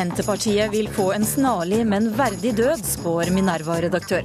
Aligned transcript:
Senterpartiet 0.00 0.72
vil 0.72 0.86
få 0.88 1.10
en 1.12 1.26
snarlig, 1.28 1.82
men 1.84 2.06
verdig 2.16 2.54
død, 2.56 2.80
spår 2.88 3.28
Minerva-redaktør. 3.36 4.24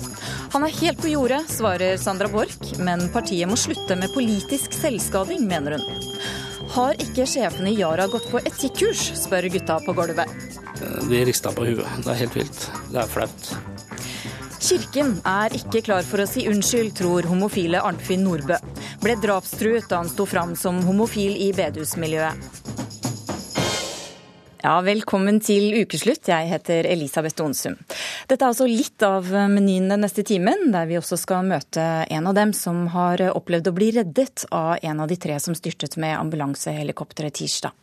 Han 0.54 0.64
er 0.64 0.76
helt 0.78 1.02
på 1.04 1.10
jordet, 1.12 1.42
svarer 1.52 1.98
Sandra 2.00 2.30
Borch, 2.32 2.78
men 2.80 3.10
partiet 3.12 3.50
må 3.52 3.58
slutte 3.60 3.98
med 4.00 4.14
politisk 4.16 4.72
selvskading, 4.72 5.44
mener 5.50 5.76
hun. 5.76 6.06
Har 6.78 6.96
ikke 7.04 7.28
sjefene 7.28 7.74
i 7.74 7.76
Yara 7.82 8.08
gått 8.08 8.30
på 8.32 8.40
etikkurs, 8.40 9.04
spør 9.20 9.50
gutta 9.52 9.82
på 9.84 9.98
gulvet. 9.98 10.32
De 11.10 11.24
rista 11.28 11.52
på 11.52 11.68
huet. 11.68 11.84
Det 12.06 12.14
er 12.14 12.22
helt 12.24 12.40
vilt. 12.40 12.64
Det 12.94 13.02
er 13.04 13.12
flaut. 13.12 13.52
Kirken 14.64 15.18
er 15.28 15.60
ikke 15.60 15.84
klar 15.90 16.08
for 16.08 16.24
å 16.24 16.30
si 16.30 16.48
unnskyld, 16.48 16.94
tror 17.02 17.28
homofile 17.28 17.84
Arnfinn 17.84 18.24
Nordbø. 18.24 18.62
Ble 19.04 19.20
drapstruet 19.20 19.92
da 19.92 20.06
han 20.06 20.14
sto 20.14 20.24
fram 20.24 20.56
som 20.56 20.80
homofil 20.88 21.36
i 21.36 21.52
bedehusmiljøet. 21.58 22.65
Ja, 24.66 24.80
velkommen 24.82 25.36
til 25.46 25.76
ukeslutt. 25.78 26.26
Jeg 26.26 26.48
heter 26.50 26.88
Elisabeth 26.90 27.44
Onsum. 27.44 27.76
Dette 28.26 28.42
er 28.42 28.50
altså 28.50 28.66
litt 28.66 29.04
av 29.06 29.28
menyen 29.30 29.92
den 29.92 30.02
neste 30.02 30.24
timen, 30.26 30.72
der 30.74 30.88
vi 30.90 30.98
også 30.98 31.20
skal 31.22 31.46
møte 31.46 31.84
en 32.10 32.26
av 32.26 32.34
dem 32.34 32.50
som 32.58 32.80
har 32.90 33.22
opplevd 33.28 33.70
å 33.70 33.74
bli 33.78 33.92
reddet 34.00 34.48
av 34.50 34.80
en 34.82 35.04
av 35.04 35.12
de 35.12 35.20
tre 35.22 35.38
som 35.44 35.54
styrtet 35.54 36.00
med 36.02 36.16
ambulansehelikopteret 36.18 37.38
tirsdag. 37.38 37.76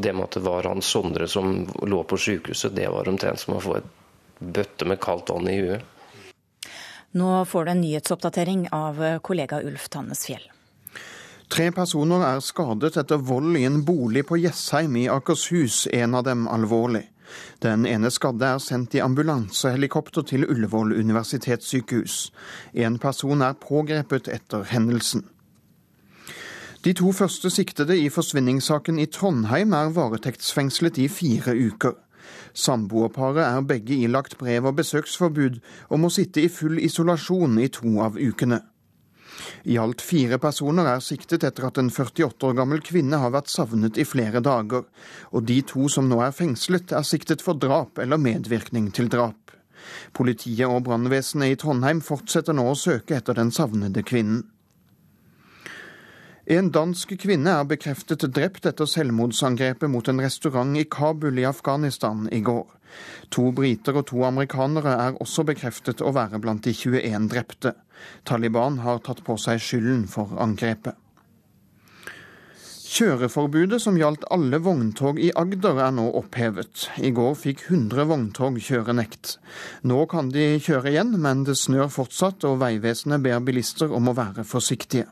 Det 0.00 0.14
med 0.16 0.30
at 0.30 0.38
det 0.38 0.44
var 0.48 0.70
han 0.70 0.80
Sondre 0.80 1.28
som 1.28 1.58
lå 1.84 2.00
på 2.08 2.16
sykehuset, 2.16 2.72
det 2.72 2.88
var 2.88 3.12
omtrent 3.12 3.44
som 3.44 3.58
å 3.58 3.60
få 3.60 3.76
et 3.82 3.92
bøtte 4.40 4.88
med 4.88 5.02
kaldt 5.04 5.34
vann 5.34 5.52
i 5.52 5.58
huet. 5.60 6.72
Nå 7.20 7.36
får 7.52 7.68
du 7.68 7.74
en 7.74 7.84
nyhetsoppdatering 7.84 8.70
av 8.72 9.04
kollega 9.20 9.60
Ulf 9.60 9.92
Tannes 9.92 10.24
Fjell. 10.24 10.48
Tre 11.52 11.66
personer 11.68 12.22
er 12.24 12.38
skadet 12.40 12.96
etter 12.96 13.20
vold 13.28 13.58
i 13.60 13.66
en 13.68 13.82
bolig 13.84 14.22
på 14.24 14.38
Jessheim 14.40 14.94
i 14.96 15.02
Akershus, 15.12 15.82
en 15.92 16.14
av 16.16 16.24
dem 16.24 16.46
alvorlig. 16.48 17.02
Den 17.60 17.84
ene 17.84 18.08
skadde 18.08 18.54
er 18.54 18.62
sendt 18.62 18.96
i 18.96 19.02
ambulansehelikopter 19.04 20.24
til 20.30 20.46
Ullevål 20.48 20.94
universitetssykehus. 20.96 22.30
En 22.72 22.96
person 23.02 23.44
er 23.44 23.58
pågrepet 23.60 24.32
etter 24.32 24.64
hendelsen. 24.72 25.26
De 26.88 26.96
to 26.96 27.12
første 27.12 27.52
siktede 27.52 28.00
i 28.00 28.08
forsvinningssaken 28.08 28.96
i 28.98 29.06
Trondheim 29.12 29.76
er 29.76 29.92
varetektsfengslet 29.92 31.04
i 31.04 31.08
fire 31.12 31.52
uker. 31.52 31.98
Samboerparet 32.56 33.44
er 33.44 33.60
begge 33.68 34.00
ilagt 34.00 34.38
brev- 34.40 34.72
og 34.72 34.80
besøksforbud 34.80 35.60
og 35.90 36.00
må 36.00 36.08
sitte 36.08 36.40
i 36.40 36.48
full 36.48 36.80
isolasjon 36.80 37.60
i 37.60 37.68
to 37.68 37.98
av 38.00 38.16
ukene. 38.16 38.64
I 39.64 39.78
alt 39.78 40.02
fire 40.02 40.38
personer 40.42 40.88
er 40.90 41.04
siktet 41.04 41.44
etter 41.46 41.68
at 41.68 41.78
en 41.78 41.90
48 41.90 42.48
år 42.48 42.56
gammel 42.58 42.82
kvinne 42.84 43.20
har 43.22 43.34
vært 43.34 43.52
savnet 43.52 43.98
i 44.00 44.06
flere 44.08 44.42
dager, 44.44 44.86
og 45.30 45.46
de 45.48 45.60
to 45.66 45.88
som 45.92 46.08
nå 46.10 46.20
er 46.24 46.34
fengslet 46.36 46.92
er 46.92 47.06
siktet 47.06 47.44
for 47.44 47.58
drap 47.58 48.02
eller 48.02 48.20
medvirkning 48.20 48.90
til 48.94 49.10
drap. 49.12 49.54
Politiet 50.14 50.68
og 50.68 50.84
brannvesenet 50.86 51.54
i 51.54 51.58
Trondheim 51.58 52.02
fortsetter 52.04 52.56
nå 52.56 52.68
å 52.70 52.78
søke 52.78 53.18
etter 53.18 53.38
den 53.38 53.50
savnede 53.54 54.04
kvinnen. 54.06 54.44
En 56.52 56.72
dansk 56.74 57.14
kvinne 57.22 57.52
er 57.54 57.66
bekreftet 57.70 58.24
drept 58.34 58.66
etter 58.66 58.88
selvmordsangrepet 58.90 59.90
mot 59.90 60.08
en 60.10 60.22
restaurant 60.24 60.74
i 60.78 60.82
Kabul 60.90 61.38
i 61.38 61.46
Afghanistan 61.46 62.26
i 62.34 62.40
går. 62.42 62.66
To 63.32 63.50
briter 63.56 63.96
og 64.00 64.08
to 64.10 64.24
amerikanere 64.28 64.96
er 65.06 65.20
også 65.22 65.46
bekreftet 65.48 66.02
å 66.04 66.12
være 66.16 66.40
blant 66.42 66.66
de 66.66 66.74
21 66.76 67.30
drepte. 67.32 67.76
Taliban 68.28 68.80
har 68.84 69.00
tatt 69.06 69.22
på 69.24 69.38
seg 69.40 69.62
skylden 69.62 70.04
for 70.10 70.34
angrepet. 70.42 70.98
Kjøreforbudet 72.92 73.78
som 73.80 73.96
gjaldt 73.96 74.26
alle 74.34 74.58
vogntog 74.60 75.16
i 75.16 75.30
Agder 75.40 75.78
er 75.80 75.94
nå 75.96 76.10
opphevet. 76.18 76.90
I 77.00 77.08
går 77.16 77.38
fikk 77.40 77.62
100 77.70 78.04
vogntog 78.10 78.58
kjørenekt. 78.60 79.38
Nå 79.88 80.02
kan 80.12 80.28
de 80.34 80.58
kjøre 80.60 80.92
igjen, 80.92 81.14
men 81.24 81.46
det 81.48 81.56
snør 81.56 81.88
fortsatt, 81.94 82.44
og 82.44 82.60
Vegvesenet 82.60 83.24
ber 83.24 83.40
bilister 83.46 83.94
om 83.96 84.12
å 84.12 84.16
være 84.18 84.44
forsiktige. 84.44 85.06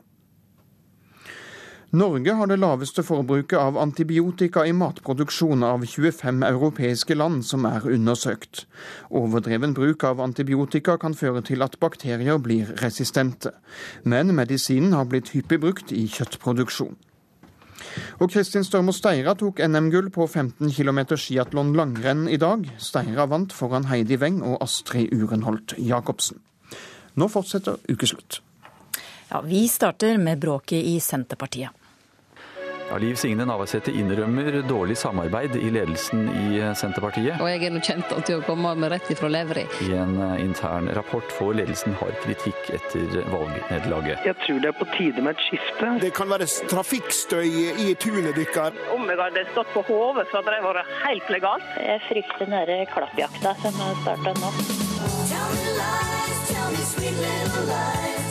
Norge 1.91 2.31
har 2.31 2.47
det 2.47 2.55
laveste 2.55 3.03
forbruket 3.03 3.59
av 3.59 3.75
antibiotika 3.77 4.61
i 4.63 4.71
matproduksjon 4.71 5.63
av 5.67 5.81
25 5.83 6.37
europeiske 6.47 7.17
land 7.19 7.41
som 7.43 7.65
er 7.67 7.83
undersøkt. 7.83 8.61
Overdreven 9.11 9.73
bruk 9.75 10.05
av 10.07 10.21
antibiotika 10.23 10.95
kan 11.01 11.11
føre 11.19 11.41
til 11.43 11.59
at 11.65 11.75
bakterier 11.83 12.39
blir 12.39 12.69
resistente. 12.79 13.51
Men 14.07 14.31
medisinen 14.37 14.95
har 14.95 15.09
blitt 15.11 15.33
hyppig 15.35 15.59
brukt 15.59 15.91
i 15.91 16.05
kjøttproduksjon. 16.07 16.95
Og 18.23 18.31
Kristin 18.31 18.63
Størmo 18.63 18.95
Steira 18.95 19.33
tok 19.35 19.59
NM-gull 19.59 20.07
på 20.15 20.29
15 20.29 20.71
km 20.71 21.03
skiatlon 21.19 21.75
langrenn 21.75 22.23
i 22.31 22.39
dag. 22.39 22.63
Steira 22.79 23.27
vant 23.27 23.51
foran 23.51 23.89
Heidi 23.91 24.15
Weng 24.21 24.39
og 24.47 24.61
Astrid 24.63 25.11
Urenholt 25.11 25.75
Jacobsen. 25.75 26.39
Nå 27.19 27.27
fortsetter 27.27 27.83
ukeslutt. 27.91 28.39
Ja, 29.27 29.43
Vi 29.43 29.67
starter 29.67 30.17
med 30.17 30.39
bråket 30.39 30.87
i 30.87 30.99
Senterpartiet. 31.03 31.80
Ja, 32.91 32.97
Liv 32.97 33.15
Signe 33.15 33.45
Navarsete 33.47 33.91
innrømmer 33.95 34.57
dårlig 34.67 34.97
samarbeid 34.99 35.53
i 35.55 35.69
ledelsen 35.71 36.25
i 36.27 36.59
Senterpartiet. 36.75 37.39
Og 37.39 37.47
jeg 37.47 37.63
er 37.63 37.71
nå 37.71 37.79
kjent 37.87 38.11
til 38.27 38.41
å 38.41 38.43
komme 38.43 38.73
med 38.75 38.91
rett 38.91 39.07
ifra 39.13 39.29
levra. 39.31 39.63
I 39.85 39.93
en 39.95 40.19
intern 40.35 40.91
rapport 40.97 41.31
får 41.37 41.55
ledelsen 41.61 41.95
hard 42.01 42.19
kritikk 42.25 42.59
etter 42.75 43.15
valgnederlaget. 43.31 44.27
Jeg 44.27 44.35
tror 44.43 44.59
det 44.59 44.73
er 44.73 44.77
på 44.81 44.89
tide 44.97 45.23
med 45.23 45.39
et 45.39 45.47
skifte. 45.47 45.93
Det 46.03 46.11
kan 46.19 46.27
være 46.35 46.49
trafikkstøy 46.67 47.79
i 47.79 47.95
tunet 47.95 48.35
deres. 48.35 48.75
Om 48.91 49.07
jeg 49.07 49.23
hadde 49.23 49.47
stått 49.53 49.71
på 49.71 49.87
hodet, 49.87 50.27
så 50.27 50.41
hadde 50.41 50.51
det 50.57 50.63
vært 50.67 50.95
helt 51.07 51.27
legalt. 51.37 51.73
Jeg 51.79 52.03
frykter 52.09 52.43
denne 52.43 52.83
klappjakta 52.91 53.55
som 53.63 53.83
starter 54.03 54.35
nå. 54.43 54.49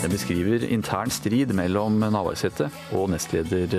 Den 0.02 0.10
beskriver 0.10 0.64
intern 0.64 1.10
strid 1.12 1.52
mellom 1.52 1.98
Navarsete 2.00 2.70
og 2.96 3.10
nestleder 3.12 3.74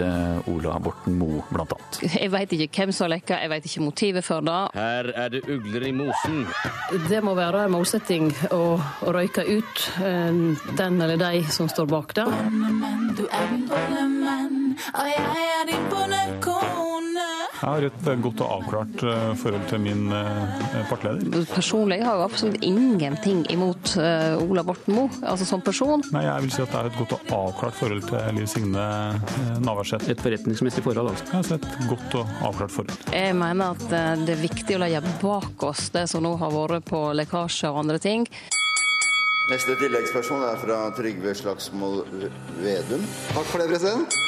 Ola 0.52 0.76
Borten 0.84 1.16
Moe, 1.18 1.42
annet. 1.50 1.98
Jeg 2.14 2.30
veit 2.34 2.54
ikke 2.54 2.84
hvem 2.84 2.94
som 2.94 3.08
har 3.08 3.16
lekka, 3.16 3.40
jeg 3.42 3.50
veit 3.50 3.66
ikke 3.66 3.86
motivet 3.88 4.28
for 4.28 4.46
det. 4.46 4.60
Her 4.78 5.10
er 5.16 5.34
det 5.34 5.42
ugler 5.50 5.88
i 5.90 5.92
mosen. 5.98 6.46
Det 7.10 7.24
må 7.26 7.34
være 7.40 7.66
en 7.66 7.74
målsetting 7.74 8.30
å, 8.54 8.62
å 8.78 9.16
røyke 9.18 9.48
ut 9.50 9.88
den 10.78 11.02
eller 11.02 11.18
de 11.18 11.42
som 11.50 11.72
står 11.72 11.90
bak 11.90 12.14
det. 12.22 12.30
Du 13.18 13.26
er 13.26 13.52
min 13.52 13.66
bonnemann, 13.72 14.76
og 14.94 15.14
jeg 15.16 15.48
er 15.50 15.70
din 15.74 15.90
bondekone. 15.90 17.01
Jeg 17.62 17.70
har 17.70 17.84
et 17.86 18.24
godt 18.24 18.42
og 18.42 18.52
avklart 18.56 19.04
forhold 19.38 19.66
til 19.70 19.82
min 19.84 20.08
partileder. 20.90 21.44
Personlig 21.52 22.00
har 22.02 22.18
jeg 22.18 22.26
absolutt 22.26 22.64
ingenting 22.66 23.44
imot 23.54 23.92
Ola 24.42 24.64
Borten 24.66 24.96
Moe, 24.98 25.12
altså 25.22 25.46
som 25.46 25.62
person. 25.62 26.02
Nei, 26.16 26.24
Jeg 26.26 26.48
vil 26.48 26.56
si 26.56 26.64
at 26.64 26.74
det 26.74 26.80
er 26.80 26.90
et 26.90 26.98
godt 26.98 27.14
og 27.20 27.36
avklart 27.38 27.78
forhold 27.78 28.02
til 28.10 28.40
Liv 28.40 28.48
Signe 28.50 28.86
Navarsete. 29.62 30.10
Et 30.16 30.24
forretningsmessig 30.26 30.82
forhold, 30.88 31.12
altså? 31.14 31.28
Ja, 31.36 31.44
et 31.60 31.70
godt 31.92 32.18
og 32.24 32.34
avklart 32.50 32.74
forhold. 32.74 33.06
Jeg 33.14 33.38
mener 33.38 33.78
at 33.78 34.26
det 34.26 34.34
er 34.34 34.42
viktig 34.42 34.80
å 34.80 34.82
legge 34.82 35.04
bak 35.22 35.68
oss 35.70 35.92
det 35.94 36.08
som 36.10 36.26
nå 36.26 36.34
har 36.42 36.58
vært 36.58 36.90
på 36.90 37.04
lekkasje 37.14 37.70
og 37.70 37.84
andre 37.86 38.02
ting. 38.02 38.26
Neste 39.52 39.78
tilleggsperson 39.78 40.42
er 40.50 40.58
fra 40.62 40.82
Trygve 40.98 41.38
Slagsvold 41.38 42.06
Vedum. 42.64 43.06
Takk 43.36 43.50
for 43.54 43.62
det, 43.62 43.70
president. 43.70 44.22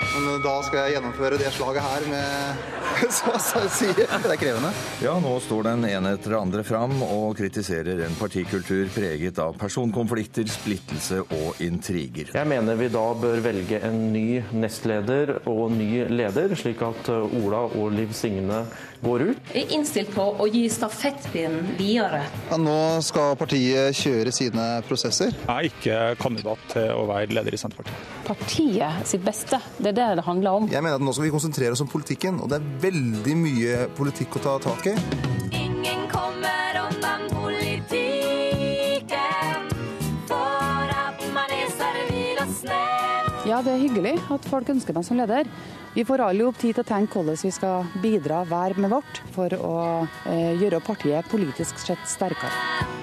Men 0.00 0.42
da 0.44 0.56
skal 0.66 0.84
jeg 0.84 0.96
gjennomføre 0.96 1.38
det 1.40 1.50
slaget 1.54 1.84
her 1.84 2.06
med 2.10 2.68
så 3.08 3.32
å 3.32 3.68
si. 3.72 3.88
Det 3.96 4.06
er 4.10 4.36
krevende. 4.40 4.70
Ja, 5.02 5.14
nå 5.22 5.32
står 5.44 5.68
den 5.70 5.86
ene 5.88 6.14
etter 6.16 6.34
det 6.34 6.40
andre 6.40 6.64
fram 6.66 6.98
og 7.06 7.38
kritiserer 7.38 8.02
en 8.04 8.16
partikultur 8.18 8.90
preget 8.94 9.38
av 9.42 9.56
personkonflikter, 9.60 10.48
splittelse 10.50 11.22
og 11.24 11.60
intriger. 11.64 12.32
Jeg 12.36 12.50
mener 12.50 12.78
vi 12.80 12.90
da 12.92 13.06
bør 13.16 13.42
velge 13.44 13.80
en 13.86 14.00
ny 14.12 14.42
nestleder 14.52 15.36
og 15.50 15.70
ny 15.76 16.04
leder, 16.10 16.54
slik 16.58 16.82
at 16.84 17.12
Ola 17.14 17.64
og 17.70 17.92
Liv 17.96 18.12
Signe 18.16 18.64
går 19.00 19.26
ut. 19.30 19.52
Jeg 19.54 19.64
er 19.64 19.76
innstilt 19.78 20.12
på 20.12 20.26
å 20.36 20.48
gi 20.50 20.66
stafettpinnen 20.72 21.74
videre. 21.78 22.24
Ja, 22.50 22.60
nå 22.60 22.78
skal 23.04 23.36
partiet 23.40 23.96
kjøre 23.96 24.34
sine 24.34 24.66
prosesser. 24.88 25.32
Jeg 25.32 25.50
er 25.54 25.70
ikke 25.70 26.00
kandidat 26.20 26.72
til 26.74 26.90
å 26.92 27.06
være 27.08 27.32
leder 27.32 27.56
i 27.56 27.60
Senterpartiet 27.60 28.19
partiet 28.30 29.06
sitt 29.08 29.24
beste. 29.26 29.58
Det 29.78 29.90
er 29.92 29.96
det 29.98 30.08
det 30.20 30.24
handler 30.26 30.50
om. 30.60 30.68
Jeg 30.70 30.82
mener 30.84 31.00
at 31.00 31.04
nå 31.04 31.12
skal 31.16 31.26
vi 31.26 31.34
konsentrere 31.34 31.74
oss 31.74 31.82
om 31.82 31.90
politikken, 31.90 32.38
og 32.42 32.46
det 32.52 32.56
er 32.60 32.68
veldig 32.84 33.36
mye 33.38 33.74
politikk 33.98 34.38
å 34.38 34.44
ta 34.44 34.54
tak 34.62 34.86
i. 34.92 34.94
Ingen 35.58 36.06
kommer 36.12 36.78
unna 36.84 37.14
politikken, 37.32 38.38
for 40.30 40.94
at 40.94 41.18
man 41.34 41.50
er 41.58 41.68
servil 41.74 42.36
og 42.44 42.50
snill. 42.60 43.34
Ja, 43.50 43.58
det 43.66 43.72
er 43.74 43.82
hyggelig 43.82 44.16
at 44.30 44.46
folk 44.52 44.70
ønsker 44.70 44.94
meg 44.94 45.04
som 45.08 45.18
leder. 45.18 45.44
Vi 45.96 46.06
får 46.06 46.22
alle 46.22 46.46
opp 46.46 46.58
tid 46.60 46.76
til 46.76 46.84
å 46.84 46.86
tenke 46.86 47.18
hvordan 47.18 47.40
vi 47.42 47.50
skal 47.50 47.88
bidra 48.04 48.44
hver 48.46 48.78
med 48.78 48.94
vårt 48.94 49.22
for 49.34 49.50
å 49.58 49.76
eh, 50.30 50.54
gjøre 50.60 50.78
partiet 50.86 51.26
politisk 51.32 51.82
sett 51.82 52.06
sterkere. 52.06 52.99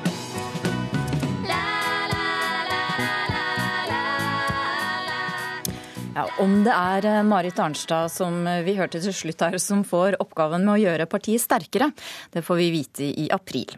Ja, 6.17 6.23
Om 6.41 6.63
det 6.65 6.73
er 6.73 7.05
eh, 7.05 7.23
Marit 7.27 7.59
Arnstad 7.61 8.09
som 8.09 8.39
eh, 8.49 8.63
vi 8.65 8.73
hørte 8.73 8.97
til 9.03 9.13
slutt 9.13 9.43
her, 9.45 9.57
som 9.61 9.83
får 9.85 10.15
oppgaven 10.23 10.63
med 10.65 10.73
å 10.73 10.79
gjøre 10.81 11.05
partiet 11.09 11.43
sterkere, 11.43 11.91
det 12.33 12.41
får 12.41 12.57
vi 12.57 12.71
vite 12.73 13.09
i 13.21 13.27
april. 13.33 13.75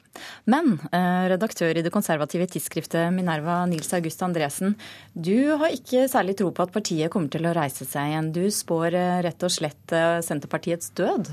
Men 0.48 0.78
eh, 0.88 1.26
redaktør 1.34 1.76
i 1.76 1.84
det 1.84 1.92
konservative 1.92 2.48
tidsskriftet 2.48 3.12
Minerva, 3.12 3.58
Nils 3.68 3.92
August 3.98 4.24
Andresen, 4.24 4.78
du 5.12 5.52
har 5.60 5.76
ikke 5.76 6.06
særlig 6.08 6.38
tro 6.40 6.54
på 6.56 6.64
at 6.64 6.72
partiet 6.72 7.12
kommer 7.12 7.28
til 7.34 7.50
å 7.50 7.52
reise 7.58 7.84
seg 7.84 8.14
igjen. 8.14 8.32
Du 8.32 8.46
spår 8.56 8.96
rett 9.26 9.44
og 9.44 9.52
slett 9.52 9.96
Senterpartiets 10.24 10.94
død. 10.96 11.28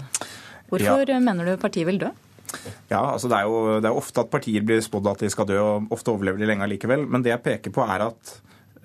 Hvorfor 0.72 1.06
ja. 1.06 1.20
mener 1.22 1.46
du 1.46 1.54
partiet 1.62 1.86
vil 1.86 2.02
dø? 2.02 2.10
Ja, 2.90 3.04
altså 3.12 3.30
det 3.30 3.38
er, 3.38 3.46
jo, 3.46 3.78
det 3.78 3.92
er 3.92 4.02
ofte 4.02 4.24
at 4.24 4.32
partier 4.32 4.66
blir 4.66 4.82
spådd 4.82 5.12
at 5.12 5.22
de 5.22 5.30
skal 5.30 5.46
dø, 5.52 5.60
og 5.62 5.94
ofte 5.94 6.10
overlever 6.10 6.42
de 6.42 6.50
lenge 6.50 6.66
allikevel. 6.66 7.06
Men 7.06 7.22
det 7.22 7.30
jeg 7.36 7.44
peker 7.46 7.74
på, 7.78 7.86
er 7.86 8.08
at 8.08 8.34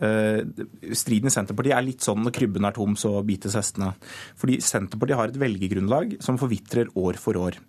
striden 0.02 1.30
i 1.30 1.34
Senterpartiet 1.34 1.76
er 1.78 1.86
litt 1.86 2.06
sånn 2.06 2.24
når 2.26 2.34
krybben 2.36 2.66
er 2.66 2.76
tom, 2.76 2.96
så 2.98 3.14
bites 3.26 3.56
hestene. 3.58 3.92
Fordi 4.40 4.58
Senterpartiet 4.66 5.20
har 5.20 5.32
et 5.32 5.40
velgergrunnlag 5.42 6.16
som 6.24 6.40
forvitrer 6.42 6.90
år 6.98 7.20
for 7.22 7.38
år. 7.38 7.60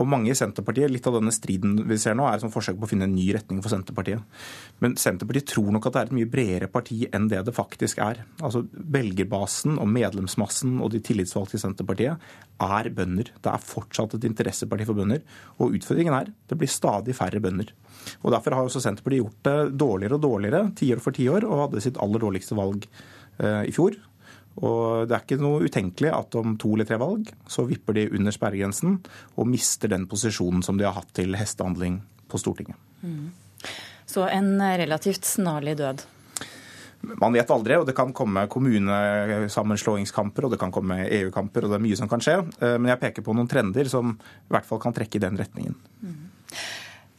Og 0.00 0.08
mange 0.08 0.32
i 0.32 0.36
Senterpartiet, 0.38 0.90
litt 0.92 1.06
av 1.08 1.18
denne 1.18 1.34
striden 1.34 1.76
vi 1.88 1.98
ser 2.00 2.16
nå, 2.18 2.26
er 2.28 2.40
som 2.42 2.52
forsøk 2.52 2.78
på 2.80 2.88
å 2.88 2.92
finne 2.92 3.08
en 3.08 3.16
ny 3.16 3.28
retning 3.36 3.60
for 3.64 3.72
Senterpartiet. 3.72 4.24
Men 4.84 4.96
Senterpartiet 5.00 5.50
tror 5.52 5.68
nok 5.74 5.90
at 5.90 5.96
det 5.96 6.02
er 6.02 6.10
et 6.10 6.16
mye 6.20 6.32
bredere 6.32 6.70
parti 6.72 7.02
enn 7.12 7.28
det 7.32 7.42
det 7.46 7.56
faktisk 7.56 8.00
er. 8.04 8.24
Altså 8.40 8.64
Velgerbasen 8.72 9.76
og 9.76 9.90
medlemsmassen 9.92 10.78
og 10.82 10.92
de 10.94 11.02
tillitsvalgte 11.04 11.58
i 11.58 11.62
Senterpartiet 11.62 12.32
er 12.62 12.90
bønder. 12.94 13.32
Det 13.42 13.52
er 13.52 13.66
fortsatt 13.66 14.16
et 14.16 14.28
interesseparti 14.28 14.86
for 14.88 14.98
bønder. 14.98 15.22
Og 15.60 15.76
utfordringen 15.78 16.16
er 16.16 16.32
det 16.48 16.58
blir 16.58 16.70
stadig 16.70 17.16
færre 17.18 17.42
bønder. 17.42 17.72
Og 18.22 18.32
Derfor 18.34 18.56
har 18.56 18.68
også 18.68 18.82
Senterpartiet 18.82 19.22
gjort 19.22 19.48
det 19.48 19.76
dårligere 19.80 20.18
og 20.18 20.24
dårligere 20.24 20.62
tiår 20.78 21.02
for 21.02 21.16
tiår, 21.16 21.46
og 21.48 21.66
hadde 21.66 21.84
sitt 21.84 22.00
aller 22.02 22.22
dårligste 22.22 22.58
valg 22.58 22.86
eh, 22.86 23.62
i 23.68 23.74
fjor. 23.74 23.98
Og 24.60 25.08
Det 25.08 25.16
er 25.16 25.24
ikke 25.24 25.40
noe 25.40 25.64
utenkelig 25.64 26.10
at 26.12 26.34
om 26.36 26.56
to 26.60 26.74
eller 26.74 26.88
tre 26.88 26.98
valg 27.00 27.30
så 27.48 27.64
vipper 27.68 27.96
de 27.96 28.08
under 28.12 28.34
sperregrensen 28.34 28.98
og 29.36 29.48
mister 29.48 29.88
den 29.92 30.04
posisjonen 30.10 30.64
som 30.64 30.76
de 30.76 30.84
har 30.84 30.98
hatt 30.98 31.12
til 31.16 31.32
hestehandling 31.38 32.02
på 32.28 32.40
Stortinget. 32.40 32.76
Mm. 33.00 33.30
Så 34.08 34.26
en 34.28 34.58
relativt 34.60 35.24
snarlig 35.24 35.78
død? 35.80 36.04
Man 37.02 37.34
vet 37.34 37.50
aldri, 37.50 37.74
og 37.80 37.86
det 37.88 37.96
kan 37.98 38.12
komme 38.14 38.44
kommunesammenslåingskamper 38.50 40.46
og 40.46 40.52
det 40.52 40.60
kan 40.60 40.70
komme 40.74 41.00
EU-kamper, 41.08 41.64
og 41.64 41.72
det 41.72 41.78
er 41.80 41.86
mye 41.88 41.98
som 41.98 42.10
kan 42.10 42.22
skje. 42.22 42.36
Eh, 42.62 42.76
men 42.78 42.92
jeg 42.92 43.00
peker 43.00 43.22
på 43.26 43.34
noen 43.34 43.50
trender 43.50 43.90
som 43.90 44.12
i 44.14 44.52
hvert 44.52 44.68
fall 44.68 44.80
kan 44.82 44.94
trekke 44.94 45.18
i 45.18 45.24
den 45.24 45.38
retningen. 45.40 45.74
Mm. 46.04 46.20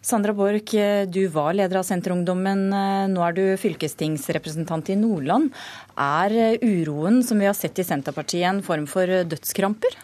Sandra 0.03 0.33
Borch, 0.35 0.73
du 1.07 1.27
var 1.31 1.53
leder 1.55 1.79
av 1.79 1.85
Senterungdommen. 1.87 2.65
Nå 3.13 3.21
er 3.23 3.35
du 3.37 3.43
fylkestingsrepresentant 3.55 4.89
i 4.91 4.97
Nordland. 4.99 5.53
Er 5.95 6.59
uroen 6.59 7.21
som 7.23 7.39
vi 7.39 7.47
har 7.47 7.55
sett 7.55 7.79
i 7.79 7.85
Senterpartiet 7.87 8.49
en 8.49 8.59
form 8.67 8.83
for 8.91 9.07
dødskramper? 9.07 9.95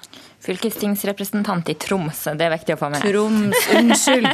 Fylkestingsrepresentant 0.50 1.70
i 1.70 1.76
Troms, 1.78 2.24
det 2.34 2.48
er 2.48 2.54
viktig 2.56 2.74
å 2.74 2.80
få 2.80 2.88
med. 2.90 3.04
Troms, 3.06 3.68
unnskyld. 3.78 4.30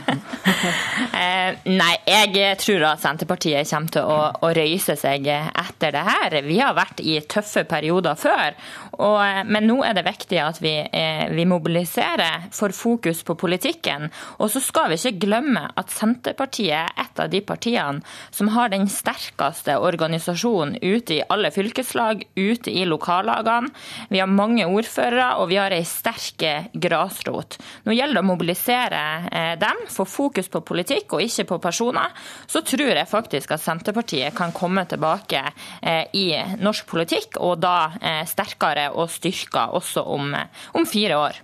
Eh, 1.16 1.58
nei, 1.76 1.92
jeg 2.08 2.56
tror 2.62 2.86
at 2.94 3.02
Senterpartiet 3.04 3.68
kommer 3.68 3.92
til 3.92 4.08
å, 4.08 4.20
å, 4.40 4.52
røyse 4.56 4.96
seg 5.00 5.28
etter 5.28 5.92
det 5.92 6.04
her. 6.08 6.38
Vi 6.46 6.62
har 6.62 6.76
vært 6.78 7.02
i 7.04 7.18
tøffe 7.28 7.66
perioder 7.68 8.16
før, 8.20 8.56
og, 8.96 9.20
men 9.52 9.68
nå 9.68 9.82
er 9.84 9.98
det 9.98 10.06
viktig 10.08 10.40
at 10.40 10.62
vi, 10.64 10.74
eh, 10.86 11.26
vi 11.36 11.44
mobiliserer 11.50 12.48
for 12.56 12.72
fokus 12.76 13.26
på 13.28 13.36
politikken. 13.36 14.08
Og 14.40 14.54
så 14.54 14.64
skal 14.64 14.94
vi 14.94 15.00
ikke 15.02 15.26
glemme 15.28 15.66
at 15.76 15.92
Senterpartiet 15.92 16.78
er 16.80 16.96
et 17.04 17.20
av 17.20 17.32
de 17.32 17.44
partiene 17.44 18.04
som 18.32 18.54
har 18.56 18.72
den 18.72 18.88
sterkeste 18.92 19.76
organisasjonen 19.84 20.80
ute 20.80 21.20
i 21.20 21.24
alle 21.28 21.52
fylkeslag, 21.52 22.24
ute 22.40 22.72
i 22.72 22.88
lokallagene. 22.88 23.76
Vi 24.16 24.24
har 24.24 24.32
mange 24.32 24.64
ordførere, 24.64 25.34
og 25.42 25.52
vi 25.52 25.60
har 25.60 25.76
ei 25.76 25.84
sterk 26.06 26.70
grasrot. 26.74 27.58
Nå 27.84 27.94
gjelder 27.96 28.20
det 28.20 28.24
å 28.24 28.28
mobilisere 28.28 29.02
eh, 29.32 29.54
dem, 29.60 29.86
få 29.90 30.06
fokus 30.06 30.50
på 30.52 30.62
politikk 30.66 31.18
og 31.18 31.24
ikke 31.26 31.48
på 31.50 31.60
personer. 31.64 32.14
Så 32.48 32.62
tror 32.66 32.94
jeg 32.94 33.10
faktisk 33.10 33.56
at 33.56 33.64
Senterpartiet 33.64 34.36
kan 34.38 34.54
komme 34.56 34.86
tilbake 34.90 35.42
eh, 35.82 36.06
i 36.14 36.28
norsk 36.62 36.86
politikk, 36.90 37.40
og 37.42 37.58
da 37.64 37.92
eh, 38.02 38.22
sterkere 38.30 38.92
og 38.94 39.10
styrka 39.12 39.70
også 39.76 40.06
om, 40.06 40.36
om 40.78 40.86
fire 40.86 41.18
år. 41.18 41.42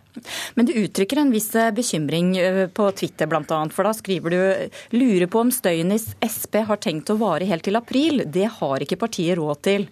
Men 0.59 0.67
du 0.67 0.73
uttrykker 0.75 1.21
en 1.21 1.31
viss 1.31 1.53
bekymring 1.71 2.33
på 2.75 2.89
Twitter 2.99 3.29
bl.a. 3.31 3.61
For 3.71 3.87
da 3.87 3.93
skriver 3.95 4.33
du 4.33 4.97
lurer 4.97 5.29
på 5.31 5.39
om 5.39 5.53
støyen 5.55 5.95
i 5.95 5.99
Sp 6.01 6.59
har 6.67 6.81
tenkt 6.83 7.13
å 7.13 7.19
vare 7.21 7.47
helt 7.47 7.63
til 7.63 7.79
april. 7.79 8.25
Det 8.27 8.49
har 8.59 8.83
ikke 8.83 8.99
partiet 8.99 9.39
råd 9.39 9.63
til. 9.63 9.87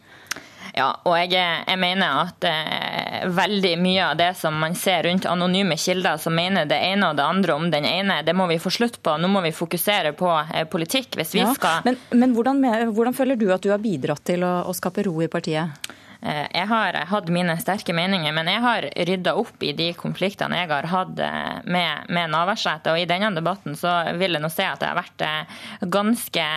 Ja, 0.79 0.89
og 1.03 1.15
jeg, 1.19 1.35
jeg 1.35 1.79
mener 1.79 2.21
at 2.23 2.45
eh, 2.47 3.25
veldig 3.35 3.73
mye 3.81 4.05
av 4.05 4.19
det 4.19 4.29
som 4.39 4.55
man 4.61 4.77
ser 4.79 5.03
rundt 5.09 5.27
anonyme 5.27 5.75
kilder 5.79 6.19
som 6.21 6.35
mener 6.35 6.69
det 6.69 6.77
ene 6.87 7.09
og 7.11 7.19
det 7.19 7.25
andre 7.25 7.57
om 7.57 7.67
den 7.73 7.87
ene, 7.87 8.21
det 8.23 8.35
må 8.37 8.47
vi 8.47 8.61
få 8.63 8.71
slutt 8.71 9.01
på. 9.03 9.17
Nå 9.19 9.27
må 9.31 9.43
vi 9.43 9.51
fokusere 9.55 10.13
på 10.19 10.31
eh, 10.39 10.63
politikk 10.71 11.19
hvis 11.19 11.35
vi 11.35 11.43
ja, 11.43 11.51
skal 11.57 11.83
Men, 11.87 11.99
men 12.15 12.35
hvordan, 12.37 12.63
hvordan, 12.93 13.17
føler 13.17 13.39
du 13.39 13.49
at 13.51 13.65
du 13.65 13.73
har 13.73 13.81
bidratt 13.83 14.23
til 14.31 14.45
å, 14.47 14.53
å 14.69 14.75
skape 14.77 15.03
ro 15.09 15.17
i 15.25 15.31
partiet? 15.31 15.91
Eh, 16.21 16.47
jeg 16.51 16.67
har 16.67 16.97
hatt 17.07 17.29
mine 17.31 17.55
sterke 17.61 17.93
meninger, 17.95 18.33
men 18.35 18.49
jeg 18.51 18.59
har 18.63 18.87
rydda 19.07 19.33
opp 19.39 19.63
i 19.63 19.71
de 19.75 19.91
konfliktene 19.95 20.57
jeg 20.59 20.67
har 20.71 20.87
hatt 20.91 21.21
eh, 21.23 21.61
med, 21.63 22.09
med 22.11 22.33
Navarsete. 22.33 22.91
Og 22.91 22.99
i 22.99 23.07
denne 23.07 23.31
debatten 23.35 23.77
så 23.79 23.93
vil 24.19 24.35
jeg 24.35 24.43
nå 24.43 24.49
se 24.51 24.65
at 24.67 24.81
det 24.81 24.89
har 24.89 24.99
vært 24.99 25.23
eh, 25.23 25.61
ganske 25.87 26.47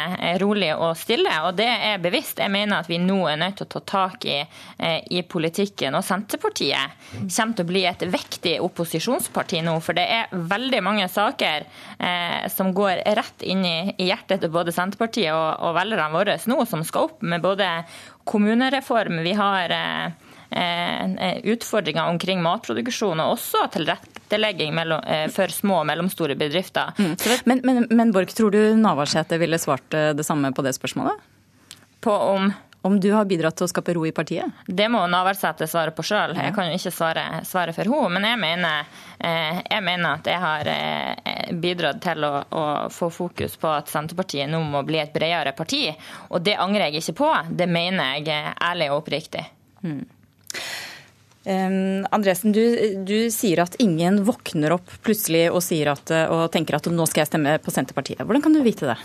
rolig 0.43 0.73
og 0.75 0.97
stille. 0.99 1.31
Og 1.47 1.55
det 1.61 1.69
er 1.71 2.03
bevisst. 2.03 2.43
Jeg 2.43 2.51
mener 2.53 2.83
at 2.83 2.91
vi 2.91 2.99
nå 3.03 3.21
er 3.31 3.39
nødt 3.39 3.61
til 3.61 3.69
å 3.69 3.73
ta 3.73 3.85
tak 3.93 4.27
i, 4.27 4.41
i 5.15 5.21
politikken. 5.29 5.95
Og 5.95 6.05
Senterpartiet 6.07 6.97
kommer 7.13 7.57
til 7.57 7.65
å 7.65 7.69
bli 7.69 7.83
et 7.87 8.03
viktig 8.09 8.55
opposisjonsparti 8.65 9.61
nå. 9.63 9.77
For 9.85 9.97
det 9.97 10.07
er 10.11 10.33
veldig 10.33 10.81
mange 10.85 11.07
saker 11.13 11.67
eh, 11.99 12.49
som 12.53 12.73
går 12.75 13.05
rett 13.19 13.47
inn 13.47 13.63
i, 13.69 13.77
i 14.03 14.09
hjertet 14.11 14.43
til 14.43 14.53
både 14.55 14.75
Senterpartiet 14.75 15.31
og, 15.35 15.63
og 15.63 15.77
velgerne 15.79 16.11
våre 16.15 16.39
nå, 16.51 16.59
som 16.67 16.83
skal 16.87 17.11
opp 17.11 17.23
med 17.23 17.45
både 17.45 17.69
kommunereform, 18.25 19.23
vi 19.23 19.33
har 19.33 19.71
eh, 19.71 20.07
eh, 20.51 21.37
utfordringer 21.45 22.07
omkring 22.09 22.43
matproduksjon 22.43 23.21
og 23.21 23.37
også 23.37 23.67
tilrettelegging 23.75 24.79
eh, 24.79 25.29
for 25.33 25.53
små 25.53 25.81
og 25.83 25.89
mellomstore 25.91 26.37
bedrifter. 26.39 26.93
Mm. 26.99 27.15
Men, 27.45 27.63
men, 27.65 27.87
men 27.91 28.13
Borch, 28.13 28.35
tror 28.37 28.55
du 28.55 28.77
Navarsete 28.79 29.39
ville 29.43 29.59
svart 29.59 29.91
det 29.91 30.27
samme 30.27 30.53
på 30.53 30.65
det 30.67 30.75
spørsmålet? 30.79 31.31
På 32.03 32.15
om 32.33 32.53
om 32.83 33.01
du 33.01 33.13
har 33.13 33.25
bidratt 33.25 33.57
til 33.57 33.67
å 33.69 33.71
skape 33.71 33.95
ro 33.95 34.05
i 34.07 34.13
partiet? 34.15 34.63
Det 34.67 34.89
må 34.91 35.05
Navarsete 35.11 35.69
svare 35.71 35.95
på 35.95 36.05
sjøl. 36.07 36.35
Jeg 36.35 36.55
kan 36.57 36.67
jo 36.67 36.79
ikke 36.79 36.95
svare, 36.95 37.25
svare 37.47 37.75
for 37.77 37.87
henne. 37.87 38.11
Men 38.17 38.27
jeg 38.27 38.41
mener, 38.43 38.89
eh, 39.19 39.61
jeg 39.71 39.85
mener, 39.87 40.19
at 40.19 40.31
jeg 40.31 40.43
har 40.43 40.71
eh, 40.73 41.53
bidratt 41.63 42.03
til 42.03 42.27
å, 42.27 42.33
å, 42.51 42.65
få 42.91 43.11
fokus 43.15 43.55
på 43.57 43.71
at 43.71 43.93
Senterpartiet 43.93 44.51
nå 44.51 44.63
må 44.67 44.83
bli 44.87 44.99
et 44.99 45.15
bredere 45.15 45.55
parti. 45.55 45.85
Og 46.31 46.43
det 46.43 46.59
angrer 46.59 46.89
jeg 46.89 47.05
ikke 47.05 47.19
på. 47.23 47.31
Det 47.51 47.71
mener 47.71 48.19
jeg 48.19 48.57
ærlig 48.59 48.91
og 48.91 49.05
oppriktig. 49.05 49.47
Hmm. 49.83 50.03
Andresen, 51.43 52.53
du, 52.55 52.63
du, 53.03 53.17
sier 53.35 53.65
at 53.65 53.75
ingen 53.83 54.21
våkner 54.27 54.77
opp 54.77 54.93
plutselig 55.03 55.49
og, 55.51 55.59
at, 55.91 56.13
og, 56.31 56.45
tenker 56.55 56.77
at 56.79 56.87
nå 56.93 57.07
skal 57.11 57.25
jeg 57.25 57.33
stemme 57.33 57.57
på 57.63 57.75
Senterpartiet. 57.75 58.23
Hvordan 58.23 58.45
kan 58.45 58.55
du 58.55 58.61
vite 58.63 58.87
det? 58.93 58.97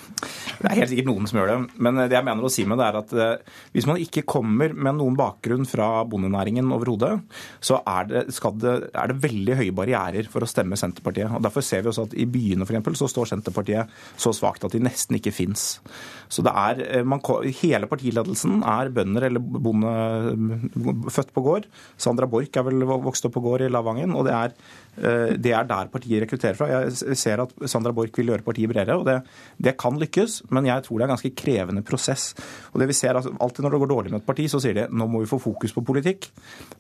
Det 0.59 0.69
er 0.69 0.77
helt 0.81 0.91
sikkert 0.91 1.09
noen 1.09 1.29
som 1.29 1.39
gjør 1.39 1.49
det. 1.49 1.57
Men 1.81 2.01
det 2.03 2.13
jeg 2.13 2.27
mener 2.27 2.45
å 2.45 2.51
si 2.53 2.65
med 2.69 2.77
det 2.77 2.85
er 2.87 2.99
at 2.99 3.15
uh, 3.17 3.57
hvis 3.73 3.87
man 3.89 4.01
ikke 4.01 4.25
kommer 4.29 4.75
med 4.75 4.99
noen 4.99 5.17
bakgrunn 5.17 5.65
fra 5.69 6.03
bondenæringen 6.09 6.69
overhodet, 6.75 7.15
så 7.63 7.81
er 7.89 8.11
det, 8.11 8.23
det, 8.61 8.75
er 8.93 9.11
det, 9.11 9.17
veldig 9.25 9.57
høye 9.61 9.75
barrierer 9.81 10.29
for 10.29 10.45
å 10.45 10.49
stemme 10.49 10.77
Senterpartiet. 10.79 11.33
Og 11.33 11.41
Derfor 11.45 11.65
ser 11.65 11.81
vi 11.81 11.91
også 11.91 12.07
at 12.09 12.15
i 12.17 12.27
byene 12.29 12.67
for 12.67 12.75
eksempel, 12.75 12.99
så 12.99 13.09
står 13.11 13.31
Senterpartiet 13.33 13.97
så 14.19 14.33
svakt 14.35 14.67
at 14.67 14.77
de 14.77 14.83
nesten 14.85 15.17
ikke 15.17 15.33
fins. 15.33 15.65
Så 16.29 16.45
det 16.45 16.53
er, 16.53 16.83
eh, 16.85 17.07
man, 17.07 17.23
Hele 17.61 17.87
partiledelsen 17.89 18.61
er 18.67 18.91
bønder 18.93 19.27
eller 19.27 19.41
bonde 19.41 21.09
født 21.13 21.33
på 21.35 21.43
gård. 21.45 21.67
Sandra 21.99 22.26
Borch 22.31 22.57
er 22.57 22.65
vel 22.67 22.85
vokst 22.87 23.25
opp 23.27 23.35
på 23.37 23.43
gård 23.43 23.63
i 23.65 23.69
Lavangen. 23.71 24.15
og 24.15 24.25
det 24.27 24.33
er, 24.33 24.53
eh, 24.97 25.33
det 25.37 25.53
er, 25.53 25.67
der 25.67 25.91
partiet 25.93 26.23
rekrutterer 26.23 26.55
fra. 26.55 26.67
Jeg 26.67 27.17
ser 27.17 27.43
at 27.43 27.53
Sandra 27.65 27.91
Borch 27.91 28.15
vil 28.17 28.33
gjøre 28.33 28.45
partiet 28.45 28.69
bredere, 28.69 28.97
og 28.97 29.05
det, 29.05 29.21
det, 29.57 29.77
kan 29.77 29.97
lykkes. 29.97 30.41
Men 30.51 30.65
jeg 30.65 30.83
tror 30.83 30.97
det 30.97 31.05
er 31.05 31.09
en 31.09 31.15
ganske 31.15 31.35
krevende 31.35 31.83
prosess. 31.83 32.33
Og 32.73 32.81
det 32.81 32.87
vi 32.87 32.97
ser, 32.97 33.15
altså, 33.15 33.35
Alltid 33.39 33.63
når 33.63 33.71
det 33.71 33.79
går 33.83 33.93
dårlig 33.93 34.11
med 34.11 34.21
et 34.21 34.27
parti, 34.27 34.47
så 34.49 34.61
sier 34.63 34.73
de 34.73 34.87
nå 34.89 35.07
må 35.07 35.21
vi 35.21 35.29
få 35.29 35.39
fokus 35.39 35.73
på 35.73 35.85
politikk. 35.85 36.29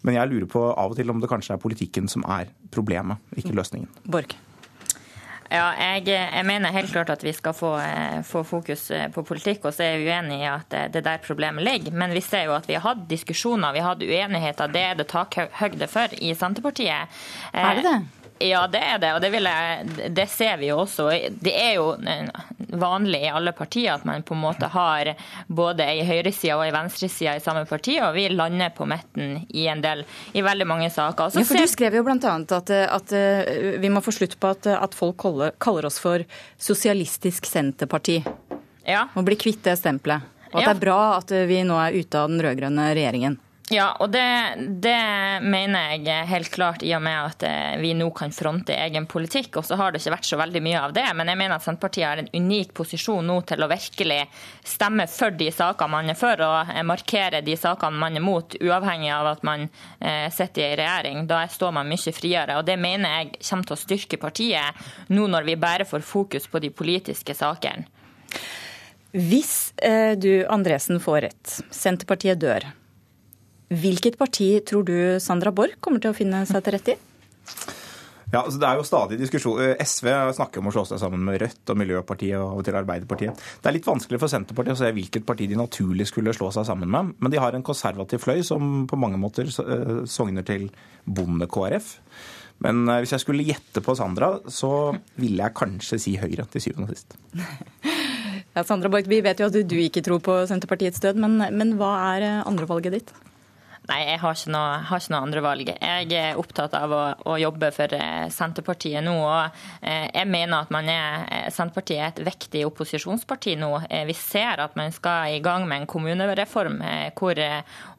Men 0.03 0.19
jeg 0.19 0.31
lurer 0.31 0.49
på 0.51 0.65
av 0.73 0.91
og 0.91 0.99
til 0.99 1.09
om 1.09 1.21
det 1.21 1.29
kanskje 1.31 1.55
er 1.55 1.63
politikken 1.63 2.07
som 2.11 2.25
er 2.27 2.51
problemet, 2.71 3.23
ikke 3.37 3.55
løsningen. 3.55 3.89
Borch. 4.05 4.35
Ja, 5.49 5.69
jeg, 5.79 6.07
jeg, 6.11 6.43
mener 6.47 6.75
helt 6.75 6.91
klart 6.91 7.11
at 7.13 7.23
vi 7.23 7.31
skal 7.35 7.55
få, 7.55 7.73
eh, 7.79 8.19
få, 8.27 8.43
fokus 8.47 8.89
eh, 8.91 9.07
på 9.13 9.23
politikk, 9.27 9.65
og 9.65 9.75
så 9.75 9.85
er 9.85 10.01
vi 10.01 10.09
uenig 10.11 10.41
i 10.41 10.49
at 10.51 10.67
det 10.91 11.01
er 11.01 11.07
der 11.11 11.23
problemet 11.23 11.63
ligger. 11.63 11.95
Men 11.95 12.15
vi 12.15 12.23
ser 12.25 12.49
jo 12.49 12.57
at 12.57 12.67
vi 12.67 12.75
har 12.75 12.83
hatt 12.83 13.07
diskusjoner, 13.09 13.75
vi 13.75 13.83
har 13.83 13.95
hatt 13.95 14.03
uenigheter. 14.03 14.73
Det 14.73 14.83
er 14.83 14.99
det 14.99 15.07
takhøgde 15.13 15.87
for 15.91 16.19
i 16.19 16.33
Senterpartiet. 16.35 17.19
Er 17.53 17.79
det 17.79 17.87
det? 17.87 17.97
Ja, 18.39 18.67
det 18.67 18.81
er 18.83 18.99
det, 19.01 19.11
og 19.15 19.21
det, 19.23 19.31
jeg, 19.33 20.11
det, 20.15 20.25
ser 20.29 20.57
vi 20.61 20.69
jo 20.69 20.81
også. 20.83 21.07
Det 21.41 21.53
er 21.57 21.77
jo 21.77 21.95
vanlig 22.77 23.23
i 23.25 23.31
alle 23.33 23.53
partier 23.55 23.95
at 23.95 24.05
man 24.05 24.25
på 24.25 24.35
en 24.35 24.43
måte 24.43 24.69
har 24.73 25.13
både 25.47 25.87
ei 25.87 26.03
høyreside 26.05 26.57
og 26.57 26.65
ei 26.65 26.73
venstreside 26.75 27.37
i 27.39 27.43
samme 27.43 27.65
parti, 27.69 27.97
og 28.03 28.13
vi 28.17 28.27
lander 28.29 28.73
på 28.75 28.85
midten 28.89 29.39
i 29.49 29.67
en 29.71 29.81
del, 29.81 30.03
i 30.33 30.43
veldig 30.45 30.67
mange 30.69 30.89
saker. 30.93 31.33
ja, 31.33 31.45
for 31.47 31.57
Du 31.61 31.71
skrev 31.71 31.97
jo 31.97 32.05
bl.a. 32.05 32.35
At, 32.57 32.71
at 32.71 33.15
eh, 33.15 33.77
vi 33.81 33.91
må 33.93 34.03
få 34.05 34.13
slutt 34.15 34.37
på 34.39 34.53
at, 34.53 34.69
at 34.77 34.97
folk 34.97 35.25
kaller 35.57 35.89
oss 35.89 35.99
for 36.03 36.23
Sosialistisk 36.61 37.45
Senterparti. 37.49 38.21
Ja. 38.87 39.07
Må 39.15 39.23
bli 39.27 39.37
kvitt 39.39 39.63
det 39.65 39.77
stempelet. 39.81 40.33
Og 40.53 40.61
at 40.61 40.63
ja. 40.63 40.69
det 40.69 40.77
er 40.77 40.85
bra 40.85 41.01
at 41.17 41.33
vi 41.49 41.59
nå 41.67 41.75
er 41.81 41.97
ute 41.97 42.21
av 42.21 42.31
den 42.31 42.41
rød-grønne 42.43 42.91
regjeringen. 42.95 43.35
Ja, 43.69 43.97
og 43.99 44.09
det, 44.09 44.53
det, 44.79 44.99
mener 45.43 45.97
jeg 45.99 46.27
helt 46.29 46.49
klart 46.53 46.83
i 46.87 46.93
og 46.95 47.01
med 47.03 47.17
at 47.19 47.43
eh, 47.43 47.73
vi 47.81 47.89
nå 47.99 48.05
kan 48.15 48.31
fronte 48.31 48.71
egen 48.71 49.03
politikk. 49.11 49.57
Og 49.59 49.65
så 49.67 49.75
har 49.75 49.91
det 49.91 49.99
ikke 49.99 50.13
vært 50.13 50.29
så 50.29 50.39
veldig 50.39 50.61
mye 50.63 50.83
av 50.85 50.93
det. 50.95 51.03
Men 51.19 51.27
jeg 51.27 51.39
mener 51.41 51.57
at 51.57 51.65
Senterpartiet 51.65 52.07
har 52.07 52.21
en 52.21 52.29
unik 52.31 52.71
posisjon 52.79 53.27
nå 53.27 53.41
til 53.49 53.65
å 53.65 53.67
virkelig 53.67 54.21
stemme 54.63 55.09
for 55.11 55.35
de 55.35 55.49
sakene 55.51 55.91
man 55.97 56.13
er 56.13 56.19
for, 56.19 56.45
og 56.47 56.71
eh, 56.71 56.85
markere 56.87 57.43
de 57.43 57.57
sakene 57.59 57.99
man 57.99 58.15
er 58.15 58.23
mot, 58.23 58.55
uavhengig 58.55 59.11
av 59.17 59.33
at 59.33 59.43
man 59.47 59.67
eh, 59.67 60.31
sitter 60.31 60.69
i 60.69 60.79
regjering. 60.79 61.27
Da 61.27 61.43
står 61.51 61.75
man 61.75 61.91
mye 61.91 62.15
friere. 62.15 62.61
Og 62.61 62.65
det 62.71 62.79
mener 62.79 63.17
jeg 63.17 63.35
kommer 63.41 63.67
til 63.67 63.75
å 63.75 63.81
styrke 63.83 64.23
partiet 64.23 65.11
nå 65.11 65.27
når 65.27 65.51
vi 65.51 65.59
bare 65.59 65.91
får 65.91 66.07
fokus 66.07 66.47
på 66.47 66.63
de 66.63 66.71
politiske 66.71 67.35
sakene. 67.35 67.83
Hvis 69.11 69.71
du, 70.19 70.45
Andresen, 70.51 70.99
får 71.01 71.23
rett, 71.25 71.53
Senterpartiet 71.73 72.37
dør 72.43 72.67
Hvilket 73.67 74.15
parti 74.19 74.53
tror 74.67 74.85
du 74.87 74.95
Sandra 75.19 75.51
Borch 75.51 75.75
kommer 75.83 76.03
til 76.03 76.13
å 76.13 76.17
finne 76.17 76.45
seg 76.47 76.63
til 76.63 76.77
rette 76.77 76.95
i? 76.95 77.01
Ja, 78.27 78.41
altså 78.41 78.59
Det 78.59 78.67
er 78.67 78.79
jo 78.79 78.87
stadig 78.87 79.17
diskusjon. 79.21 79.59
Eh, 79.63 79.83
SV 79.83 80.09
snakker 80.35 80.59
om 80.59 80.67
å 80.67 80.73
slå 80.75 80.83
seg 80.89 80.99
sammen 80.99 81.21
med 81.23 81.39
Rødt 81.39 81.71
og 81.71 81.77
Miljøpartiet 81.79 82.35
og 82.35 82.49
av 82.49 82.59
og 82.59 82.65
til 82.67 82.75
Arbeiderpartiet. 82.75 83.43
Det 83.63 83.69
er 83.69 83.75
litt 83.77 83.87
vanskelig 83.87 84.19
for 84.19 84.31
Senterpartiet 84.31 84.75
å 84.75 84.81
se 84.81 84.89
hvilket 84.95 85.27
parti 85.27 85.47
de 85.47 85.59
naturlig 85.59 86.09
skulle 86.09 86.35
slå 86.35 86.49
seg 86.55 86.67
sammen 86.67 86.91
med. 86.91 87.13
Men 87.23 87.31
de 87.31 87.39
har 87.39 87.55
en 87.55 87.63
konservativ 87.63 88.25
fløy 88.25 88.43
som 88.43 88.83
på 88.87 88.99
mange 88.99 89.19
måter 89.21 89.47
eh, 89.47 90.01
sogner 90.11 90.43
til 90.47 90.67
Bonde-KrF. 91.07 91.93
Men 92.67 92.83
eh, 92.89 92.99
hvis 93.03 93.15
jeg 93.15 93.23
skulle 93.23 93.47
gjette 93.47 93.83
på 93.85 93.95
Sandra, 93.95 94.33
så 94.51 94.73
ville 95.15 95.45
jeg 95.45 95.59
kanskje 95.59 96.01
si 96.03 96.17
Høyre 96.19 96.49
til 96.51 96.67
syvende 96.67 96.89
og 96.89 96.95
sist. 96.95 97.17
Ja, 98.57 98.63
Sandra 98.65 98.89
Borch, 98.89 99.05
vi 99.05 99.19
vet 99.21 99.37
jo 99.37 99.51
at 99.51 99.53
du 99.69 99.75
ikke 99.77 100.01
tror 100.01 100.17
på 100.25 100.33
Senterpartiets 100.49 100.97
død, 101.03 101.19
men, 101.21 101.35
men 101.53 101.75
hva 101.77 101.91
er 102.15 102.23
andrevalget 102.39 102.95
ditt? 102.95 103.11
Nei, 103.87 104.01
jeg 104.03 104.19
har 104.19 104.35
ikke, 104.35 104.51
noe, 104.51 104.71
har 104.83 104.99
ikke 104.99 105.11
noe, 105.13 105.23
andre 105.23 105.41
valg. 105.45 105.69
Jeg 105.71 106.07
er 106.19 106.39
opptatt 106.39 106.73
av 106.75 106.91
å, 106.91 107.03
å 107.31 107.35
jobbe 107.39 107.69
for 107.71 107.93
eh, 107.95 108.25
Senterpartiet 108.35 108.99
nå. 109.05 109.13
og 109.15 109.61
eh, 109.79 110.09
Jeg 110.11 110.27
mener 110.27 110.65
at 110.65 110.73
er, 110.81 111.21
eh, 111.31 111.45
Senterpartiet 111.55 112.01
er 112.01 112.09
et 112.09 112.19
viktig 112.27 112.65
opposisjonsparti 112.67 113.55
nå. 113.61 113.69
Vi 114.09 114.15
ser 114.17 114.59
at 114.59 114.75
man 114.75 114.91
skal 114.91 115.37
i 115.37 115.39
gang 115.43 115.63
med 115.69 115.83
en 115.85 115.87
kommunereform 115.87 116.81
hvor 117.17 117.39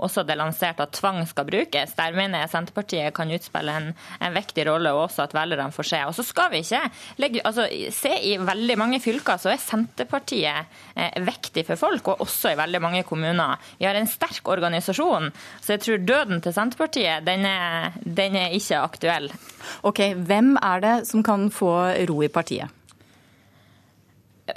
også 0.05 0.23
det 0.27 0.35
er 0.35 0.41
lansert 0.41 0.83
at 0.83 0.93
tvang 0.99 1.23
skal 1.31 1.47
brukes. 1.49 1.95
Der 1.97 2.17
mener 2.17 2.45
jeg 2.45 2.53
Senterpartiet 2.53 3.17
kan 3.17 3.33
utspille 3.33 3.79
en, 3.81 3.89
en 4.21 4.37
viktig 4.37 4.67
rolle, 4.69 4.93
og 4.93 5.07
også 5.07 5.25
at 5.25 5.37
velgerne 5.37 5.73
får 5.73 5.89
se. 5.89 6.03
Og 6.11 6.15
så 6.19 6.27
skal 6.27 6.53
vi 6.53 6.61
ikke 6.67 6.83
legge, 7.23 7.43
altså, 7.49 7.65
se 7.95 8.13
I 8.29 8.37
veldig 8.43 8.79
mange 8.81 9.01
fylker 9.03 9.41
så 9.41 9.55
er 9.55 9.63
Senterpartiet 9.63 10.77
viktig 11.25 11.65
for 11.71 11.81
folk, 11.81 12.13
og 12.13 12.27
også 12.27 12.53
i 12.53 12.61
veldig 12.61 12.85
mange 12.85 13.05
kommuner. 13.09 13.57
Vi 13.81 13.89
har 13.89 13.97
en 13.97 14.11
sterk 14.11 14.53
organisasjon. 14.53 15.33
så 15.65 15.78
jeg 15.79 15.85
tror 15.85 16.03
døden 16.09 16.43
til 16.43 16.55
Senterpartiet, 16.55 17.27
den 17.27 17.47
er, 17.47 17.95
den 18.03 18.35
er 18.37 18.57
ikke 18.57 18.83
aktuell. 18.83 19.31
Ok, 19.87 20.03
Hvem 20.29 20.57
er 20.59 20.83
det 20.83 20.97
som 21.07 21.23
kan 21.23 21.49
få 21.55 21.73
ro 22.11 22.23
i 22.27 22.33
partiet? 22.33 22.75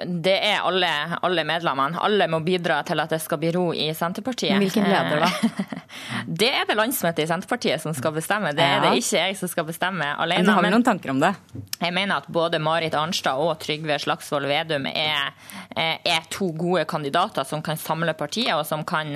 Det 0.06 0.34
er 0.34 0.62
alle, 0.64 0.90
alle, 1.22 1.44
medlemmene. 1.44 2.00
Alle 2.00 2.28
må 2.32 2.40
bidra 2.46 2.80
til 2.88 3.00
at 3.04 3.12
det 3.12 3.20
skal 3.22 3.40
bli 3.42 3.52
ro 3.52 3.66
i 3.76 3.90
Senterpartiet. 3.96 4.56
Hvilken 4.62 4.88
leder, 4.88 5.26
da? 5.26 5.80
Det 6.42 6.48
er 6.48 6.64
det 6.70 6.78
landsmøtet 6.78 7.26
i 7.26 7.28
Senterpartiet 7.28 7.82
som 7.84 7.94
skal 7.98 8.14
bestemme. 8.16 8.54
Det 8.56 8.64
er 8.64 8.80
det 8.86 8.94
ikke 9.02 9.20
jeg 9.26 9.36
som 9.40 9.50
skal 9.52 9.66
bestemme 9.68 10.06
alene. 10.16 10.46
Men 10.46 10.56
har 10.56 10.64
vi 10.64 10.72
noen 10.72 10.86
tanker 10.86 11.12
om 11.12 11.20
det? 11.20 11.34
Jeg 11.82 11.92
mener 11.96 12.22
at 12.22 12.30
både 12.32 12.62
Marit 12.64 12.96
Arnstad 12.96 13.42
og 13.42 13.58
Trygve 13.60 13.98
Slagsvold 14.00 14.48
Vedum 14.48 14.88
er, 14.88 15.34
er, 15.76 15.98
to 16.42 16.50
gode 16.58 16.86
kandidater 16.90 17.46
som 17.48 17.62
kan 17.62 17.78
samle 17.78 18.16
partiet, 18.18 18.56
og 18.58 18.66
som 18.66 18.82
kan, 18.88 19.14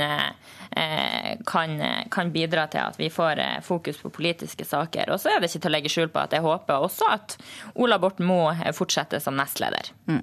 kan, 1.50 1.76
kan, 2.14 2.32
bidra 2.32 2.68
til 2.70 2.84
at 2.84 3.00
vi 3.02 3.10
får 3.10 3.42
fokus 3.66 3.98
på 4.04 4.14
politiske 4.14 4.66
saker. 4.66 5.10
Og 5.10 5.22
så 5.22 5.34
er 5.34 5.42
det 5.42 5.50
ikke 5.50 5.64
til 5.66 5.72
å 5.72 5.76
legge 5.78 5.94
skjul 5.94 6.14
på 6.14 6.22
at 6.22 6.38
jeg 6.38 6.46
håper 6.46 6.86
også 6.86 7.10
at 7.16 7.38
Ola 7.82 7.98
Borten 8.02 8.30
Moe 8.30 8.54
fortsetter 8.78 9.24
som 9.24 9.38
nestleder. 9.40 9.90
Mm. 10.06 10.22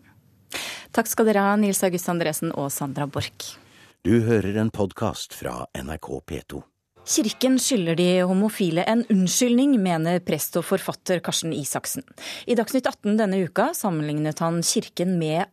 Takk 0.93 1.09
skal 1.09 1.29
dere 1.29 1.47
ha, 1.47 1.57
Nils 1.59 1.83
August 1.87 2.11
Andresen 2.13 2.53
og 2.53 2.71
Sandra 2.73 3.09
Borch. 3.11 3.57
Du 4.03 4.21
hører 4.27 4.59
en 4.61 4.71
podkast 4.75 5.35
fra 5.39 5.65
NRK 5.79 6.09
P2. 6.27 6.63
Kirken 7.03 7.57
skylder 7.59 7.97
de 7.99 8.09
homofile 8.31 8.85
en 8.87 9.03
unnskyldning, 9.11 9.75
mener 9.83 10.21
prest 10.23 10.55
og 10.61 10.67
forfatter 10.69 11.19
Karsten 11.25 11.51
Isaksen. 11.55 12.05
I 12.47 12.55
Dagsnytt 12.55 12.87
18 12.87 13.19
denne 13.19 13.41
uka 13.43 13.73
sammenlignet 13.75 14.39
han 14.39 14.61
kirken 14.63 15.17
med, 15.19 15.51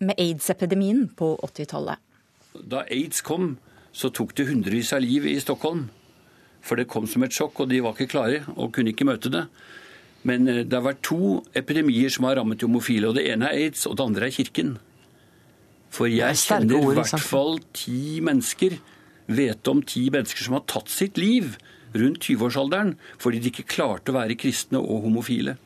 med 0.00 0.16
aids-epidemien 0.16 1.04
på 1.18 1.34
80-tallet. 1.44 2.00
Da 2.56 2.86
aids 2.88 3.20
kom, 3.20 3.58
så 3.92 4.08
tok 4.08 4.32
det 4.38 4.48
hundrevis 4.48 4.94
av 4.96 5.04
liv 5.04 5.28
i 5.28 5.36
Stockholm. 5.40 5.90
For 6.64 6.80
det 6.80 6.88
kom 6.88 7.04
som 7.06 7.22
et 7.26 7.36
sjokk, 7.36 7.60
og 7.60 7.70
de 7.70 7.82
var 7.84 7.92
ikke 7.92 8.14
klare 8.16 8.40
og 8.56 8.72
kunne 8.74 8.96
ikke 8.96 9.06
møte 9.06 9.30
det. 9.30 9.44
Men 10.26 10.48
eh, 10.48 10.64
det 10.64 10.74
har 10.74 10.88
vært 10.88 11.04
to 11.06 11.42
epidemier 11.54 12.10
som 12.10 12.24
har 12.26 12.40
rammet 12.40 12.64
homofile. 12.64 13.12
og 13.12 13.20
Det 13.20 13.28
ene 13.30 13.50
er 13.50 13.66
aids, 13.68 13.84
og 13.86 14.00
det 14.00 14.08
andre 14.08 14.30
er 14.30 14.34
Kirken. 14.34 14.76
For 15.92 16.08
jeg 16.10 16.40
kjenner 16.40 16.80
i 16.80 16.96
hvert 16.96 17.20
fall 17.22 17.60
ti 17.76 18.18
mennesker, 18.24 18.80
vet 19.26 19.68
om 19.70 19.82
ti 19.82 20.06
mennesker 20.12 20.46
som 20.46 20.56
har 20.58 20.66
tatt 20.70 20.90
sitt 20.92 21.18
liv 21.20 21.56
rundt 21.96 22.26
20-årsalderen 22.26 22.96
fordi 23.22 23.40
de 23.42 23.52
ikke 23.52 23.68
klarte 23.76 24.12
å 24.12 24.18
være 24.18 24.38
kristne 24.38 24.80
og 24.80 25.06
homofile. 25.06 25.56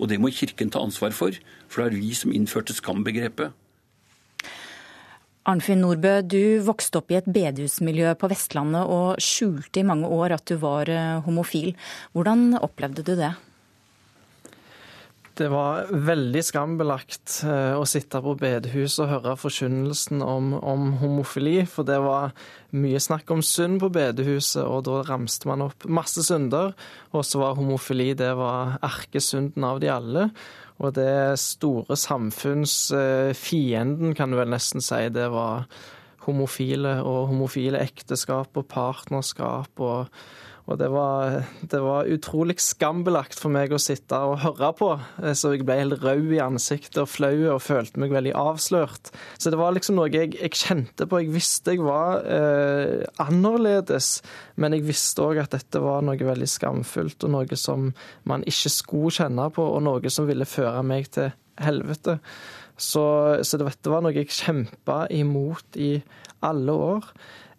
Og 0.00 0.10
det 0.10 0.18
må 0.18 0.32
Kirken 0.34 0.72
ta 0.74 0.82
ansvar 0.82 1.14
for, 1.14 1.36
for 1.68 1.84
det 1.84 1.92
er 1.92 2.00
vi 2.02 2.14
som 2.18 2.32
innførte 2.34 2.74
skambegrepet. 2.74 3.54
Arnfinn 5.44 5.82
Nordbø, 5.84 6.22
du 6.24 6.64
vokste 6.64 7.02
opp 7.02 7.12
i 7.12 7.18
et 7.18 7.26
bedehusmiljø 7.28 8.14
på 8.16 8.30
Vestlandet 8.32 8.88
og 8.88 9.20
skjulte 9.20 9.82
i 9.82 9.86
mange 9.86 10.08
år 10.08 10.38
at 10.38 10.46
du 10.48 10.56
var 10.62 10.88
eh, 10.88 11.18
homofil. 11.26 11.74
Hvordan 12.16 12.56
opplevde 12.64 13.04
du 13.04 13.12
det? 13.18 13.34
Det 15.34 15.48
var 15.50 15.88
veldig 15.90 16.44
skambelagt 16.46 17.40
eh, 17.42 17.74
å 17.74 17.82
sitte 17.90 18.20
på 18.22 18.36
bedehus 18.38 19.00
og 19.02 19.08
høre 19.10 19.32
forkynnelsen 19.40 20.20
om, 20.22 20.52
om, 20.54 20.92
homofili, 21.00 21.66
for 21.66 21.82
det 21.88 21.96
var 22.04 22.30
mye 22.78 23.00
snakk 23.02 23.30
om 23.34 23.42
synd 23.42 23.80
på 23.82 23.88
bedehuset, 23.94 24.62
og 24.62 24.84
da 24.86 25.02
ramste 25.08 25.48
man 25.50 25.62
opp 25.66 25.84
masse 25.90 26.22
synder. 26.26 26.74
Og 27.10 27.24
så 27.26 27.38
var 27.42 27.56
homofili 27.58 28.14
det 28.18 28.34
var 28.38 28.78
erkesynden 28.86 29.64
av 29.66 29.80
de 29.82 29.88
alle. 29.90 30.30
Og 30.78 30.94
det 30.94 31.38
store 31.42 31.96
samfunnsfienden, 31.98 34.14
kan 34.14 34.30
du 34.30 34.36
vel 34.38 34.50
nesten 34.54 34.80
si, 34.82 35.08
det 35.14 35.28
var 35.34 35.66
homofile 36.26 36.98
og 37.02 37.28
homofile 37.32 37.82
ekteskap 37.84 38.56
og 38.60 38.68
partnerskap 38.72 39.84
og 39.84 40.10
og 40.64 40.78
det 40.80 40.86
var, 40.88 41.42
det 41.68 41.78
var, 41.84 42.08
utrolig 42.08 42.56
skambelagt 42.62 43.36
for 43.36 43.52
meg 43.52 43.72
å 43.74 43.80
sitte 43.80 44.16
og 44.16 44.38
høre 44.46 44.70
på, 44.78 44.88
eh, 45.20 45.34
så 45.36 45.52
jeg 45.52 45.66
ble 45.68 45.76
helt 45.76 45.98
rød 46.00 46.32
i 46.32 46.40
ansiktet 46.40 47.02
og 47.02 47.10
flau 47.12 47.34
og 47.52 47.60
følte 47.60 48.00
meg 48.00 48.14
veldig 48.14 48.32
avslørt. 48.40 49.12
Så 49.36 49.52
det 49.52 49.60
var 49.60 49.76
liksom 49.76 49.98
noe 50.00 50.08
jeg, 50.08 50.32
jeg 50.38 50.56
kjente 50.56 51.08
på. 51.10 51.20
Jeg 51.20 51.34
visste 51.34 51.76
jeg 51.76 51.84
var 51.84 52.24
eh, 52.24 53.04
annerledes, 53.20 54.16
men 54.56 54.76
jeg 54.76 54.88
visste 54.88 55.26
òg 55.26 55.44
at 55.44 55.58
dette 55.58 55.84
var 55.84 56.04
noe 56.06 56.16
veldig 56.16 56.48
skamfullt, 56.48 57.28
og 57.28 57.36
noe 57.36 57.60
som 57.60 57.90
man 58.24 58.48
ikke 58.48 58.72
skulle 58.72 59.12
kjenne 59.20 59.50
på, 59.52 59.68
og 59.76 59.84
noe 59.84 60.12
som 60.12 60.30
ville 60.30 60.48
føre 60.48 60.80
meg 60.86 61.12
til 61.12 61.34
helvete. 61.60 62.16
Så, 62.76 63.04
så 63.46 63.58
dette 63.60 63.90
var 63.90 64.02
noe 64.02 64.14
jeg 64.16 64.32
kjempa 64.34 65.04
imot 65.14 65.78
i 65.78 65.96
alle 66.44 66.74
år. 66.74 67.08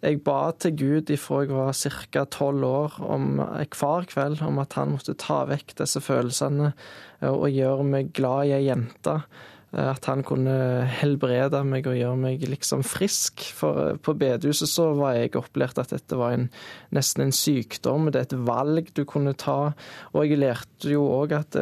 Jeg 0.04 0.20
ba 0.26 0.52
til 0.60 0.76
Gud 0.76 1.10
ifra 1.10 1.40
jeg 1.42 1.56
var 1.56 1.72
ca. 2.12 2.24
tolv 2.28 2.68
år 2.68 2.96
om, 3.02 3.40
hver 3.40 4.06
kveld 4.10 4.42
om 4.44 4.60
at 4.62 4.76
han 4.76 4.92
måtte 4.92 5.16
ta 5.18 5.44
vekk 5.48 5.78
disse 5.80 6.02
følelsene 6.04 6.72
eh, 6.72 7.32
og 7.32 7.48
gjøre 7.50 7.86
meg 7.88 8.12
glad 8.16 8.50
i 8.50 8.56
ei 8.58 8.66
jente. 8.68 9.16
Eh, 9.72 9.88
at 9.88 10.06
han 10.10 10.22
kunne 10.26 10.84
helbrede 11.00 11.62
meg 11.66 11.88
og 11.88 11.96
gjøre 11.96 12.20
meg 12.20 12.44
liksom 12.46 12.84
frisk. 12.86 13.48
For 13.56 13.82
eh, 13.86 13.96
på 13.96 14.14
bedehuset 14.20 14.70
så 14.70 14.90
var 15.00 15.16
jeg 15.16 15.34
opplært 15.40 15.80
at 15.82 15.96
dette 15.96 16.20
var 16.20 16.36
en, 16.36 16.50
nesten 16.94 17.26
en 17.26 17.34
sykdom. 17.34 18.12
Det 18.12 18.20
er 18.20 18.28
et 18.28 18.38
valg 18.52 18.92
du 18.92 19.06
kunne 19.08 19.32
ta. 19.32 19.72
Og 20.12 20.28
jeg 20.28 20.42
lærte 20.44 20.92
jo 20.92 21.08
òg 21.16 21.34
at 21.40 21.58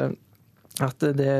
at 0.83 1.05
det, 1.15 1.35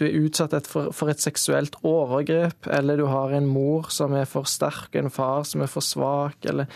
du 0.00 0.04
er 0.06 0.14
utsatt 0.22 0.54
for, 0.70 0.88
for, 0.96 1.10
et 1.12 1.20
seksuelt 1.20 1.74
overgrep, 1.84 2.70
eller 2.72 2.96
du 2.96 3.04
har 3.10 3.34
en 3.36 3.48
mor 3.48 3.90
som 3.92 4.14
er 4.16 4.24
for 4.28 4.48
sterk, 4.48 4.94
en 4.96 5.12
far 5.12 5.44
som 5.44 5.64
er 5.64 5.68
for 5.68 5.84
svak, 5.84 6.38
eller 6.48 6.70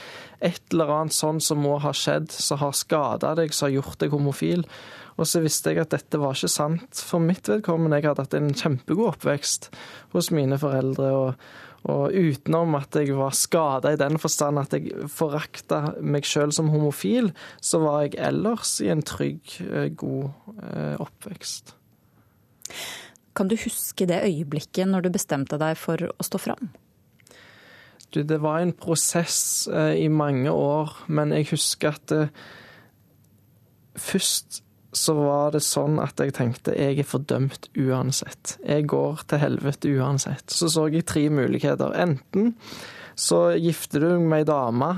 et 0.45 0.61
eller 0.75 0.93
annet 0.93 1.17
sånn 1.17 1.41
som 1.41 1.63
må 1.65 1.79
ha 1.81 1.95
skjedd, 1.97 2.29
som 2.35 2.61
har 2.61 2.77
skada 2.77 3.33
deg, 3.39 3.57
som 3.57 3.71
har 3.71 3.79
gjort 3.79 3.99
deg 4.05 4.13
homofil. 4.13 4.67
Og 5.17 5.29
så 5.29 5.41
visste 5.45 5.73
jeg 5.73 5.81
at 5.81 5.93
dette 5.95 6.21
var 6.21 6.37
ikke 6.37 6.53
sant 6.53 7.01
for 7.01 7.23
mitt 7.23 7.49
vedkommende. 7.49 8.01
Jeg 8.01 8.11
hadde 8.11 8.25
hatt 8.27 8.37
en 8.37 8.55
kjempegod 8.57 9.15
oppvekst 9.15 9.71
hos 10.13 10.33
mine 10.37 10.61
foreldre. 10.61 11.13
og, 11.17 11.45
og 11.91 12.15
utenom 12.15 12.77
at 12.79 12.95
jeg 12.95 13.11
var 13.19 13.35
skada 13.35 13.91
i 13.91 13.99
den 13.99 14.15
forstand 14.23 14.61
at 14.61 14.77
jeg 14.77 15.09
forakta 15.11 15.97
meg 15.99 16.29
sjøl 16.29 16.53
som 16.55 16.71
homofil, 16.71 17.33
så 17.59 17.81
var 17.83 18.05
jeg 18.05 18.21
ellers 18.23 18.77
i 18.85 18.93
en 18.93 19.03
trygg, 19.03 19.57
eh, 19.67 19.89
god 19.91 20.29
eh, 20.63 21.01
oppvekst. 21.03 21.75
Kan 23.37 23.49
du 23.49 23.57
huske 23.57 24.07
det 24.09 24.23
øyeblikket 24.27 24.91
når 24.91 25.07
du 25.07 25.13
bestemte 25.15 25.59
deg 25.61 25.79
for 25.81 26.11
å 26.11 26.27
stå 26.27 26.41
fram? 26.43 26.73
Du, 28.13 28.21
det 28.29 28.43
var 28.45 28.61
en 28.61 28.75
prosess 28.77 29.71
eh, 29.73 29.95
i 30.05 30.09
mange 30.13 30.53
år, 30.53 30.93
men 31.09 31.33
jeg 31.33 31.49
husker 31.55 31.97
at 31.97 32.13
det, 32.13 32.27
først 33.97 34.61
så 34.93 35.15
var 35.17 35.55
det 35.55 35.63
sånn 35.65 35.97
at 36.03 36.21
jeg 36.21 36.35
tenkte 36.37 36.75
jeg 36.77 36.99
er 37.01 37.09
fordømt 37.09 37.71
uansett. 37.81 38.59
Jeg 38.61 38.85
går 38.93 39.23
til 39.29 39.41
helvete 39.41 39.93
uansett. 39.97 40.53
Så 40.53 40.69
så 40.73 40.85
jeg 40.93 41.07
tre 41.09 41.25
muligheter. 41.33 41.95
Enten 41.97 42.53
så 43.17 43.55
gifter 43.57 44.05
du 44.05 44.11
med 44.21 44.43
ei 44.43 44.49
dame 44.49 44.91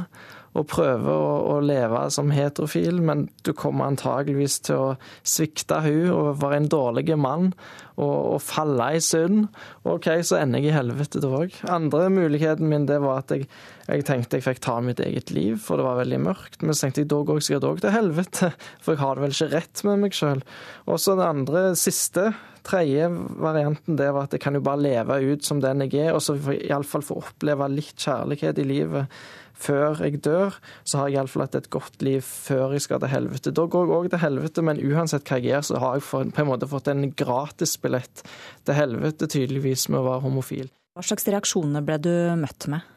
og 0.55 0.69
prøver 0.71 1.11
å, 1.11 1.31
å, 1.51 1.57
leve 1.65 2.05
som 2.15 2.31
heterofil, 2.35 3.01
men 3.03 3.27
du 3.47 3.51
kommer 3.59 3.89
antageligvis 3.91 4.61
til 4.69 4.79
å 4.79 4.91
svikte 5.27 5.81
hun 5.83 6.13
og 6.15 6.39
være 6.43 6.61
en 6.61 6.69
dårlig 6.71 7.17
mann 7.19 7.51
og, 7.97 8.37
og 8.37 8.39
falle 8.43 8.93
i 8.95 9.03
synd. 9.03 9.49
OK, 9.83 10.09
så 10.27 10.39
ender 10.39 10.63
jeg 10.63 10.71
i 10.71 10.77
helvete 10.77 11.23
da 11.23 11.33
òg. 11.41 11.59
Andre 11.71 12.07
muligheten 12.15 12.71
min 12.71 12.87
det 12.91 13.01
var 13.03 13.25
at 13.25 13.35
jeg, 13.35 13.49
jeg, 13.89 14.07
tenkte 14.07 14.39
jeg 14.39 14.47
fikk 14.47 14.63
ta 14.65 14.79
mitt 14.85 15.03
eget 15.03 15.35
liv, 15.35 15.59
for 15.63 15.81
det 15.81 15.89
var 15.89 16.01
veldig 16.05 16.23
mørkt. 16.29 16.63
Men 16.63 16.75
så 16.75 16.87
tenkte 16.87 17.03
jeg 17.03 17.11
da 17.11 17.23
går 17.27 17.43
jeg 17.43 17.49
sikkert 17.49 17.71
òg 17.73 17.85
til 17.85 17.97
helvete, 17.99 18.55
for 18.83 18.95
jeg 18.95 19.03
har 19.03 19.19
det 19.19 19.27
vel 19.27 19.39
ikke 19.39 19.53
rett 19.59 19.87
med 19.91 20.05
meg 20.07 20.19
sjøl. 20.19 20.43
Og 20.87 21.03
så 21.03 21.19
det 21.19 21.31
andre, 21.35 21.69
siste 21.79 22.31
tredje 22.67 23.09
varianten 23.41 23.99
det 23.99 24.11
var 24.15 24.29
at 24.29 24.35
jeg 24.35 24.43
kan 24.45 24.57
jo 24.57 24.65
bare 24.65 24.83
leve 24.83 25.21
ut 25.33 25.47
som 25.47 25.61
den 25.63 25.85
jeg 25.87 26.09
er, 26.09 26.13
og 26.17 26.23
så 26.25 26.37
iallfall 26.55 27.05
få 27.05 27.21
oppleve 27.23 27.69
litt 27.73 27.97
kjærlighet 28.01 28.61
i 28.61 28.69
livet 28.69 29.19
før 29.55 30.01
jeg 30.03 30.19
dør, 30.25 30.57
så 30.83 30.99
har 30.99 31.11
jeg 31.11 31.19
iallfall 31.19 31.45
hatt 31.45 31.59
et 31.59 31.71
godt 31.73 32.03
liv 32.05 32.25
før 32.27 32.75
jeg 32.75 32.85
skal 32.85 33.03
til 33.03 33.13
helvete. 33.13 33.53
Da 33.55 33.67
går 33.71 33.87
jeg 33.87 33.97
òg 33.97 34.09
til 34.13 34.23
helvete, 34.25 34.65
men 34.67 34.83
uansett 34.83 35.29
hva 35.29 35.39
jeg 35.39 35.53
gjør, 35.53 35.67
så 35.69 35.83
har 35.83 36.01
jeg 36.01 36.07
på 36.11 36.43
en 36.43 36.51
måte 36.51 36.71
fått 36.71 36.91
en 36.91 37.07
gratisbillett 37.15 38.25
til 38.67 38.79
helvete, 38.79 39.31
tydeligvis, 39.31 39.87
med 39.93 40.03
å 40.03 40.09
være 40.09 40.25
homofil. 40.27 40.73
Hva 40.95 41.07
slags 41.07 41.27
reaksjoner 41.31 41.87
ble 41.87 42.01
du 42.03 42.13
møtt 42.41 42.69
med? 42.71 42.91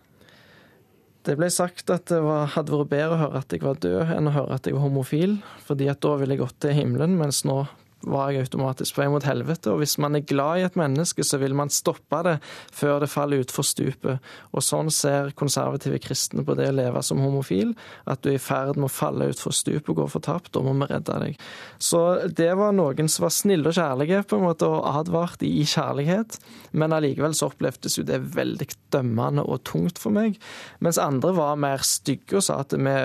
Det 1.28 1.36
ble 1.36 1.50
sagt 1.52 1.92
at 1.92 2.08
det 2.08 2.22
var, 2.24 2.46
hadde 2.54 2.72
vært 2.72 2.92
bedre 2.94 3.16
å 3.16 3.22
høre 3.26 3.42
at 3.42 3.54
jeg 3.54 3.66
var 3.66 3.80
død, 3.84 4.14
enn 4.16 4.30
å 4.30 4.36
høre 4.36 4.58
at 4.58 4.68
jeg 4.68 4.78
var 4.78 4.86
homofil, 4.86 5.34
fordi 5.68 5.90
at 5.92 6.00
da 6.06 6.14
ville 6.22 6.38
jeg 6.38 6.44
gått 6.46 6.62
til 6.64 6.78
himmelen, 6.78 7.18
mens 7.20 7.44
nå 7.48 7.66
var 8.12 8.32
jeg 8.32 8.48
automatisk 8.48 8.96
på 8.96 9.04
vei 9.04 9.10
mot 9.14 9.26
helvete. 9.28 9.72
Og 9.74 9.82
hvis 9.82 9.98
man 10.02 10.18
er 10.18 10.26
glad 10.28 10.62
i 10.62 10.66
et 10.68 10.78
menneske, 10.80 11.26
så 11.26 11.40
vil 11.42 11.56
man 11.58 11.72
stoppe 11.74 12.22
det 12.26 12.38
før 12.74 13.02
det 13.04 13.12
faller 13.12 13.44
utfor 13.44 13.66
stupet. 13.68 14.24
Og 14.54 14.66
sånn 14.66 14.92
ser 14.94 15.34
konservative 15.38 16.00
kristne 16.04 16.46
på 16.48 16.56
det 16.58 16.70
å 16.72 16.78
leve 16.78 17.04
som 17.06 17.22
homofil. 17.24 17.74
At 18.10 18.24
du 18.24 18.32
er 18.32 18.40
i 18.40 18.44
ferd 18.44 18.80
med 18.80 18.90
å 18.90 18.94
falle 18.94 19.30
utfor 19.32 19.56
stupet 19.56 19.92
og 19.94 20.02
gå 20.02 20.08
fortapt. 20.18 20.54
Da 20.56 20.64
må 20.66 20.76
vi 20.80 20.90
redde 20.92 21.20
deg. 21.24 21.40
Så 21.80 22.04
det 22.38 22.52
var 22.60 22.76
noen 22.76 23.12
som 23.12 23.28
var 23.28 23.36
snille 23.36 23.72
og 23.72 23.78
kjærlige, 23.78 24.24
på 24.28 24.40
en 24.40 24.48
måte, 24.48 24.70
og 24.70 24.88
advart 24.90 25.44
i 25.46 25.66
kjærlighet. 25.68 26.40
Men 26.78 26.96
allikevel 26.96 27.36
så 27.38 27.52
opplevdes 27.52 28.00
jo 28.00 28.06
det 28.08 28.22
veldig 28.36 28.70
dømmende 28.94 29.46
og 29.46 29.64
tungt 29.68 30.02
for 30.02 30.16
meg. 30.16 30.38
Mens 30.84 31.00
andre 31.02 31.34
var 31.38 31.60
mer 31.60 31.84
stygge 31.86 32.40
og 32.40 32.46
sa 32.46 32.62
at 32.64 32.76
vi 32.78 32.98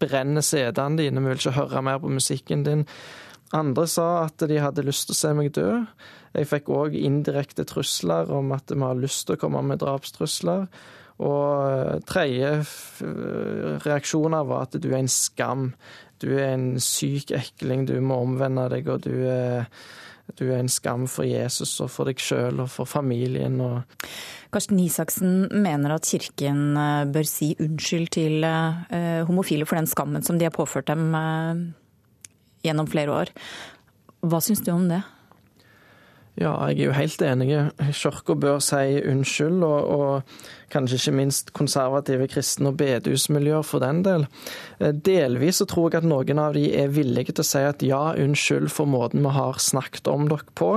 brenner 0.00 0.44
CD-ene 0.44 1.00
dine, 1.00 1.22
vi 1.22 1.32
vil 1.32 1.42
ikke 1.42 1.58
høre 1.58 1.84
mer 1.84 2.00
på 2.02 2.12
musikken 2.12 2.64
din. 2.66 2.86
Andre 3.56 3.86
sa 3.90 4.06
at 4.28 4.42
de 4.46 4.60
hadde 4.62 4.86
lyst 4.86 5.08
til 5.08 5.16
å 5.16 5.20
se 5.20 5.32
meg 5.34 5.50
dø. 5.56 5.80
Jeg 6.36 6.46
fikk 6.46 6.70
òg 6.70 6.94
indirekte 6.94 7.66
trusler 7.66 8.30
om 8.30 8.52
at 8.54 8.70
vi 8.70 8.78
har 8.82 8.98
lyst 8.98 9.26
til 9.26 9.38
å 9.38 9.42
komme 9.42 9.62
med 9.66 9.82
drapstrusler. 9.82 10.68
Og 11.20 11.48
eh, 11.66 11.96
tredje 12.08 12.52
reaksjoner 13.84 14.46
var 14.48 14.68
at 14.68 14.78
du 14.78 14.88
er 14.92 15.00
en 15.02 15.10
skam. 15.10 15.72
Du 16.22 16.30
er 16.36 16.54
en 16.54 16.70
syk 16.82 17.32
ekling, 17.34 17.88
du 17.88 17.96
må 18.04 18.20
omvende 18.22 18.68
deg, 18.72 18.88
og 18.92 19.02
du 19.08 19.26
er, 19.28 19.66
du 20.38 20.46
er 20.46 20.60
en 20.60 20.70
skam 20.70 21.08
for 21.10 21.26
Jesus 21.26 21.72
og 21.82 21.90
for 21.92 22.08
deg 22.08 22.22
sjøl 22.22 22.62
og 22.62 22.70
for 22.70 22.88
familien. 22.88 23.58
Og 23.64 24.06
Karsten 24.54 24.78
Isaksen 24.82 25.50
mener 25.50 25.96
at 25.96 26.06
kirken 26.06 26.78
eh, 26.78 27.10
bør 27.10 27.28
si 27.28 27.52
unnskyld 27.58 28.14
til 28.14 28.46
eh, 28.46 29.26
homofile 29.26 29.66
for 29.66 29.80
den 29.80 29.90
skammen 29.90 30.22
som 30.22 30.38
de 30.38 30.46
har 30.46 30.54
påført 30.54 30.92
dem 30.94 31.10
gjennom 32.66 32.88
flere 32.90 33.14
år. 33.22 33.32
Hva 34.20 34.42
syns 34.44 34.62
du 34.66 34.72
om 34.74 34.88
det? 34.90 35.00
Ja, 36.40 36.54
jeg 36.70 36.78
er 36.78 36.86
jo 36.86 36.96
helt 36.96 37.22
enig. 37.26 37.48
Kirka 37.92 38.36
bør 38.38 38.60
si 38.64 39.00
unnskyld, 39.10 39.64
og, 39.66 39.90
og 39.90 40.22
kanskje 40.72 40.98
ikke 41.00 41.16
minst 41.18 41.52
konservative 41.56 42.28
kristne 42.30 42.70
og 42.70 42.78
bedehusmiljøer 42.80 43.66
for 43.66 43.82
den 43.82 44.02
del. 44.06 44.26
Eh, 44.78 44.92
delvis 44.94 45.60
så 45.60 45.66
tror 45.70 45.90
jeg 45.90 46.02
at 46.02 46.08
noen 46.10 46.42
av 46.42 46.56
de 46.56 46.66
er 46.78 46.92
villige 46.94 47.34
til 47.34 47.44
å 47.44 47.48
si 47.50 47.62
at 47.66 47.84
ja, 47.86 48.02
unnskyld 48.18 48.70
for 48.72 48.90
måten 48.90 49.24
vi 49.24 49.34
har 49.34 49.60
snakket 49.62 50.10
om 50.10 50.28
dere 50.30 50.56
på, 50.58 50.70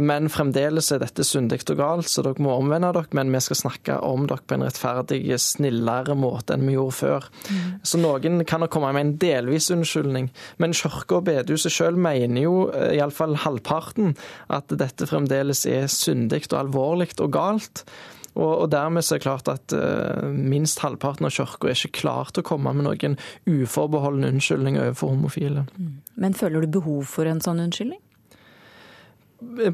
men 0.00 0.30
fremdeles 0.32 0.90
er 0.94 1.02
dette 1.02 1.24
syndig 1.26 1.62
og 1.72 1.78
galt, 1.80 2.08
så 2.08 2.24
dere 2.24 2.42
må 2.42 2.54
omvende 2.56 2.92
dere, 2.94 3.10
men 3.16 3.32
vi 3.34 3.42
skal 3.44 3.60
snakke 3.64 3.98
om 4.06 4.26
dere 4.30 4.44
på 4.46 4.56
en 4.56 4.66
rettferdig, 4.66 5.22
snillere 5.42 6.16
måte 6.18 6.56
enn 6.56 6.66
vi 6.68 6.76
gjorde 6.76 6.96
før. 6.96 7.28
Mm. 7.48 7.60
Så 7.88 8.00
noen 8.00 8.44
kan 8.48 8.62
nok 8.62 8.72
komme 8.72 8.92
med 8.94 9.06
en 9.06 9.14
delvis 9.22 9.70
unnskyldning, 9.74 10.30
men 10.62 10.76
kirka 10.76 11.18
og 11.18 11.26
bedehuset 11.28 11.74
sjøl 11.74 11.98
mener 12.00 12.46
jo, 12.46 12.56
eh, 12.70 12.96
iallfall 12.98 13.36
halvparten, 13.44 14.16
at 14.52 14.72
dette 14.72 15.08
fremdeles 15.10 15.66
er 15.68 15.88
syndig 15.92 16.44
og 16.52 16.58
alvorlig 16.62 17.12
og 17.20 17.32
galt. 17.34 17.84
Og, 18.32 18.52
og 18.64 18.70
dermed 18.72 19.04
så 19.04 19.16
er 19.16 19.20
det 19.20 19.26
klart 19.26 19.50
at 19.52 19.74
uh, 19.76 20.28
minst 20.32 20.80
halvparten 20.80 21.28
av 21.28 21.34
kirka 21.34 21.68
er 21.68 21.76
ikke 21.76 22.00
klar 22.00 22.32
til 22.32 22.44
å 22.44 22.48
komme 22.52 22.72
med 22.76 22.88
noen 22.88 23.18
uforbeholden 23.44 24.24
unnskyldning 24.30 24.80
overfor 24.80 25.12
homofile. 25.12 25.66
Mm. 25.76 25.92
Men 26.24 26.38
føler 26.38 26.64
du 26.64 26.78
behov 26.80 27.04
for 27.12 27.28
en 27.28 27.44
sånn 27.44 27.60
unnskyldning? 27.66 28.00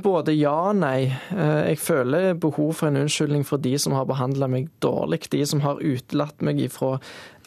Både 0.02 0.32
ja 0.32 0.54
og 0.70 0.78
nei. 0.80 1.10
Eh, 1.12 1.64
jeg 1.74 1.80
føler 1.82 2.32
behov 2.40 2.72
for 2.78 2.88
en 2.88 3.02
unnskyldning 3.02 3.44
for 3.46 3.60
de 3.60 3.74
som 3.78 3.92
har 3.94 4.06
behandla 4.08 4.48
meg 4.50 4.70
dårlig. 4.82 5.26
De 5.30 5.42
som 5.46 5.60
har 5.62 5.82
utelatt 5.84 6.40
meg 6.42 6.62
ifra 6.64 6.96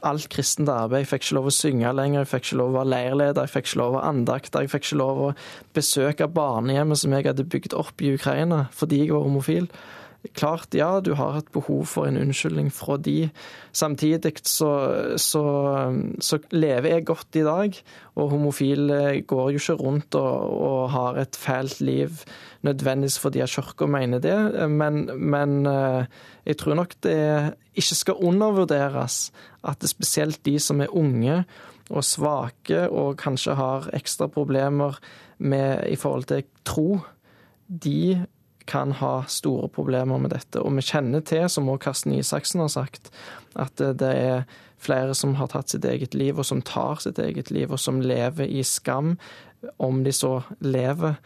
alt 0.05 0.27
kristent 0.33 0.69
arbeid. 0.71 1.03
Jeg 1.03 1.11
fikk 1.11 1.25
ikke 1.25 1.37
lov 1.37 1.49
å 1.49 1.55
synge 1.55 1.93
lenger, 1.93 2.23
jeg 2.23 2.31
fikk 2.31 2.45
ikke 2.47 2.59
lov 2.61 2.71
å 2.71 2.77
være 2.79 2.91
leirleder, 2.93 3.45
jeg 3.45 3.53
fikk 3.53 3.67
ikke 3.69 3.81
lov 3.81 3.97
å 3.97 4.03
andakte, 4.09 4.63
jeg 4.63 4.71
fikk 4.73 4.87
ikke 4.87 5.01
lov 5.01 5.21
å 5.21 5.31
besøke 5.77 6.29
barnehjemmet 6.35 7.01
som 7.01 7.15
jeg 7.15 7.27
hadde 7.29 7.47
bygd 7.53 7.75
opp 7.77 8.01
i 8.01 8.13
Ukraina 8.17 8.63
fordi 8.75 9.03
jeg 9.03 9.13
var 9.13 9.27
homofil. 9.27 9.69
Klart, 10.37 10.75
ja, 10.77 10.99
du 11.01 11.15
har 11.17 11.39
et 11.39 11.47
behov 11.49 11.87
for 11.89 12.05
en 12.05 12.19
unnskyldning 12.21 12.67
fra 12.69 12.93
de. 13.01 13.31
Samtidig 13.73 14.35
så, 14.45 14.69
så, 15.17 15.41
så 16.21 16.37
lever 16.53 16.93
jeg 16.93 17.07
godt 17.09 17.39
i 17.41 17.45
dag, 17.47 17.79
og 18.13 18.29
homofile 18.29 19.23
går 19.25 19.49
jo 19.55 19.61
ikke 19.63 19.79
rundt 19.79 20.15
og, 20.19 20.51
og 20.61 20.91
har 20.93 21.17
et 21.23 21.39
fælt 21.41 21.81
liv 21.81 22.21
nødvendigvis 22.61 23.17
fordi 23.19 23.41
at 23.41 23.49
kirka 23.49 23.87
mener 23.89 24.21
det, 24.21 24.69
men, 24.69 25.09
men, 25.17 25.65
eh, 25.65 26.05
jeg 26.45 26.57
tror 26.57 26.77
nok 26.77 26.93
det 27.03 27.17
ikke 27.73 27.95
skal 27.95 28.21
undervurderes 28.21 29.31
at 29.63 29.81
det 29.81 29.89
er 29.89 29.95
spesielt 29.95 30.45
de 30.45 30.59
som 30.59 30.81
er 30.81 30.93
unge 30.93 31.43
og 31.89 32.05
svake 32.05 32.85
og 32.89 33.17
kanskje 33.17 33.57
har 33.57 33.89
ekstra 33.97 34.27
problemer 34.27 34.99
med, 35.39 35.87
i 35.89 35.95
forhold 35.95 36.29
til 36.29 36.43
tro, 36.65 36.99
de 37.67 38.25
kan 38.69 38.91
ha 38.99 39.23
store 39.27 39.69
problemer 39.73 40.19
med 40.21 40.33
dette. 40.33 40.61
Og 40.61 40.75
vi 40.77 40.85
kjenner 40.85 41.23
til, 41.25 41.47
som 41.49 41.69
også 41.69 41.85
Karsten 41.85 42.15
Isaksen 42.17 42.63
har 42.63 42.71
sagt, 42.73 43.11
at 43.59 43.77
det 43.77 44.11
er 44.11 44.43
flere 44.81 45.15
som 45.17 45.35
har 45.37 45.51
tatt 45.51 45.73
sitt 45.73 45.85
eget 45.85 46.15
liv, 46.17 46.39
og 46.39 46.47
som 46.47 46.61
tar 46.65 47.01
sitt 47.03 47.19
eget 47.21 47.51
liv, 47.53 47.71
og 47.71 47.79
som 47.79 48.01
lever 48.01 48.49
i 48.49 48.63
skam, 48.65 49.15
om 49.77 50.03
de 50.05 50.13
så 50.15 50.39
lever. 50.59 51.19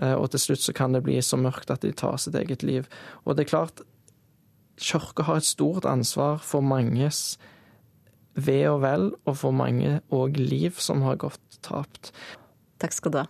Eh, 0.00 0.14
og 0.14 0.30
til 0.32 0.40
slutt 0.46 0.64
så 0.64 0.74
kan 0.76 0.96
det 0.96 1.04
bli 1.04 1.18
så 1.20 1.36
mørkt 1.40 1.72
at 1.72 1.84
de 1.84 1.92
tar 1.92 2.16
sitt 2.20 2.36
eget 2.38 2.64
liv. 2.64 2.88
Og 3.24 3.36
det 3.36 3.46
er 3.46 3.52
klart, 3.52 3.82
Kirka 4.80 5.26
har 5.28 5.42
et 5.42 5.46
stort 5.46 5.84
ansvar 5.86 6.40
for 6.42 6.64
manges 6.64 7.36
ve 8.34 8.62
og 8.70 8.80
vel, 8.82 9.10
og 9.28 9.36
for 9.36 9.52
mange 9.52 10.00
òg 10.10 10.40
liv 10.40 10.80
som 10.80 11.04
har 11.04 11.20
gått 11.20 11.60
tapt. 11.62 12.14
Takk 12.80 12.96
skal 12.96 13.12
du 13.12 13.22
ha. 13.22 13.28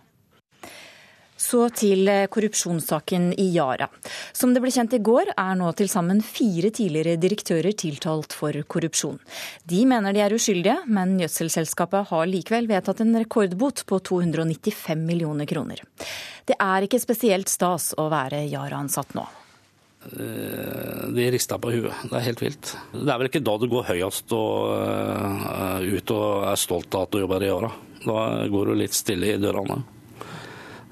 Så 1.43 1.65
til 1.75 2.07
eh, 2.07 2.29
korrupsjonssaken 2.31 3.31
i 3.41 3.49
Yara. 3.55 3.89
Som 4.31 4.53
det 4.55 4.61
ble 4.63 4.71
kjent 4.71 4.95
i 4.95 5.01
går, 5.03 5.33
er 5.35 5.57
nå 5.59 5.71
til 5.75 5.89
sammen 5.91 6.21
fire 6.23 6.71
tidligere 6.71 7.17
direktører 7.19 7.75
tiltalt 7.75 8.35
for 8.37 8.55
korrupsjon. 8.63 9.19
De 9.67 9.83
mener 9.89 10.15
de 10.15 10.23
er 10.23 10.35
uskyldige, 10.37 10.77
men 10.87 11.17
gjødselselskapet 11.19 12.09
har 12.13 12.29
likevel 12.31 12.69
vedtatt 12.71 13.03
en 13.03 13.15
rekordbot 13.19 13.83
på 13.89 13.99
295 14.13 15.03
millioner 15.03 15.49
kroner. 15.49 15.83
Det 16.47 16.55
er 16.59 16.87
ikke 16.87 17.01
spesielt 17.03 17.51
stas 17.51 17.91
å 17.99 18.07
være 18.11 18.45
Yara-ansatt 18.47 19.15
nå. 19.17 19.27
Eh, 20.11 21.07
de 21.15 21.29
rista 21.31 21.59
på 21.59 21.71
huet. 21.71 22.07
Det 22.09 22.19
er 22.19 22.27
helt 22.27 22.43
vilt. 22.43 22.75
Det 22.91 23.07
er 23.07 23.19
vel 23.19 23.29
ikke 23.29 23.43
da 23.43 23.57
du 23.59 23.67
går 23.71 23.87
høyest 23.93 24.35
og, 24.35 24.73
uh, 24.75 25.79
ut 25.79 26.15
og 26.15 26.47
er 26.51 26.59
stolt 26.59 26.95
av 26.95 27.07
at 27.07 27.15
du 27.15 27.23
jobber 27.23 27.43
i 27.43 27.51
Yara. 27.51 27.71
Da 28.03 28.23
går 28.51 28.71
du 28.71 28.79
litt 28.79 28.95
stille 28.95 29.31
i 29.31 29.39
dørene. 29.39 29.83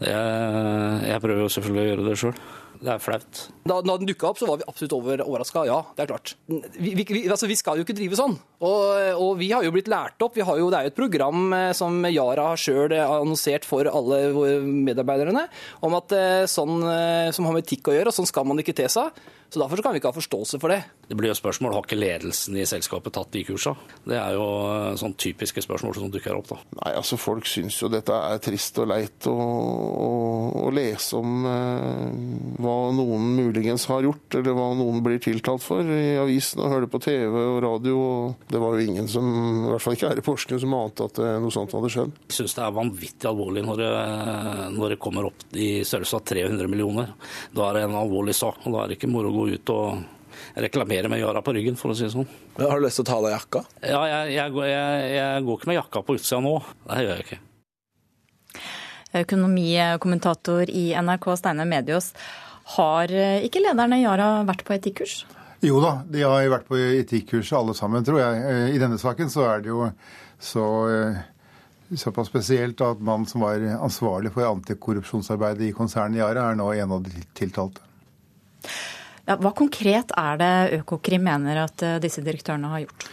Jeg, 0.01 1.07
jeg 1.11 1.21
prøver 1.23 1.45
jo 1.45 1.53
selvfølgelig 1.53 1.81
å 1.83 1.89
gjøre 1.91 2.09
det 2.09 2.17
sjøl. 2.19 2.35
Det 2.81 2.89
er 2.89 3.01
flaut. 3.01 3.39
Da, 3.61 3.75
da 3.85 3.95
den 3.99 4.09
dukka 4.09 4.31
opp, 4.31 4.39
så 4.41 4.47
var 4.49 4.57
vi 4.57 4.65
absolutt 4.65 4.95
over 4.95 5.21
overraska. 5.21 5.61
Ja, 5.69 5.77
det 5.93 6.01
er 6.01 6.09
klart. 6.09 6.31
Vi, 6.49 6.95
vi, 6.97 7.05
altså, 7.27 7.45
vi, 7.49 7.57
skal 7.59 7.77
jo 7.77 7.85
ikke 7.85 7.93
drive 7.97 8.17
sånn. 8.17 8.33
Og, 8.65 8.85
og, 9.13 9.35
vi 9.37 9.51
har 9.53 9.61
jo 9.65 9.73
blitt 9.75 9.91
lært 9.91 10.23
opp. 10.25 10.39
Jo, 10.41 10.71
det 10.73 10.79
er 10.79 10.87
jo 10.87 10.93
et 10.93 10.97
program 10.97 11.53
eh, 11.53 11.67
som 11.77 11.99
Yara 12.09 12.47
har 12.49 12.61
sjøl 12.61 12.95
annonsert 12.97 13.67
for 13.69 13.85
alle 13.85 14.23
medarbeiderne, 14.65 15.45
om 15.85 15.99
at 15.99 16.17
eh, 16.17 16.47
sånn 16.49 16.81
eh, 16.89 17.29
som 17.35 17.45
har 17.45 17.57
med 17.57 17.67
etikk 17.67 17.91
å 17.91 17.95
gjøre, 17.99 18.09
og 18.09 18.17
sånn 18.17 18.29
skal 18.29 18.49
man 18.49 18.63
ikke 18.63 18.75
te 18.81 18.89
seg. 18.89 19.13
Så 19.51 19.59
Derfor 19.59 19.75
så 19.75 19.83
kan 19.83 19.91
vi 19.91 19.99
ikke 19.99 20.07
ha 20.07 20.15
forståelse 20.15 20.57
for 20.63 20.71
det. 20.71 20.77
Det 21.09 21.15
blir 21.19 21.27
jo 21.27 21.35
spørsmål, 21.35 21.73
Har 21.75 21.83
ikke 21.83 21.99
ledelsen 21.99 22.55
i 22.55 22.63
selskapet 22.63 23.11
tatt 23.11 23.33
de 23.33 23.41
kursa? 23.43 23.73
Det 24.07 24.15
er 24.15 24.37
jo 24.37 24.45
sånn 24.95 25.15
typiske 25.19 25.59
spørsmål 25.65 25.97
som 25.97 26.11
dukker 26.13 26.37
opp. 26.37 26.47
da. 26.53 26.59
Nei, 26.79 26.93
altså 26.95 27.19
Folk 27.19 27.49
syns 27.51 27.75
jo 27.81 27.89
dette 27.91 28.15
er 28.15 28.39
trist 28.39 28.79
og 28.79 28.87
leit 28.87 29.27
å, 29.27 29.33
å, 29.35 30.11
å 30.55 30.69
lese 30.71 31.19
om 31.19 31.43
eh, 31.51 32.05
hva 32.63 32.75
noen 32.95 33.25
muligens 33.41 33.89
har 33.91 34.07
gjort, 34.07 34.37
eller 34.39 34.55
hva 34.55 34.69
noen 34.79 35.03
blir 35.03 35.19
tiltalt 35.19 35.65
for 35.65 35.83
i 35.83 36.15
avisen 36.21 36.63
og 36.63 36.71
hører 36.71 36.87
på 36.87 37.03
TV 37.03 37.35
og 37.35 37.59
radio. 37.65 37.97
og 37.99 38.47
Det 38.47 38.63
var 38.63 38.79
jo 38.79 38.87
ingen 38.87 39.11
som, 39.11 39.27
i 39.67 39.73
hvert 39.73 39.83
fall 39.83 39.99
ikke 39.99 40.13
her 40.13 40.23
i 40.23 40.25
Porsgrunn, 40.29 40.63
som 40.63 40.77
ante 40.79 41.09
at 41.11 41.21
noe 41.43 41.51
sånt 41.51 41.75
hadde 41.75 41.91
skjedd. 41.91 42.15
Jeg 42.31 42.37
syns 42.39 42.55
det 42.55 42.63
er 42.69 42.79
vanvittig 42.79 43.27
alvorlig 43.33 43.65
når 43.67 43.83
det, 43.83 43.91
når 44.79 44.95
det 44.95 45.01
kommer 45.03 45.27
opp 45.27 45.43
i 45.59 45.69
størrelse 45.83 46.21
av 46.21 46.25
300 46.31 46.71
millioner. 46.71 47.11
Da 47.51 47.67
er 47.67 47.81
det 47.81 47.85
en 47.89 47.99
alvorlig 48.05 48.39
sak, 48.39 48.63
og 48.63 48.77
da 48.77 48.85
er 48.85 48.93
det 48.93 48.99
ikke 49.01 49.11
moro 49.11 49.27
å 49.27 49.37
gå 49.40 49.40
gå 49.41 49.49
ut 49.51 49.71
og 49.73 50.01
reklamere 50.53 51.09
med 51.11 51.21
Yara 51.21 51.41
på 51.43 51.53
ryggen, 51.55 51.77
for 51.79 51.91
å 51.91 51.97
si 51.97 52.05
det 52.05 52.13
sånn. 52.13 52.27
Har 52.59 52.79
du 52.79 52.85
lyst 52.85 52.99
til 52.99 53.05
å 53.05 53.09
ta 53.09 53.17
av 53.19 53.25
deg 53.27 53.35
jakka? 53.35 53.63
Ja, 53.83 54.01
jeg, 54.09 54.35
jeg, 54.35 54.55
jeg, 54.71 55.09
jeg, 55.15 55.43
går 55.47 55.59
ikke 55.59 55.71
med 55.71 55.79
jakka 55.79 56.03
på 56.05 56.17
utsida 56.17 56.39
nå. 56.43 56.53
Det 56.85 57.01
gjør 57.05 57.19
jeg 57.19 57.27
ikke. 57.27 57.41
Økonomikommentator 59.21 60.71
i 60.71 60.85
NRK, 60.95 61.27
Steinar 61.39 61.67
Medios. 61.67 62.11
Har 62.77 63.11
ikke 63.11 63.63
lederne 63.63 63.99
i 63.99 64.05
Yara 64.05 64.31
vært 64.47 64.63
på 64.67 64.75
etikkurs? 64.77 65.21
Jo 65.61 65.81
da, 65.83 65.97
de 66.09 66.23
har 66.25 66.47
vært 66.49 66.69
på 66.69 66.79
etikkurs 66.79 67.51
alle 67.57 67.75
sammen, 67.77 68.05
tror 68.07 68.21
jeg. 68.21 68.71
I 68.73 68.79
denne 68.81 68.97
saken 69.01 69.29
så 69.29 69.45
er 69.49 69.65
det 69.65 69.69
jo 69.73 69.89
så 70.41 70.65
såpass 71.99 72.31
spesielt 72.31 72.81
at 72.81 73.01
mannen 73.03 73.27
som 73.27 73.43
var 73.43 73.59
ansvarlig 73.75 74.31
for 74.33 74.47
antikorrupsjonsarbeidet 74.47 75.67
i 75.67 75.75
konsernet 75.75 76.21
Yara, 76.21 76.47
er 76.49 76.57
nå 76.57 76.71
en 76.71 76.95
av 76.97 77.03
de 77.05 77.23
tiltalte. 77.37 77.83
Ja, 79.31 79.37
hva 79.39 79.53
konkret 79.55 80.11
er 80.19 80.39
det 80.41 80.53
Økokrim 80.81 81.23
mener 81.23 81.61
at 81.63 81.79
eh, 81.87 81.99
disse 82.03 82.19
direktørene 82.25 82.67
har 82.67 82.81
gjort? 82.83 83.05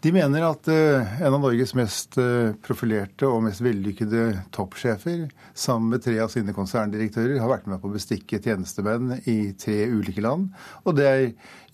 De 0.00 0.10
mener 0.16 0.42
at 0.46 0.66
uh, 0.72 1.10
en 1.20 1.34
av 1.36 1.42
Norges 1.42 1.74
mest 1.76 2.16
uh, 2.16 2.56
profilerte 2.64 3.28
og 3.28 3.42
mest 3.44 3.60
vellykkede 3.60 4.46
toppsjefer, 4.56 5.26
sammen 5.52 5.92
med 5.92 6.02
tre 6.06 6.14
av 6.24 6.32
sine 6.32 6.54
konserndirektører, 6.56 7.36
har 7.38 7.52
vært 7.52 7.68
med 7.68 7.82
på 7.82 7.90
å 7.90 7.94
bestikke 7.94 8.40
tjenestemenn 8.40 9.18
i 9.28 9.52
tre 9.60 9.76
ulike 9.92 10.24
land. 10.24 10.48
Og 10.88 10.96
det 10.96 11.06
er 11.10 11.26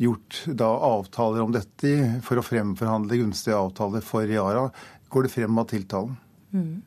gjort 0.02 0.42
da 0.58 0.72
avtaler 0.90 1.46
om 1.46 1.54
dette 1.54 1.94
for 2.26 2.42
å 2.42 2.44
fremforhandle 2.44 3.22
gunstige 3.22 3.62
avtaler 3.62 4.02
for 4.04 4.26
Yara. 4.26 4.66
Går 5.06 5.28
det 5.28 5.32
frem 5.38 5.62
av 5.62 5.70
tiltalen? 5.70 6.18
Mm. 6.50 6.82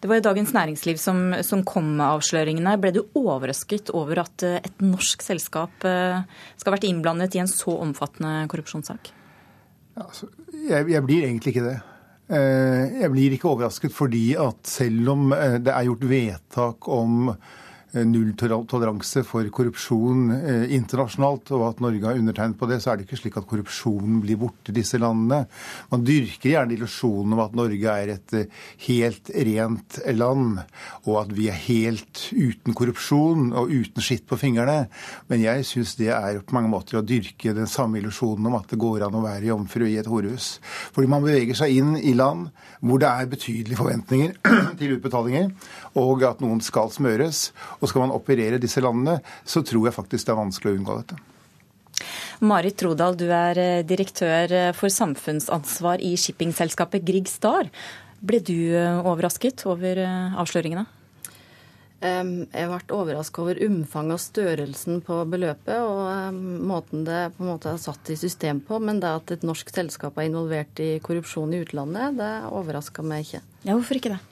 Det 0.00 0.10
var 0.10 0.20
i 0.20 0.24
Dagens 0.24 0.54
Næringsliv 0.56 0.98
som, 1.00 1.20
som, 1.46 1.64
kom 1.66 1.96
med 1.98 2.06
avsløringene. 2.06 2.76
Ble 2.80 2.92
du 2.94 3.02
overrasket 3.18 3.92
over 3.96 4.22
at 4.24 4.46
eh, 4.46 4.58
et 4.62 4.82
norsk 4.84 5.22
selskap 5.24 5.86
eh, 5.88 6.24
skal 6.56 6.70
ha 6.70 6.76
vært 6.76 6.88
innblandet 6.88 7.36
i 7.36 7.42
en 7.42 7.50
så 7.50 7.76
omfattende 7.82 8.48
korrupsjonssak? 8.50 9.12
Altså, 9.98 10.30
jeg, 10.54 10.88
jeg 10.92 11.04
blir 11.06 11.26
egentlig 11.26 11.54
ikke 11.54 11.68
det. 11.68 11.78
Eh, 12.28 12.98
jeg 13.02 13.12
blir 13.14 13.36
ikke 13.36 13.50
overrasket 13.52 13.94
fordi 13.94 14.26
at 14.38 14.68
selv 14.68 15.14
om 15.14 15.32
det 15.32 15.72
er 15.74 15.88
gjort 15.88 16.06
vedtak 16.10 16.92
om 16.92 17.32
nulltoleranse 17.96 19.22
for 19.26 19.46
korrupsjon 19.54 20.32
eh, 20.36 20.74
internasjonalt, 20.76 21.52
og 21.56 21.64
at 21.70 21.80
Norge 21.80 22.04
har 22.04 22.18
undertegnet 22.20 22.58
på 22.60 22.68
det, 22.68 22.80
så 22.82 22.92
er 22.92 22.98
det 22.98 23.06
ikke 23.06 23.20
slik 23.20 23.38
at 23.40 23.48
korrupsjonen 23.48 24.20
blir 24.22 24.38
borte 24.40 24.72
i 24.72 24.76
disse 24.76 25.00
landene. 25.00 25.46
Man 25.92 26.04
dyrker 26.06 26.52
gjerne 26.52 26.76
illusjonen 26.76 27.36
om 27.36 27.42
at 27.44 27.56
Norge 27.56 27.94
er 27.94 28.12
et 28.14 28.36
eh, 28.36 28.60
helt 28.88 29.32
rent 29.48 30.00
land, 30.18 30.60
og 31.06 31.20
at 31.22 31.32
vi 31.36 31.48
er 31.48 31.62
helt 31.64 32.26
uten 32.34 32.76
korrupsjon 32.76 33.52
og 33.56 33.72
uten 33.72 34.04
skitt 34.04 34.26
på 34.28 34.38
fingrene. 34.40 34.88
Men 35.32 35.44
jeg 35.46 35.64
syns 35.68 35.96
det 35.98 36.12
er 36.12 36.42
på 36.44 36.56
mange 36.56 36.72
måter 36.72 37.00
å 37.00 37.04
dyrke 37.06 37.56
den 37.56 37.70
samme 37.70 38.02
illusjonen 38.02 38.50
om 38.50 38.58
at 38.60 38.68
det 38.68 38.80
går 38.80 39.06
an 39.06 39.16
å 39.16 39.24
være 39.24 39.48
jomfru 39.48 39.86
i 39.88 39.96
et 40.00 40.10
horehus. 40.10 40.58
Fordi 40.92 41.08
man 41.10 41.24
beveger 41.24 41.56
seg 41.56 41.80
inn 41.80 41.96
i 41.96 42.12
land 42.16 42.50
hvor 42.84 43.00
det 43.00 43.08
er 43.08 43.32
betydelige 43.32 43.80
forventninger 43.80 44.36
til 44.78 44.94
utbetalinger, 44.98 45.48
og 45.96 46.26
at 46.28 46.42
noen 46.44 46.60
skal 46.64 46.92
smøres. 46.92 47.48
Og 47.80 47.88
skal 47.88 48.04
man 48.04 48.14
operere 48.14 48.60
disse 48.60 48.82
landene, 48.84 49.20
så 49.44 49.64
tror 49.64 49.88
jeg 49.88 49.96
faktisk 49.96 50.28
det 50.28 50.34
er 50.34 50.42
vanskelig 50.42 50.74
å 50.74 50.80
unngå 50.82 51.00
dette. 51.00 51.20
Marit 52.40 52.76
Trodal, 52.78 53.16
du 53.18 53.26
er 53.34 53.58
eh, 53.58 53.86
direktør 53.86 54.52
eh, 54.54 54.74
for 54.76 54.92
samfunnsansvar 54.92 56.02
i 56.04 56.12
shippingselskapet 56.20 57.02
Grieg 57.06 57.30
Star. 57.30 57.70
Ble 58.22 58.38
du 58.38 58.54
eh, 58.76 59.00
overrasket 59.02 59.66
over 59.66 59.98
avsløringene? 60.38 60.86
Jeg 61.98 62.68
ble 62.70 62.94
overrasket 62.94 63.40
over 63.42 63.58
omfanget 63.66 64.14
og 64.14 64.22
størrelsen 64.22 65.00
på 65.02 65.16
beløpet 65.26 65.80
og 65.82 66.36
måten 66.70 67.02
det 67.02 67.32
på 67.34 67.42
en 67.42 67.50
måte 67.50 67.72
er 67.72 67.80
satt 67.82 68.12
i 68.14 68.18
system 68.20 68.60
på. 68.62 68.78
Men 68.78 69.02
det 69.02 69.10
at 69.10 69.32
et 69.34 69.46
norsk 69.46 69.74
selskap 69.74 70.14
er 70.14 70.28
involvert 70.30 70.78
i 70.78 70.92
korrupsjon 71.02 71.56
i 71.58 71.64
utlandet, 71.64 72.20
det 72.20 72.32
overraska 72.54 73.02
meg 73.02 73.26
ikke. 73.26 73.42
Ja, 73.64 73.72
Hvorfor 73.72 73.98
ikke 73.98 74.14
det? 74.14 74.22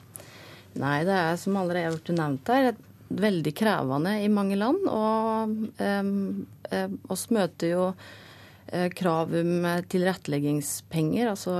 Nei, 0.77 1.01
det 1.07 1.15
er 1.15 1.39
som 1.41 1.57
allerede 1.57 1.89
har 1.89 1.97
blitt 1.97 2.13
nevnt 2.17 2.51
her, 2.53 2.71
veldig 3.07 3.53
krevende 3.55 4.17
i 4.21 4.29
mange 4.31 4.57
land. 4.59 4.87
Og 4.91 5.81
eh, 5.81 6.89
oss 7.13 7.27
møter 7.33 7.71
jo 7.73 7.85
eh, 8.67 8.89
krav 8.93 9.33
om 9.37 9.69
tilretteleggingspenger. 9.89 11.31
Altså 11.33 11.57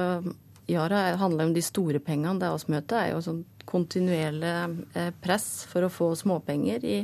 Yara 0.67 1.15
handler 1.21 1.47
om 1.47 1.55
de 1.55 1.63
store 1.63 2.01
pengene. 2.03 2.39
Det 2.41 2.51
oss 2.51 2.67
møter, 2.71 2.99
er 2.99 3.15
jo 3.15 3.23
sånn 3.25 3.45
kontinuerlig 3.67 4.53
eh, 4.95 5.11
press 5.23 5.65
for 5.69 5.87
å 5.87 5.91
få 5.91 6.13
småpenger 6.19 6.85
i, 6.87 7.01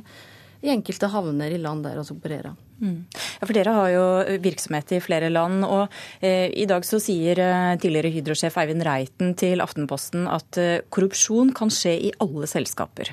i 0.64 0.72
enkelte 0.72 1.10
havner 1.12 1.52
i 1.52 1.60
land 1.60 1.84
der 1.84 1.98
vi 2.00 2.14
opererer. 2.14 2.54
Mm. 2.80 3.04
Ja, 3.12 3.46
for 3.46 3.56
Dere 3.56 3.74
har 3.76 3.90
jo 3.92 4.06
virksomhet 4.44 4.94
i 4.96 5.02
flere 5.04 5.30
land. 5.32 5.66
og 5.68 5.92
eh, 6.24 6.48
I 6.56 6.68
dag 6.70 6.86
så 6.88 7.00
sier 7.04 7.40
eh, 7.40 7.74
tidligere 7.80 8.12
Hydro-sjef 8.14 8.58
Eivind 8.62 8.86
Reiten 8.88 9.36
til 9.40 9.64
Aftenposten 9.64 10.26
at 10.32 10.60
eh, 10.60 10.86
korrupsjon 10.90 11.52
kan 11.56 11.72
skje 11.74 11.98
i 12.10 12.14
alle 12.24 12.48
selskaper. 12.50 13.12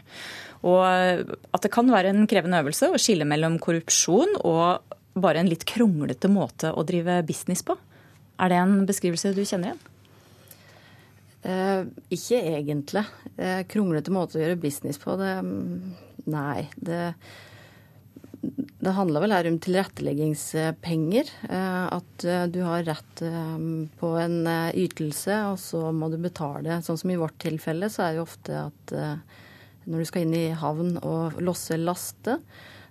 Og 0.60 0.84
at 0.84 1.62
det 1.64 1.72
kan 1.72 1.88
være 1.88 2.12
en 2.12 2.26
krevende 2.28 2.58
øvelse 2.60 2.90
å 2.92 2.98
skille 3.00 3.24
mellom 3.24 3.56
korrupsjon 3.62 4.34
og 4.44 4.96
bare 5.16 5.40
en 5.40 5.48
litt 5.48 5.64
kronglete 5.66 6.28
måte 6.30 6.70
å 6.70 6.84
drive 6.86 7.22
business 7.26 7.64
på. 7.66 7.78
Er 8.40 8.52
det 8.52 8.58
en 8.60 8.82
beskrivelse 8.88 9.32
du 9.34 9.40
kjenner 9.40 9.72
igjen? 9.72 9.89
Eh, 11.42 11.84
ikke 12.12 12.40
egentlig. 12.54 13.04
Eh, 13.36 13.62
kronglete 13.70 14.12
måte 14.12 14.38
å 14.38 14.42
gjøre 14.42 14.60
business 14.60 15.00
på, 15.00 15.16
det 15.20 15.34
Nei. 16.30 16.68
Det, 16.76 17.14
det 18.80 18.94
handler 18.96 19.24
vel 19.24 19.34
her 19.34 19.48
om 19.50 19.58
tilretteleggingspenger. 19.62 21.30
Eh, 21.48 21.84
at 21.96 22.24
eh, 22.24 22.46
du 22.52 22.60
har 22.64 22.84
rett 22.88 23.22
eh, 23.26 23.54
på 24.00 24.14
en 24.20 24.40
ytelse, 24.48 25.38
og 25.52 25.60
så 25.62 25.86
må 25.96 26.10
du 26.12 26.18
betale. 26.20 26.80
Sånn 26.84 27.00
som 27.00 27.12
i 27.12 27.20
vårt 27.20 27.38
tilfelle, 27.42 27.90
så 27.92 28.06
er 28.06 28.12
det 28.12 28.20
jo 28.20 28.26
ofte 28.28 28.66
at 28.66 28.98
når 29.90 30.02
du 30.02 30.08
skal 30.08 30.26
inn 30.26 30.36
i 30.36 30.50
havn 30.56 30.98
og 31.00 31.40
losse 31.42 31.78
laste, 31.80 32.36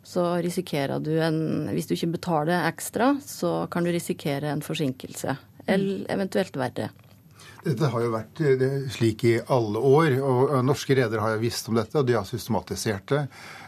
så 0.09 0.23
risikerer 0.41 1.01
du 1.03 1.12
en 1.21 1.67
Hvis 1.75 1.89
du 1.89 1.93
ikke 1.93 2.15
betaler 2.15 2.65
ekstra, 2.69 3.12
så 3.21 3.67
kan 3.71 3.85
du 3.85 3.91
risikere 3.93 4.49
en 4.49 4.63
forsinkelse. 4.65 5.35
Eller 5.69 6.07
eventuelt 6.09 6.55
verre. 6.57 6.89
Dette 7.59 7.89
har 7.91 8.03
jo 8.03 8.11
vært 8.13 8.39
eh, 8.45 8.67
slik 8.93 9.25
i 9.27 9.37
alle 9.51 9.79
år. 9.83 10.19
og 10.23 10.53
Norske 10.63 10.95
redere 10.95 11.23
har 11.23 11.35
jo 11.35 11.43
visst 11.43 11.67
om 11.67 11.75
dette, 11.75 11.97
og 11.99 12.07
de 12.07 12.15
har 12.15 12.27
systematisert 12.27 13.11
det. 13.11 13.23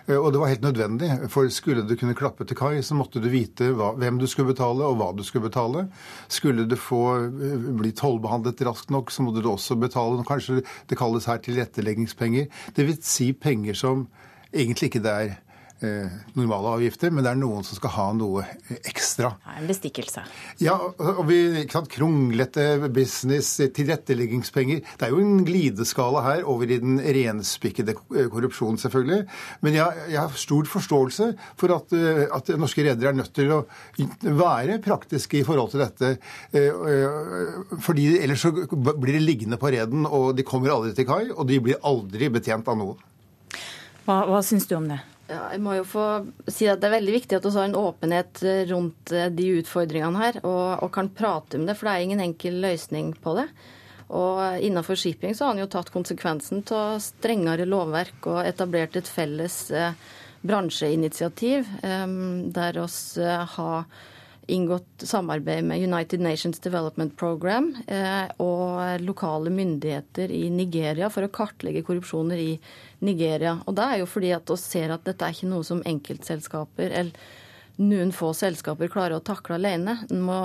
Eh, 0.07 0.17
og 0.17 0.31
det 0.31 0.41
var 0.41 0.51
helt 0.51 0.65
nødvendig, 0.65 1.09
for 1.31 1.49
skulle 1.53 1.83
du 1.87 1.95
kunne 1.99 2.15
klappe 2.17 2.45
til 2.47 2.57
kai, 2.57 2.81
så 2.85 2.95
måtte 2.97 3.21
du 3.21 3.29
vite 3.31 3.71
hva, 3.75 3.91
hvem 3.99 4.19
du 4.21 4.27
skulle 4.29 4.53
betale, 4.53 4.87
og 4.87 4.97
hva 4.99 5.11
du 5.15 5.23
skulle 5.27 5.49
betale. 5.49 5.85
Skulle 6.31 6.65
du 6.69 6.77
få 6.79 7.03
eh, 7.27 7.69
bli 7.81 7.93
tollbehandlet 7.97 8.63
raskt 8.67 8.93
nok, 8.93 9.11
så 9.11 9.25
måtte 9.25 9.43
du 9.43 9.51
også 9.51 9.77
betale. 9.79 10.23
Kanskje 10.27 10.61
det 10.89 10.99
kalles 10.99 11.29
her 11.29 11.41
tilretteleggingspenger. 11.43 12.49
Vil 12.81 12.97
si 13.05 13.31
penger 13.33 13.77
som 13.77 14.07
egentlig 14.51 14.91
ikke 14.91 15.03
det 15.03 15.15
er 15.15 15.33
eh, 15.35 15.39
normale 16.37 16.75
avgifter, 16.77 17.11
men 17.11 17.25
det 17.25 17.31
er 17.31 17.39
noen 17.41 17.65
som 17.65 17.77
skal 17.77 17.93
ha 17.95 18.07
noe 18.13 18.43
ekstra. 18.87 19.33
Ja, 19.45 19.55
En 19.57 19.69
bestikkelse. 19.69 20.23
Ja, 20.61 20.75
og 20.77 21.23
vi, 21.29 21.39
ikke 21.63 21.79
sant, 21.79 21.89
Kronglete 21.91 22.89
business, 22.93 23.55
tilretteleggingspenger. 23.75 24.83
Det 24.99 25.07
er 25.07 25.13
jo 25.13 25.21
en 25.23 25.43
glideskala 25.47 26.23
her 26.25 26.43
over 26.49 26.69
i 26.69 26.79
den 26.81 26.99
renspikkede 27.01 27.95
korrupsjonen, 28.31 28.79
selvfølgelig. 28.81 29.25
Men 29.65 29.77
jeg, 29.79 30.05
jeg 30.13 30.21
har 30.21 30.39
stor 30.39 30.69
forståelse 30.69 31.31
for 31.59 31.75
at, 31.75 31.95
eh, 31.97 32.23
at 32.31 32.51
norske 32.61 32.85
redere 32.85 33.11
er 33.11 33.17
nødt 33.17 33.33
til 33.35 33.53
å 33.55 33.61
være 34.41 34.79
praktiske 34.83 35.41
i 35.41 35.45
forhold 35.47 35.73
til 35.73 35.83
dette. 35.85 36.15
eh, 36.53 36.69
eh, 36.69 37.77
Fordi 37.81 38.07
ellers 38.21 38.45
så 38.45 38.51
blir 38.53 39.17
det 39.17 39.23
liggende 39.25 39.59
på 39.61 39.71
reden, 39.73 40.05
og 40.05 40.35
de 40.37 40.45
kommer 40.47 40.73
aldri 40.73 40.95
til 40.97 41.09
kai, 41.09 41.23
og 41.31 41.47
de 41.49 41.59
blir 41.63 41.81
aldri 41.87 42.29
betjent 42.33 42.67
av 42.71 42.77
noen. 42.79 43.07
Hva, 44.05 44.23
hva 44.27 44.41
syns 44.45 44.65
du 44.69 44.75
om 44.79 44.87
det? 44.89 45.01
Ja, 45.31 45.45
jeg 45.53 45.61
må 45.63 45.77
jo 45.77 45.83
få 45.87 46.05
si 46.51 46.67
at 46.67 46.81
Det 46.81 46.89
er 46.89 46.97
veldig 46.97 47.13
viktig 47.15 47.37
at 47.37 47.45
vi 47.45 47.51
har 47.55 47.69
en 47.69 47.77
åpenhet 47.79 48.41
rundt 48.71 49.13
eh, 49.15 49.29
de 49.31 49.47
utfordringene 49.61 50.19
her, 50.19 50.39
og, 50.43 50.83
og 50.83 50.91
kan 50.95 51.11
prate 51.15 51.59
om 51.59 51.67
det, 51.67 51.77
for 51.79 51.87
det 51.87 51.93
er 51.93 52.07
ingen 52.07 52.23
enkel 52.23 52.57
løsning 52.63 53.13
på 53.23 53.37
det. 53.39 53.47
Og 54.11 54.59
Innenfor 54.59 54.99
shipping 54.99 55.35
så 55.35 55.45
har 55.45 55.53
han 55.53 55.61
jo 55.61 55.69
tatt 55.71 55.93
konsekvensen 55.93 56.65
av 56.75 56.97
strengere 56.99 57.67
lovverk 57.69 58.27
og 58.27 58.41
etablert 58.43 58.97
et 58.99 59.07
felles 59.07 59.61
eh, 59.71 59.95
bransjeinitiativ 60.43 61.69
eh, 61.79 62.07
der 62.51 62.81
oss 62.83 62.99
har 63.55 63.85
inngått 64.47 65.03
samarbeid 65.05 65.63
med 65.63 65.83
United 65.83 66.19
Nations 66.19 66.59
Development 66.59 67.17
Program 67.17 67.75
eh, 67.87 68.25
og 68.41 69.03
lokale 69.05 69.53
myndigheter 69.53 70.31
i 70.33 70.49
Nigeria 70.49 71.09
for 71.13 71.25
å 71.25 71.31
kartlegge 71.33 71.83
korrupsjoner 71.87 72.41
i 72.41 72.55
Nigeria. 73.05 73.59
Og 73.65 73.77
Det 73.77 73.85
er 73.85 74.01
jo 74.01 74.09
fordi 74.09 74.33
at 74.35 74.49
vi 74.49 74.57
ser 74.59 74.95
at 74.95 75.05
dette 75.07 75.27
er 75.27 75.37
ikke 75.37 75.51
noe 75.51 75.67
som 75.67 75.83
enkeltselskaper 75.85 76.89
eller 76.89 77.39
noen 77.81 78.11
få 78.13 78.33
selskaper 78.37 78.91
klarer 78.91 79.17
å 79.17 79.25
takle 79.25 79.57
alene. 79.57 79.97
En 80.11 80.21
må 80.25 80.41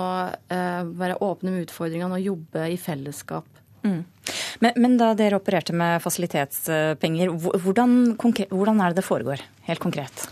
eh, 0.53 0.83
være 0.87 1.19
åpne 1.25 1.53
med 1.53 1.67
utfordringene 1.67 2.17
og 2.17 2.31
jobbe 2.31 2.69
i 2.73 2.79
fellesskap. 2.81 3.49
Mm. 3.83 4.01
Men, 4.63 4.81
men 4.81 4.97
da 4.99 5.13
dere 5.17 5.37
opererte 5.39 5.75
med 5.77 6.01
fasilitetspenger, 6.03 7.31
hvordan, 7.61 8.17
hvordan 8.17 8.81
er 8.81 8.91
det 8.91 9.01
det 9.01 9.07
foregår, 9.07 9.43
helt 9.69 9.83
konkret? 9.83 10.27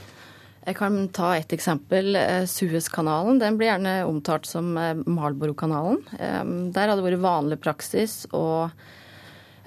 Jeg 0.66 0.78
kan 0.80 0.96
ta 1.14 1.36
et 1.38 1.54
eksempel. 1.54 2.16
Eh, 2.18 2.44
Suezkanalen 2.50 3.38
den 3.42 3.58
blir 3.60 3.70
gjerne 3.70 3.96
omtalt 4.10 4.48
som 4.50 4.72
eh, 4.82 4.96
Marlboro-kanalen. 5.06 6.00
Eh, 6.18 6.44
Der 6.74 6.90
har 6.90 6.98
det 6.98 7.06
vært 7.06 7.22
vanlig 7.22 7.60
praksis 7.62 8.24
og 8.34 8.72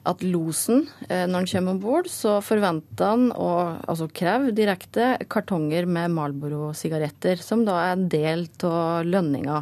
at 0.09 0.23
losen, 0.25 0.87
når 1.11 1.35
han 1.35 1.47
kommer 1.51 1.75
om 1.75 1.81
bord, 1.83 2.07
så 2.09 2.39
forventer 2.41 3.11
han 3.11 3.27
å 3.37 3.49
altså 3.91 4.07
kreve 4.09 4.55
direkte 4.57 5.19
kartonger 5.29 5.85
med 5.85 6.15
Marlboro-sigaretter, 6.17 7.43
som 7.45 7.67
da 7.67 7.75
er 7.83 7.91
en 7.93 8.07
del 8.09 8.47
av 8.65 9.05
lønninga 9.05 9.59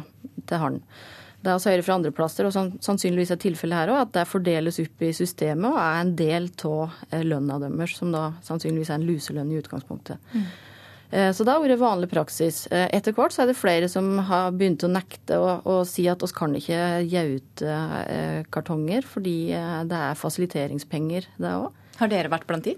til 0.47 0.61
han. 0.61 0.77
Det 1.41 1.51
er 1.51 1.57
også 1.57 1.73
høyere 1.73 1.83
fra 1.85 1.97
andre 1.99 2.13
plasser, 2.15 2.47
og 2.47 2.79
sannsynligvis 2.85 3.33
er 3.35 3.41
tilfellet 3.41 3.77
her 3.81 3.91
òg, 3.93 3.99
at 4.05 4.13
det 4.15 4.23
fordeles 4.29 4.79
opp 4.85 5.03
i 5.05 5.11
systemet 5.15 5.67
og 5.69 5.81
er 5.81 5.99
en 6.05 6.15
del 6.19 6.47
av 6.69 6.95
lønna 7.27 7.59
deres, 7.61 7.97
som 7.99 8.15
da 8.15 8.23
sannsynligvis 8.47 8.93
er 8.93 9.01
en 9.01 9.05
luselønn 9.09 9.51
i 9.51 9.59
utgangspunktet. 9.59 10.31
Eh, 10.35 10.47
Så 11.07 11.45
det 11.47 11.53
har 11.53 11.61
vært 11.63 11.79
vanlig 11.79 12.09
praksis. 12.11 12.65
Eh, 12.67 12.89
Etter 12.91 13.13
hvert 13.15 13.31
så 13.31 13.45
er 13.45 13.47
det 13.51 13.55
flere 13.55 13.87
som 13.87 14.17
har 14.27 14.51
begynt 14.51 14.83
å 14.83 14.89
nekte 14.91 15.37
å, 15.39 15.53
å 15.63 15.77
si 15.87 16.03
at 16.11 16.23
oss 16.25 16.35
kan 16.35 16.51
ikke 16.57 16.81
gi 17.07 17.21
ut 17.37 17.63
eh, 17.63 18.41
kartonger, 18.51 19.07
fordi 19.07 19.37
eh, 19.55 19.79
det 19.87 20.01
er 20.09 20.19
fasiliteringspenger, 20.19 21.29
det 21.39 21.53
òg. 21.61 21.71
Har 22.01 22.11
dere 22.11 22.33
vært 22.33 22.47
blant 22.49 22.67
de? 22.67 22.75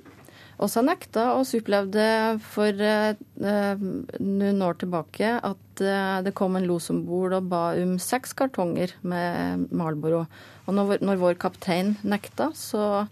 Oss 0.60 0.76
har 0.76 0.84
nekta. 0.84 1.30
Oss 1.40 1.56
opplevde 1.56 2.06
for 2.44 2.84
eh, 2.84 3.16
eh, 3.16 3.84
noen 4.20 4.64
år 4.66 4.78
tilbake 4.82 5.34
at 5.40 5.84
eh, 5.84 6.20
det 6.26 6.36
kom 6.36 6.60
en 6.60 6.68
los 6.68 6.90
om 6.92 7.02
bord 7.08 7.38
og 7.38 7.48
ba 7.52 7.64
om 7.80 7.96
seks 8.04 8.36
kartonger 8.38 8.94
med 9.02 9.70
Marlboro. 9.72 10.26
Og 10.68 10.76
når, 10.76 11.00
når 11.02 11.22
vår 11.22 11.40
kaptein 11.40 11.96
nekta, 12.04 12.52
så 12.60 13.08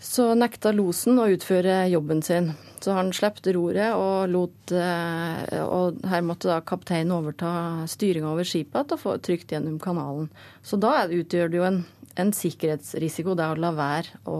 så 0.00 0.32
nekta 0.34 0.72
losen 0.72 1.20
å 1.20 1.28
utføre 1.30 1.84
jobben 1.92 2.22
sin. 2.24 2.52
Så 2.80 2.94
han 2.96 3.12
slepte 3.12 3.52
roret 3.52 3.92
og 3.92 4.30
lot 4.32 4.72
eh, 4.72 5.58
Og 5.60 5.98
her 6.08 6.22
måtte 6.24 6.48
da 6.48 6.62
kapteinen 6.64 7.12
overta 7.12 7.50
styringa 7.92 8.30
over 8.32 8.48
skipet 8.48 8.94
og 8.96 9.02
få 9.02 9.16
trygt 9.20 9.52
gjennom 9.52 9.76
kanalen. 9.82 10.30
Så 10.64 10.80
da 10.80 11.04
utgjør 11.04 11.52
det 11.52 11.60
jo 11.60 11.66
en, 11.68 11.82
en 12.16 12.32
sikkerhetsrisiko 12.32 13.36
det 13.36 13.50
å 13.52 13.58
la 13.60 13.74
være 13.76 14.22
å, 14.24 14.38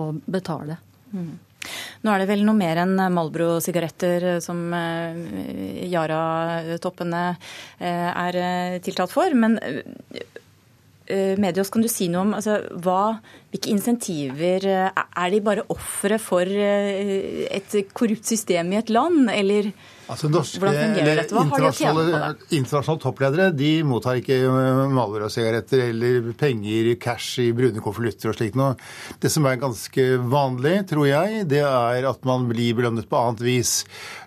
å 0.00 0.04
betale. 0.24 0.80
Nå 2.04 2.12
er 2.12 2.20
det 2.20 2.28
vel 2.28 2.42
noe 2.44 2.56
mer 2.56 2.80
enn 2.82 2.96
Malbro-sigaretter 3.16 4.26
som 4.44 4.64
eh, 4.76 5.84
Yara-toppene 5.92 7.22
eh, 7.30 8.08
er 8.10 8.40
eh, 8.40 8.80
tiltalt 8.84 9.14
for. 9.14 9.32
Men 9.36 9.56
eh, 9.60 9.84
Medios, 11.10 11.68
kan 11.68 11.82
du 11.84 11.88
si 11.90 12.08
noe 12.08 12.22
om 12.24 12.32
altså, 12.38 12.58
hva, 12.84 13.18
hvilke 13.52 13.68
insentiver 13.72 14.64
eh, 14.64 15.02
Er 15.20 15.32
de 15.34 15.40
bare 15.44 15.66
ofre 15.72 16.16
for 16.22 16.48
eh, 16.48 17.44
et 17.52 17.76
korrupt 17.92 18.24
system 18.24 18.72
i 18.72 18.80
et 18.80 18.92
land, 18.94 19.28
eller 19.32 19.72
Altså 20.12 20.28
norske, 20.28 20.58
hvordan 20.60 20.76
fungerer 20.76 21.16
dette? 21.22 21.32
Hva 21.34 21.44
har 21.48 21.62
de 21.62 21.68
å 21.70 21.74
tjene 21.74 21.94
på 21.96 22.04
det? 22.10 22.58
internasjonale, 22.58 23.00
toppledere 23.04 23.46
de 23.56 23.70
mottar 23.88 24.18
ikke 24.20 24.36
eh, 24.44 24.80
Marlboro-sigaretter 24.92 25.86
eller 25.86 26.28
penger, 26.38 26.90
cash 27.00 27.38
i 27.40 27.48
brune 27.56 27.80
konvolutter 27.84 28.30
og 28.32 28.36
slikt 28.36 28.58
noe. 28.60 28.74
Det 29.22 29.30
som 29.32 29.46
er 29.48 29.60
ganske 29.62 30.04
vanlig, 30.28 30.74
tror 30.90 31.08
jeg, 31.08 31.46
det 31.48 31.62
er 31.64 32.08
at 32.10 32.28
man 32.28 32.44
blir 32.50 32.76
belønnet 32.76 33.08
på 33.08 33.20
annet 33.20 33.40
vis. 33.46 33.72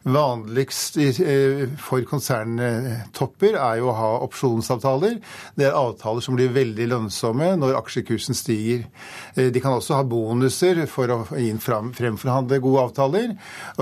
Vanligst 0.07 0.97
eh, 1.03 1.67
for 1.83 2.01
konserntopper 2.09 3.57
er 3.59 3.81
jo 3.81 3.91
å 3.91 3.97
ha 3.97 4.11
opsjonsavtaler. 4.25 5.19
Det 5.59 5.69
er 5.69 5.77
avtaler 5.77 6.25
som 6.25 6.37
blir 6.37 6.53
veldig 6.55 6.89
lønnsomme 6.93 7.53
når 7.61 7.77
aksjekursen 7.83 8.37
stiger. 8.37 8.87
Eh, 9.35 9.51
De 9.53 9.61
kan 9.63 9.77
også 9.77 9.99
ha 9.99 10.07
bonuser 10.07 10.85
for 10.89 11.11
å 11.13 11.21
fremforhandle 11.27 12.61
gode 12.63 12.87
avtaler. 12.89 13.33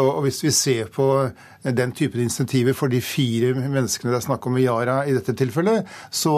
Og 0.02 0.24
hvis 0.26 0.44
vi 0.46 0.52
ser 0.56 0.92
på 0.92 1.08
den 1.74 1.94
typen 1.98 2.22
insentiver 2.22 2.76
for 2.78 2.92
de 2.94 3.02
fire 3.02 3.54
menneskene 3.58 4.12
det 4.12 4.20
er 4.20 4.28
snakk 4.28 4.46
om 4.46 4.60
i 4.60 4.68
Yara 4.68 5.00
i 5.10 5.16
dette 5.16 5.34
tilfellet, 5.38 5.90
så 6.14 6.36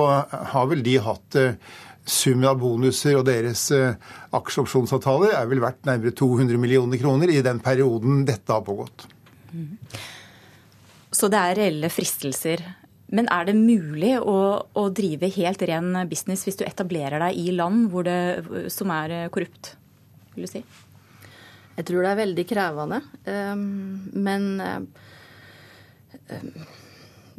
har 0.54 0.72
vel 0.72 0.86
de 0.86 0.98
hatt 1.04 1.40
eh, 1.40 1.60
Summen 2.08 2.48
av 2.48 2.56
bonuser 2.62 3.18
og 3.20 3.26
deres 3.28 3.66
eh, 3.76 3.98
aksjeopsjonsavtaler 4.38 5.34
er 5.36 5.48
vel 5.52 5.60
verdt 5.60 5.90
nærmere 5.90 6.16
200 6.16 6.56
millioner 6.64 7.02
kroner 7.02 7.34
i 7.34 7.42
den 7.44 7.60
perioden 7.60 8.22
dette 8.28 8.54
har 8.54 8.64
pågått. 8.64 9.04
Så 11.12 11.28
det 11.28 11.42
er 11.42 11.60
reelle 11.60 11.90
fristelser. 11.92 12.64
Men 13.12 13.28
er 13.32 13.48
det 13.48 13.56
mulig 13.60 14.14
å, 14.20 14.38
å 14.72 14.84
drive 14.96 15.30
helt 15.36 15.62
ren 15.68 15.96
business 16.08 16.44
hvis 16.48 16.60
du 16.60 16.66
etablerer 16.68 17.20
deg 17.24 17.40
i 17.40 17.54
land 17.56 17.88
hvor 17.92 18.08
det, 18.08 18.20
som 18.72 18.92
er 18.96 19.16
eh, 19.16 19.30
korrupt, 19.32 19.74
vil 20.36 20.48
du 20.48 20.52
si? 20.52 20.64
Jeg 21.78 21.86
tror 21.88 22.04
det 22.04 22.12
er 22.14 22.22
veldig 22.24 22.48
krevende, 22.50 23.02
eh, 23.28 23.54
men 24.28 24.48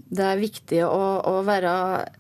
det 0.08 0.24
er 0.24 0.40
viktig 0.40 0.78
å, 0.86 1.00
å 1.28 1.34
være 1.44 1.72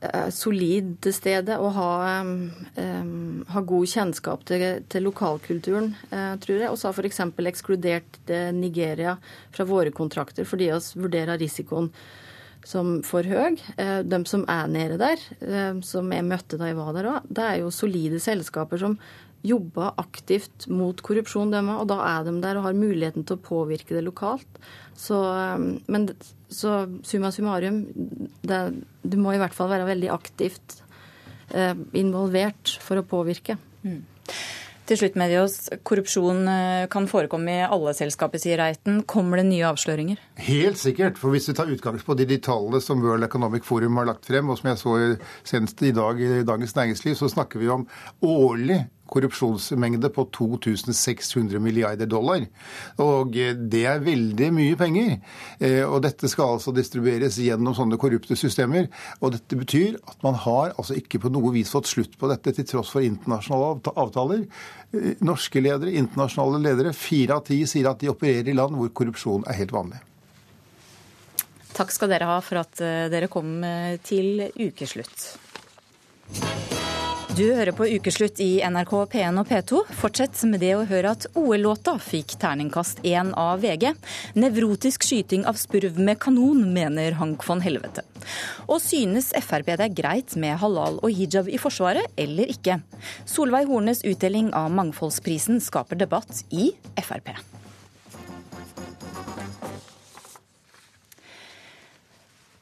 eh, 0.04 0.28
solid 0.34 0.98
til 1.04 1.14
stede 1.16 1.56
og 1.56 1.70
ha, 1.78 1.90
um, 2.20 3.40
ha 3.48 3.62
god 3.64 3.88
kjennskap 3.88 4.44
til, 4.48 4.64
til 4.92 5.06
lokalkulturen, 5.08 5.94
uh, 6.12 6.34
tror 6.42 6.58
jeg. 6.58 6.68
Og 6.68 6.76
så 6.76 6.90
har 6.90 6.98
f.eks. 6.98 7.22
ekskludert 7.48 8.20
Nigeria 8.56 9.16
fra 9.54 9.64
våre 9.68 9.94
kontrakter 9.94 10.48
fordi 10.48 10.68
vi 10.68 11.04
vurderer 11.06 11.40
risikoen 11.40 11.88
som 12.68 12.98
for 13.06 13.24
høy. 13.24 13.56
Uh, 13.78 14.02
De 14.04 14.20
som 14.28 14.44
er 14.52 14.68
nede 14.68 15.00
der, 15.00 15.24
uh, 15.48 15.80
som 15.80 16.12
jeg 16.12 16.28
møtte 16.28 16.60
da 16.60 16.68
jeg 16.68 16.76
var 16.76 16.92
der 16.98 17.08
òg, 17.14 17.32
det 17.32 17.46
er 17.46 17.62
jo 17.62 17.72
solide 17.72 18.20
selskaper 18.20 18.84
som 18.84 18.98
jobber 19.46 19.94
aktivt 20.00 20.66
mot 20.70 21.00
korrupsjon, 21.04 21.52
dem, 21.54 21.70
og 21.74 21.86
da 21.90 22.00
er 22.06 22.26
de 22.26 22.34
der 22.42 22.58
og 22.58 22.68
har 22.68 22.78
muligheten 22.78 23.26
til 23.26 23.38
å 23.38 23.44
påvirke 23.44 23.96
det 23.96 24.04
lokalt. 24.06 24.60
Så, 24.98 25.20
eh, 25.34 25.82
men 25.86 26.08
så 26.48 26.82
summa 27.06 27.32
summarum, 27.34 27.84
det, 28.42 28.62
du 29.02 29.18
må 29.20 29.34
i 29.34 29.40
hvert 29.42 29.56
fall 29.56 29.70
være 29.70 29.88
veldig 29.88 30.12
aktivt 30.14 30.80
eh, 31.54 31.74
involvert 31.98 32.78
for 32.82 33.00
å 33.00 33.06
påvirke. 33.06 33.58
Til 34.88 34.96
slutt, 34.96 35.18
Medios. 35.20 35.54
Korrupsjon 35.84 36.46
eh, 36.48 36.86
kan 36.88 37.04
forekomme 37.10 37.52
i 37.58 37.64
alle 37.66 37.92
selskaper, 37.92 38.40
sier 38.40 38.56
Reiten. 38.56 39.02
Kommer 39.04 39.36
det 39.36 39.50
nye 39.50 39.66
avsløringer? 39.68 40.20
Helt 40.46 40.80
sikkert. 40.80 41.20
For 41.20 41.34
hvis 41.34 41.50
vi 41.50 41.54
tar 41.58 41.68
utgangspunkt 41.74 42.22
i 42.24 42.28
de 42.30 42.38
tallene 42.40 42.80
som 42.80 43.02
World 43.04 43.26
Economic 43.26 43.68
Forum 43.68 44.00
har 44.00 44.08
lagt 44.08 44.30
frem, 44.30 44.48
og 44.48 44.56
som 44.56 44.70
jeg 44.70 44.80
så 44.80 44.94
senest 45.44 45.84
i 45.84 45.92
dag 45.92 46.22
i 46.24 46.40
Dagens 46.48 46.72
Næringsliv, 46.78 47.18
så 47.20 47.28
snakker 47.28 47.60
vi 47.60 47.68
om 47.74 47.84
årlig 48.24 48.80
korrupsjonsmengde 49.08 50.10
på 50.14 50.24
2600 50.36 51.60
milliarder 51.62 52.08
dollar. 52.10 52.44
Og 53.02 53.34
det 53.34 53.84
er 53.88 54.04
veldig 54.04 54.50
mye 54.54 54.78
penger. 54.78 55.14
Eh, 55.60 55.82
og 55.84 56.02
dette 56.06 56.30
skal 56.30 56.56
altså 56.56 56.74
distribueres 56.76 57.40
gjennom 57.42 57.76
sånne 57.76 57.98
korrupte 58.00 58.36
systemer. 58.38 58.90
Og 59.20 59.34
dette 59.36 59.58
betyr 59.58 59.98
at 60.02 60.18
man 60.26 60.38
har 60.44 60.74
altså 60.76 60.98
ikke 60.98 61.22
på 61.24 61.32
noe 61.34 61.52
vis 61.56 61.72
fått 61.74 61.90
slutt 61.90 62.18
på 62.20 62.30
dette, 62.30 62.54
til 62.54 62.68
tross 62.68 62.92
for 62.94 63.04
internasjonale 63.04 63.94
avtaler. 63.96 64.44
Eh, 64.92 65.14
Norske 65.24 65.62
ledere, 65.64 65.96
internasjonale 66.00 66.62
ledere, 66.68 66.94
fire 66.96 67.40
av 67.40 67.48
ti 67.48 67.62
sier 67.68 67.90
at 67.90 68.00
de 68.02 68.12
opererer 68.12 68.52
i 68.52 68.56
land 68.56 68.76
hvor 68.78 68.92
korrupsjon 69.02 69.48
er 69.48 69.58
helt 69.62 69.74
vanlig. 69.74 70.02
Takk 71.78 71.92
skal 71.94 72.10
dere 72.10 72.26
ha 72.26 72.38
for 72.42 72.58
at 72.62 72.80
eh, 72.82 73.06
dere 73.12 73.28
kom 73.30 73.60
eh, 73.62 73.98
til 74.02 74.48
ukeslutt. 74.56 75.28
Du 77.38 77.44
hører 77.54 77.70
på 77.70 77.86
Ukeslutt 77.86 78.40
i 78.42 78.56
NRK 78.66 78.92
P1 79.12 79.36
og 79.38 79.46
P2. 79.46 79.80
Fortsett 80.00 80.40
med 80.50 80.58
det 80.58 80.72
å 80.74 80.80
høre 80.90 81.12
at 81.14 81.26
OL-låta 81.38 81.92
fikk 82.02 82.32
terningkast 82.42 83.04
én 83.06 83.30
av 83.38 83.60
VG. 83.62 83.92
Nevrotisk 84.42 85.06
skyting 85.06 85.44
av 85.46 85.54
spurv 85.60 86.00
med 86.02 86.18
kanon, 86.18 86.64
mener 86.74 87.14
Hank 87.20 87.46
von 87.46 87.62
Helvete. 87.62 88.02
Og 88.66 88.82
synes 88.82 89.30
Frp 89.38 89.70
det 89.70 89.86
er 89.86 89.94
greit 90.00 90.34
med 90.34 90.58
halal 90.58 90.98
og 90.98 91.14
hijab 91.14 91.46
i 91.46 91.62
Forsvaret, 91.62 92.10
eller 92.18 92.50
ikke? 92.50 92.80
Solveig 93.22 93.70
Hornes 93.70 94.02
utdeling 94.02 94.50
av 94.50 94.74
Mangfoldsprisen 94.74 95.62
skaper 95.62 96.02
debatt 96.02 96.42
i 96.50 96.72
Frp. 96.98 97.36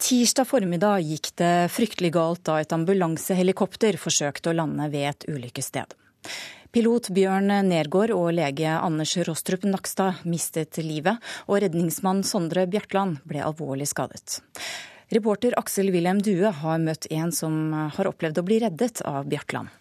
Tirsdag 0.06 0.44
formiddag 0.44 1.00
gikk 1.02 1.32
det 1.34 1.68
fryktelig 1.74 2.12
galt 2.14 2.44
da 2.46 2.60
et 2.62 2.70
ambulansehelikopter 2.70 3.96
forsøkte 3.98 4.52
å 4.52 4.54
lande 4.54 4.84
ved 4.92 5.06
et 5.08 5.24
ulykkessted. 5.26 5.96
Pilot 6.70 7.08
Bjørn 7.16 7.50
Nergård 7.66 8.12
og 8.14 8.28
lege 8.36 8.70
Anders 8.70 9.16
Rostrup 9.26 9.64
Nakstad 9.66 10.20
mistet 10.22 10.78
livet, 10.78 11.18
og 11.50 11.58
redningsmann 11.64 12.20
Sondre 12.22 12.68
Bjartland 12.70 13.18
ble 13.26 13.42
alvorlig 13.42 13.88
skadet. 13.90 14.36
Reporter 15.10 15.56
Aksel 15.58 15.90
Wilhelm 15.90 16.20
Due 16.22 16.52
har 16.60 16.78
møtt 16.84 17.08
en 17.10 17.34
som 17.34 17.56
har 17.74 18.06
opplevd 18.06 18.38
å 18.38 18.44
bli 18.46 18.60
reddet 18.62 19.02
av 19.02 19.26
Bjartland. 19.26 19.72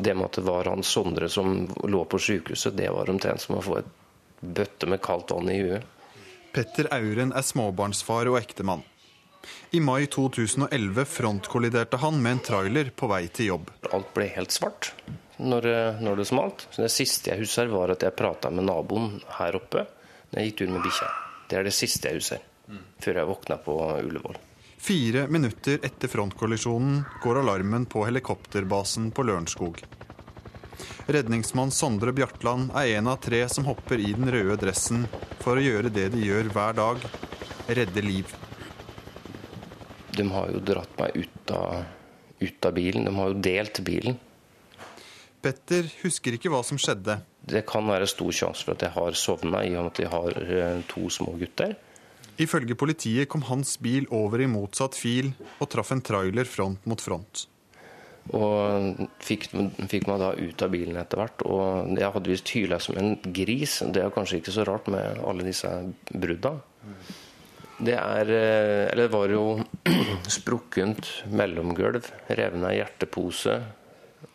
Det 0.00 0.14
med 0.16 0.30
at 0.30 0.38
det 0.40 0.46
var 0.46 0.70
han 0.72 0.80
Sondre 0.80 1.28
som 1.28 1.66
lå 1.84 2.00
på 2.08 2.16
sykehuset, 2.30 2.78
det 2.80 2.88
var 2.96 3.12
omtrent 3.12 3.44
som 3.44 3.58
å 3.58 3.66
få 3.68 3.76
et 3.82 3.92
bøtte 4.40 4.88
med 4.88 5.04
kaldt 5.04 5.36
vann 5.36 5.52
i 5.52 5.58
huet. 5.60 5.84
Petter 6.56 6.88
Auren 6.96 7.36
er 7.36 7.44
småbarnsfar 7.44 8.32
og 8.32 8.40
ektemann. 8.40 8.80
I 9.70 9.80
mai 9.80 10.06
2011 10.06 11.04
frontkolliderte 11.08 12.00
han 12.02 12.22
med 12.22 12.38
en 12.38 12.44
trailer 12.46 12.92
på 12.96 13.08
vei 13.10 13.26
til 13.28 13.52
jobb. 13.52 13.72
Alt 13.92 14.12
ble 14.14 14.28
helt 14.36 14.54
svart 14.54 14.92
når, 15.42 15.66
når 16.02 16.16
det 16.22 16.28
smalt. 16.28 16.66
Så 16.70 16.84
det 16.84 16.92
siste 16.94 17.32
jeg 17.32 17.42
husker, 17.42 17.72
var 17.72 17.94
at 17.94 18.04
jeg 18.04 18.16
prata 18.16 18.50
med 18.50 18.68
naboen 18.68 19.18
her 19.38 19.58
oppe 19.58 19.86
når 20.30 20.40
jeg 20.40 20.50
gikk 20.50 20.62
tur 20.62 20.72
med 20.76 20.86
bikkja. 20.86 21.10
Det 21.50 21.58
er 21.58 21.68
det 21.68 21.74
siste 21.76 22.08
jeg 22.08 22.22
husker, 22.22 22.44
før 23.02 23.20
jeg 23.20 23.28
våkna 23.28 23.58
på 23.64 23.76
Ullevål. 23.98 24.38
Fire 24.82 25.26
minutter 25.30 25.78
etter 25.86 26.10
frontkollisjonen 26.10 27.02
går 27.22 27.42
alarmen 27.42 27.84
på 27.86 28.02
helikopterbasen 28.08 29.12
på 29.14 29.26
Lørenskog. 29.28 29.82
Redningsmann 31.06 31.70
Sondre 31.70 32.14
Bjartland 32.16 32.72
er 32.78 32.96
en 32.96 33.10
av 33.12 33.20
tre 33.22 33.44
som 33.52 33.66
hopper 33.68 34.02
i 34.02 34.10
den 34.16 34.30
røde 34.32 34.56
dressen 34.58 35.04
for 35.42 35.58
å 35.58 35.62
gjøre 35.62 35.92
det 35.92 36.08
de 36.14 36.24
gjør 36.24 36.50
hver 36.54 36.74
dag 36.78 37.06
redde 37.68 38.02
liv. 38.02 38.34
De 40.16 40.26
har 40.32 40.50
jo 40.52 40.60
dratt 40.60 40.98
meg 41.00 41.16
ut 41.24 41.54
av, 41.56 41.82
ut 42.42 42.68
av 42.68 42.76
bilen. 42.76 43.08
De 43.08 43.14
har 43.16 43.32
jo 43.32 43.40
delt 43.44 43.80
bilen. 43.86 44.18
Petter 45.42 45.88
husker 46.04 46.36
ikke 46.36 46.52
hva 46.52 46.60
som 46.66 46.78
skjedde. 46.78 47.18
Det 47.42 47.64
kan 47.66 47.88
være 47.88 48.06
stor 48.10 48.30
sjanse 48.30 48.62
for 48.62 48.76
at 48.76 48.84
jeg 48.86 48.94
har 48.94 49.16
sovna 49.18 49.64
i 49.66 49.72
og 49.74 49.88
med 49.88 49.94
at 49.94 50.02
jeg 50.04 50.12
har 50.12 50.36
eh, 50.42 50.84
to 50.90 51.08
små 51.10 51.34
gutter. 51.40 51.74
Ifølge 52.40 52.76
politiet 52.78 53.28
kom 53.28 53.42
hans 53.48 53.74
bil 53.82 54.06
over 54.14 54.40
i 54.40 54.50
motsatt 54.50 54.96
fil 54.96 55.32
og 55.58 55.66
traff 55.72 55.90
en 55.92 56.04
trailer 56.04 56.48
front 56.48 56.86
mot 56.88 57.02
front. 57.02 57.46
Og 58.30 59.02
fikk, 59.18 59.48
fikk 59.90 60.06
meg 60.06 60.20
da 60.22 60.30
ut 60.38 60.62
av 60.62 60.70
bilen 60.72 60.98
etter 61.00 61.18
hvert. 61.18 61.42
Og 61.42 61.98
jeg 61.98 62.12
hadde 62.14 62.30
visst 62.30 62.52
hyla 62.54 62.78
som 62.82 62.98
en 63.00 63.16
gris. 63.34 63.80
Det 63.90 64.04
er 64.04 64.14
kanskje 64.14 64.38
ikke 64.38 64.54
så 64.54 64.66
rart 64.68 64.88
med 64.92 65.20
alle 65.26 65.46
disse 65.48 65.72
brudda. 66.12 66.54
Det 67.82 67.94
er 67.98 68.28
eh, 68.30 68.90
Eller 68.92 69.08
det 69.08 69.12
var 69.12 69.32
jo 69.32 69.44
sprukkent 70.38 71.08
mellomgulv, 71.34 72.06
revna 72.28 72.74
hjertepose 72.76 73.56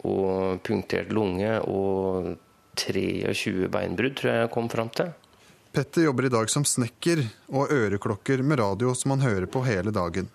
og 0.08 0.60
punktert 0.68 1.14
lunge 1.16 1.54
og 1.64 2.36
23 2.78 3.70
beinbrudd, 3.74 4.18
tror 4.20 4.32
jeg 4.32 4.44
jeg 4.44 4.52
kom 4.54 4.68
fram 4.70 4.92
til. 4.94 5.14
Petter 5.74 6.08
jobber 6.08 6.28
i 6.28 6.34
dag 6.34 6.52
som 6.52 6.66
snekker 6.68 7.24
og 7.54 7.72
øreklokker 7.74 8.44
med 8.44 8.60
radio 8.60 8.94
som 8.98 9.16
han 9.16 9.26
hører 9.26 9.48
på 9.52 9.64
hele 9.66 9.94
dagen. 9.96 10.30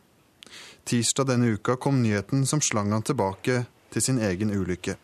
Tirsdag 0.89 1.29
denne 1.31 1.53
uka 1.55 1.77
kom 1.77 2.01
nyheten 2.03 2.47
som 2.47 2.61
slang 2.65 2.93
han 2.93 3.05
tilbake 3.07 3.63
til 3.93 4.03
sin 4.03 4.19
egen 4.23 4.51
ulykke. 4.51 4.97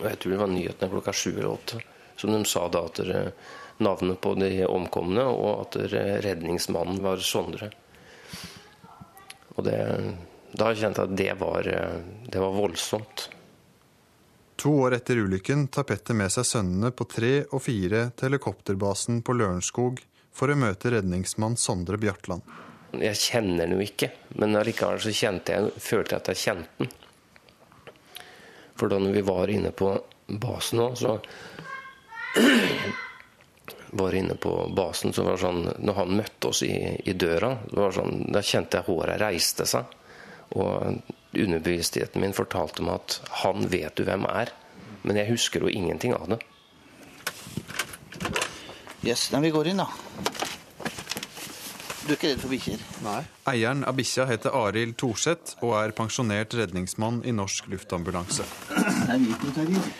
Jeg 0.00 0.20
tror 0.20 0.32
det 0.32 0.40
var 0.40 0.52
nyhetene 0.52 0.92
klokka 0.92 1.12
sju 1.16 1.32
eller 1.32 1.50
åtte. 1.50 1.80
Som 2.20 2.32
de 2.34 2.44
sa 2.44 2.66
da 2.68 2.84
at 2.86 3.00
navnet 3.80 4.20
på 4.20 4.34
de 4.38 4.64
omkomne, 4.66 5.24
og 5.24 5.66
at 5.66 5.76
redningsmannen 6.24 7.00
var 7.04 7.22
Sondre. 7.24 7.70
Og 9.56 9.66
det, 9.66 9.80
da 10.52 10.70
kjente 10.72 11.04
jeg 11.04 11.10
at 11.10 11.18
det 11.18 11.34
var, 11.40 11.68
det 12.30 12.40
var 12.40 12.56
voldsomt. 12.56 13.28
To 14.60 14.74
år 14.84 14.98
etter 14.98 15.16
ulykken 15.16 15.68
tar 15.72 15.86
Petter 15.88 16.16
med 16.16 16.28
seg 16.32 16.44
sønnene 16.44 16.90
på 16.92 17.06
tre 17.08 17.32
og 17.48 17.62
fire 17.64 18.10
til 18.12 18.28
helikopterbasen 18.28 19.22
på 19.24 19.32
Lørenskog 19.38 20.02
for 20.36 20.52
å 20.52 20.58
møte 20.60 20.92
redningsmann 20.92 21.56
Sondre 21.56 21.96
Bjartland. 22.00 22.44
Jeg 23.00 23.16
kjenner 23.16 23.64
den 23.64 23.78
jo 23.78 23.84
ikke, 23.86 24.10
men 24.36 24.58
allikevel 24.58 25.00
så 25.00 25.12
jeg, 25.14 25.70
følte 25.80 26.16
jeg 26.16 26.20
at 26.20 26.30
jeg 26.32 26.42
kjente 26.42 26.84
den. 26.84 26.92
For 28.76 28.92
da 28.92 28.98
vi 29.00 29.22
var 29.24 29.52
inne 29.52 29.72
på 29.76 29.94
basen 30.28 30.80
nå, 30.80 30.90
så 30.96 31.16
var 33.92 34.14
inne 34.14 34.34
på 34.34 34.52
basen, 34.76 35.12
så 35.12 35.24
var 35.26 35.36
det 35.36 35.42
sånn 35.42 35.62
Når 35.78 35.96
han 35.96 36.16
møtte 36.20 36.50
oss 36.52 36.62
i, 36.66 36.74
i 37.04 37.14
døra, 37.18 37.56
var 37.74 37.94
sånn, 37.94 38.26
da 38.32 38.42
kjente 38.42 38.80
jeg 38.80 38.88
håret 38.90 39.20
reiste 39.22 39.66
seg. 39.66 39.96
Og 40.58 41.00
underbevisstheten 41.30 42.22
min 42.22 42.34
fortalte 42.34 42.82
meg 42.86 42.98
at 42.98 43.18
han 43.44 43.66
vet 43.70 43.96
du 43.98 44.04
hvem 44.06 44.26
er. 44.30 44.52
Men 45.02 45.20
jeg 45.20 45.32
husker 45.32 45.64
jo 45.64 45.72
ingenting 45.72 46.14
av 46.14 46.28
det. 46.34 46.40
Yes, 49.06 49.30
nei, 49.32 49.46
vi 49.46 49.54
går 49.54 49.70
inn, 49.70 49.80
da. 49.80 49.88
Du 52.00 52.12
er 52.12 52.18
ikke 52.18 52.30
redd 52.32 52.40
for 52.42 52.50
bikkjer? 52.52 52.82
Nei. 53.04 53.20
Eieren 53.52 53.84
av 53.86 53.94
bikkja 53.96 54.26
heter 54.28 54.54
Arild 54.56 54.96
Thorseth 55.00 55.60
og 55.62 55.76
er 55.78 55.94
pensjonert 55.96 56.56
redningsmann 56.58 57.20
i 57.22 57.32
Norsk 57.36 57.70
luftambulanse. 57.70 58.46
Det 58.70 59.14
er 59.14 59.20
noterier. 59.22 59.92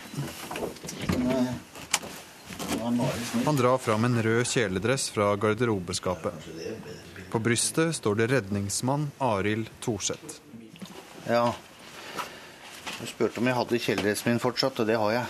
Han 3.44 3.56
drar 3.56 3.78
fram 3.78 4.04
en 4.04 4.22
rød 4.22 4.46
kjeledress 4.46 5.08
fra 5.14 5.32
garderobeskapet. 5.36 6.32
På 7.30 7.38
brystet 7.38 7.96
står 7.96 8.14
det 8.14 8.26
'Redningsmann 8.26 9.10
Arild 9.18 9.70
Thorseth'. 9.80 10.40
Ja. 11.26 11.54
Du 13.00 13.06
spurte 13.06 13.38
om 13.40 13.46
jeg 13.46 13.56
hadde 13.56 13.78
kjeledressen 13.78 14.32
min 14.32 14.42
fortsatt, 14.42 14.80
og 14.80 14.86
det 14.86 14.98
har 14.98 15.12
jeg. 15.12 15.26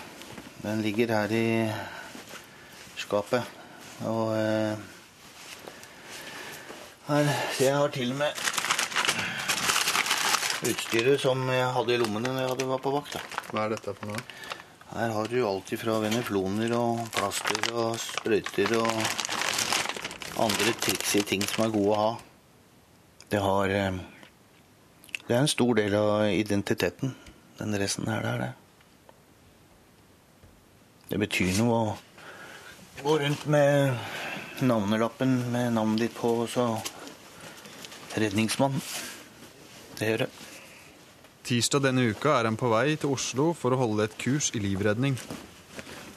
Den 0.62 0.82
ligger 0.82 1.12
her 1.14 1.32
i 1.32 1.72
skapet. 2.96 3.42
Og 4.08 4.32
eh, 4.36 4.76
her, 7.08 7.30
Jeg 7.60 7.76
har 7.76 7.88
til 7.88 8.12
og 8.12 8.16
med 8.16 8.32
utstyret 10.70 11.20
som 11.20 11.40
jeg 11.48 11.68
hadde 11.76 11.94
i 11.94 12.00
lommene 12.00 12.32
når 12.34 12.48
jeg 12.48 12.68
var 12.68 12.82
på 12.84 12.92
vakt. 12.94 13.16
Da. 13.16 13.44
Hva 13.52 13.64
er 13.64 13.76
dette 13.76 13.94
for 13.96 14.10
noe? 14.10 14.24
Her 14.90 15.12
har 15.14 15.28
du 15.30 15.38
alt 15.46 15.70
fra 15.78 16.00
venefloner 16.02 16.72
og 16.74 17.04
plaster 17.14 17.68
og 17.78 17.92
sprøyter 18.02 18.72
og 18.80 18.96
andre 20.42 20.72
triksige 20.82 21.28
ting 21.28 21.44
som 21.46 21.62
er 21.62 21.74
gode 21.76 21.92
å 21.94 22.00
ha. 22.00 22.08
Det 23.30 23.38
har 23.44 23.70
eh, 23.70 24.00
Det 25.28 25.36
er 25.36 25.44
en 25.44 25.52
stor 25.52 25.76
del 25.78 25.94
av 25.94 26.24
identiteten, 26.34 27.14
den 27.60 27.78
resten 27.78 28.10
her. 28.10 28.24
Det 28.24 28.32
er 28.32 28.42
det. 28.42 28.50
Det 31.12 31.22
betyr 31.22 31.54
noe 31.60 31.78
å 31.78 31.96
gå 33.04 33.18
rundt 33.22 33.46
med 33.46 33.94
navnelappen 34.66 35.38
med 35.54 35.72
navnet 35.78 36.08
ditt 36.08 36.18
på, 36.18 36.34
så 36.50 36.66
redningsmann. 38.18 38.82
Det 40.00 40.10
gjør 40.10 40.24
det. 40.26 40.49
Tirsdag 41.50 41.82
denne 41.82 42.04
uka 42.06 42.36
er 42.38 42.46
han 42.46 42.54
på 42.54 42.68
vei 42.70 42.92
til 42.94 43.10
Oslo 43.10 43.48
for 43.58 43.74
å 43.74 43.78
holde 43.80 44.04
et 44.06 44.12
kurs 44.22 44.52
i 44.54 44.60
livredning. 44.62 45.16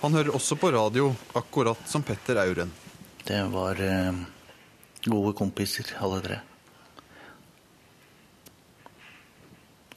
Han 0.03 0.13
hører 0.13 0.35
også 0.37 0.53
på 0.61 0.69
radio, 0.69 1.07
akkurat 1.33 1.79
som 1.89 2.03
Petter 2.05 2.37
Auren. 2.37 2.69
Det 3.25 3.39
var 3.49 3.79
eh, 3.81 4.19
gode 5.07 5.31
kompiser, 5.33 5.89
alle 5.97 6.19
tre. 6.21 6.37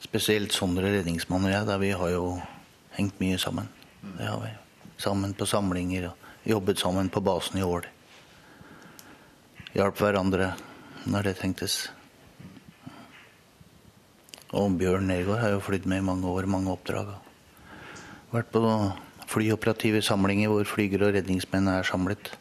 Spesielt 0.07 0.57
Sondre 0.57 0.89
redningsmann 0.95 1.45
og 1.45 1.53
jeg, 1.53 1.67
da 1.69 1.75
vi 1.85 1.91
har 2.01 2.13
jo 2.15 2.31
hengt 2.95 3.21
mye 3.21 3.37
sammen. 3.37 3.69
Det 4.07 4.25
har 4.25 4.41
vi. 4.41 4.49
Sammen 5.05 5.37
på 5.37 5.45
samlinger 5.45 6.07
og 6.15 6.49
jobbet 6.49 6.81
sammen 6.81 7.13
på 7.13 7.21
basen 7.21 7.61
i 7.61 7.67
Ål. 7.67 7.85
Hjalp 9.77 10.01
hverandre 10.01 10.49
når 11.05 11.29
det 11.29 11.37
trengtes. 11.43 11.77
Og 14.55 14.77
Bjørn 14.79 15.09
Nergård 15.09 15.41
har 15.41 15.51
jo 15.51 15.63
flydd 15.63 15.87
med 15.91 15.99
i 15.99 16.05
mange 16.07 16.27
år, 16.31 16.45
mange 16.47 16.71
oppdrag. 16.71 17.09
Vært 18.31 18.51
på 18.53 18.61
flyoperative 19.27 19.99
samlinger 20.05 20.51
hvor 20.51 20.67
flygere 20.67 21.09
og 21.09 21.17
redningsmenn 21.17 21.67
er 21.67 21.87
samlet. 21.87 22.31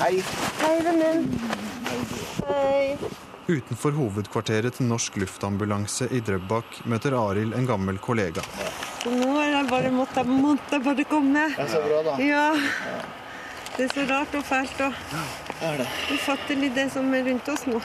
Hei. 0.00 0.16
Hei, 0.64 0.74
vennen. 0.82 1.28
Hei. 2.48 2.96
Utenfor 3.46 3.94
hovedkvarteret 3.94 4.74
til 4.74 4.88
Norsk 4.90 5.20
Luftambulanse 5.22 6.08
i 6.10 6.18
Drøbak 6.26 6.80
møter 6.90 7.14
Arild 7.14 7.54
en 7.54 7.68
gammel 7.68 8.00
kollega. 8.02 8.42
Så 9.04 9.12
nå 9.14 9.36
er 9.38 9.52
det 9.54 9.68
bare 9.70 9.92
måtte, 9.94 10.26
måttet 10.26 10.82
bare 10.82 11.06
komme. 11.06 11.46
Det 11.54 11.68
er 11.68 11.70
så 11.70 11.84
bra, 11.84 12.02
da. 12.08 12.16
Ja. 12.18 12.48
Det 13.76 13.84
er 13.84 13.92
så 13.92 14.04
rart 14.08 14.34
og 14.38 14.44
fælt 14.48 14.78
og 14.80 14.92
ufattelig 16.14 16.70
det 16.72 16.86
som 16.94 17.12
er 17.12 17.26
rundt 17.26 17.48
oss 17.52 17.66
nå. 17.68 17.80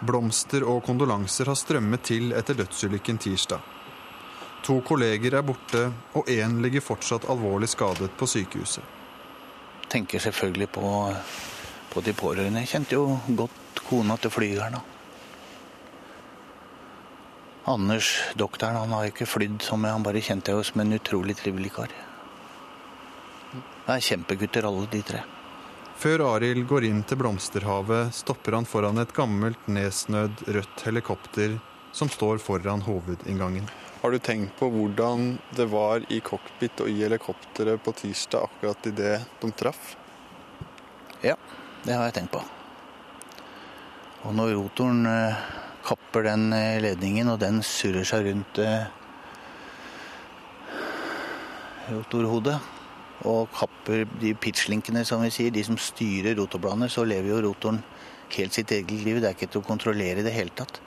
Blomster 0.00 0.64
og 0.64 0.80
kondolanser 0.86 1.50
har 1.50 1.58
strømmet 1.60 2.06
til 2.08 2.32
etter 2.32 2.56
dødsulykken 2.56 3.20
tirsdag. 3.20 3.60
To 4.64 4.78
kolleger 4.80 5.36
er 5.36 5.44
borte, 5.44 5.90
og 6.16 6.28
én 6.32 6.56
ligger 6.64 6.80
fortsatt 6.80 7.26
alvorlig 7.28 7.68
skadet 7.68 8.14
på 8.16 8.26
sykehuset. 8.26 8.84
Tenker 9.92 10.24
selvfølgelig 10.24 10.70
på, 10.72 11.12
på 11.92 12.00
de 12.00 12.16
pårørende. 12.16 12.64
Jeg 12.64 12.72
kjente 12.72 12.96
jo 12.96 13.18
godt 13.28 13.84
kona 13.84 14.16
til 14.16 14.32
flygeren. 14.32 14.78
da. 14.78 14.80
Anders, 17.74 18.08
doktoren, 18.36 18.76
han 18.76 18.96
har 18.96 19.12
ikke 19.12 19.28
flydd 19.28 19.60
som 19.68 19.84
jeg, 19.84 19.92
han 19.92 20.02
bare 20.04 20.24
kjente 20.24 20.52
jeg 20.52 20.60
jo 20.60 20.68
som 20.72 20.80
en 20.80 20.96
utrolig 20.96 21.36
trivelig 21.36 21.72
kar. 21.76 21.92
Det 23.84 23.92
er 23.92 24.04
kjempegutter 24.08 24.64
alle 24.64 24.86
de 24.88 25.02
tre. 25.04 25.22
Før 26.00 26.24
Arild 26.26 26.64
går 26.68 26.86
inn 26.88 27.02
til 27.06 27.20
blomsterhavet, 27.20 28.14
stopper 28.16 28.56
han 28.56 28.66
foran 28.68 28.98
et 29.02 29.12
gammelt, 29.14 29.68
nedsnødd 29.68 30.46
rødt 30.56 30.84
helikopter 30.86 31.58
som 31.94 32.08
står 32.08 32.40
foran 32.42 32.82
hovedinngangen. 32.82 33.68
Har 34.02 34.10
du 34.12 34.18
tenkt 34.18 34.56
på 34.58 34.68
hvordan 34.72 35.36
det 35.56 35.68
var 35.72 36.02
i 36.12 36.18
cockpit 36.20 36.82
og 36.84 36.90
i 36.90 36.98
helikopteret 37.04 37.80
på 37.84 37.94
tirsdag 38.00 38.48
akkurat 38.48 38.88
idet 38.90 39.14
de 39.40 39.52
traff? 39.52 39.94
Ja, 41.22 41.36
det 41.84 41.94
har 41.94 42.08
jeg 42.08 42.18
tenkt 42.18 42.34
på. 42.34 42.42
Og 44.24 44.34
når 44.36 44.56
rotoren 44.58 45.06
eh, 45.08 45.40
kapper 45.84 46.26
den 46.26 46.52
eh, 46.56 46.80
ledningen, 46.84 47.30
og 47.32 47.40
den 47.40 47.62
surrer 47.64 48.04
seg 48.08 48.26
rundt 48.28 48.60
eh, 48.64 48.88
rotorhodet, 51.92 52.58
og 53.22 53.52
kapper 53.54 54.04
de 54.20 54.34
pitchlinkene, 54.34 55.04
som 55.06 55.22
vi 55.22 55.30
sier, 55.32 55.54
de 55.54 55.62
som 55.64 55.78
styrer 55.80 56.36
rotorbladene, 56.38 56.90
så 56.90 57.06
lever 57.06 57.30
jo 57.30 57.42
rotoren 57.46 57.80
helt 58.34 58.56
sitt 58.56 58.72
eget 58.74 59.04
liv. 59.04 59.20
Det 59.20 59.30
er 59.30 59.36
ikke 59.36 59.50
til 59.52 59.62
å 59.62 59.68
kontrollere 59.68 60.20
i 60.20 60.26
det 60.26 60.34
hele 60.34 60.52
tatt. 60.56 60.80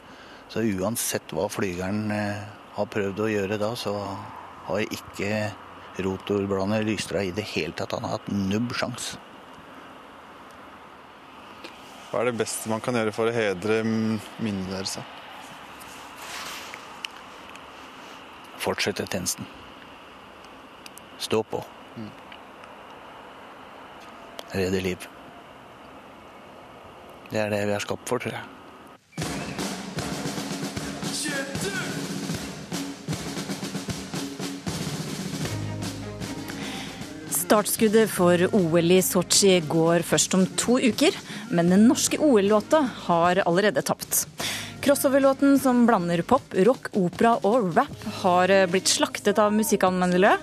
Så 0.51 0.63
uansett 0.63 1.31
hva 1.35 1.47
flygeren 1.51 2.11
eh, 2.13 2.43
har 2.77 2.91
prøvd 2.91 3.23
å 3.23 3.31
gjøre 3.31 3.59
da, 3.61 3.71
så 3.79 3.95
har 4.67 4.83
ikke 4.83 5.31
rotorbladene 6.03 6.83
Lystra 6.85 7.23
i 7.25 7.33
det 7.35 7.47
hele 7.55 7.75
tatt. 7.75 7.95
Han 7.95 8.05
har 8.05 8.19
hatt 8.19 8.29
nubb 8.31 8.75
sjans. 8.77 9.15
Hva 12.11 12.21
er 12.21 12.29
det 12.29 12.39
beste 12.39 12.69
man 12.71 12.83
kan 12.83 12.95
gjøre 12.95 13.15
for 13.15 13.27
å 13.27 13.35
hedre 13.35 13.81
minnet 13.87 14.69
deres? 14.71 14.97
Fortsette 18.63 19.07
tjenesten. 19.07 19.47
Stå 21.23 21.41
på. 21.43 21.63
Redde 24.55 24.81
liv. 24.81 25.07
Det 27.31 27.41
er 27.41 27.51
det 27.51 27.65
vi 27.67 27.75
er 27.75 27.83
skapt 27.83 28.07
for, 28.07 28.23
tror 28.23 28.37
jeg. 28.37 28.45
Startskuddet 37.47 38.09
for 38.11 38.41
OL 38.57 38.91
i 38.91 38.99
Sotsji 38.99 39.61
går 39.71 40.03
først 40.03 40.33
om 40.35 40.43
to 40.59 40.79
uker, 40.83 41.15
men 41.47 41.71
den 41.71 41.85
norske 41.87 42.19
OL-låta 42.19 42.81
har 43.07 43.39
allerede 43.45 43.83
tapt. 43.87 44.25
Crossover-låten 44.87 45.57
som 45.59 45.81
blander 45.83 46.21
pop, 46.23 46.53
rock, 46.63 46.85
opera 46.95 47.33
og 47.43 47.73
rap, 47.75 48.05
har 48.21 48.53
blitt 48.71 48.87
slaktet 48.87 49.35
av 49.43 49.51
musikkanmeldere. 49.51 50.37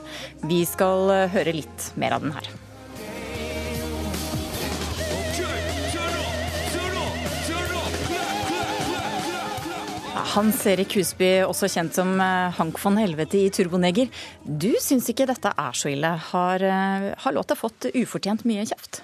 Vi 0.44 0.58
skal 0.68 1.08
høre 1.32 1.56
litt 1.56 1.86
mer 1.96 2.18
av 2.18 2.26
den 2.26 2.36
her. 2.36 2.50
Hans 10.34 10.60
Erik 10.66 10.98
Husby, 10.98 11.30
også 11.46 11.68
kjent 11.70 11.96
som 11.96 12.12
eh, 12.20 12.52
Hank 12.58 12.76
von 12.82 13.00
Helvete 13.00 13.38
i 13.38 13.48
Turboneger. 13.54 14.12
Du 14.44 14.72
syns 14.82 15.08
ikke 15.08 15.30
dette 15.30 15.56
er 15.56 15.78
så 15.78 15.88
ille. 15.94 16.12
Har, 16.34 16.68
eh, 16.68 17.10
har 17.16 17.38
låta 17.40 17.56
fått 17.56 17.88
ufortjent 17.94 18.44
mye 18.44 18.68
kjeft? 18.68 19.00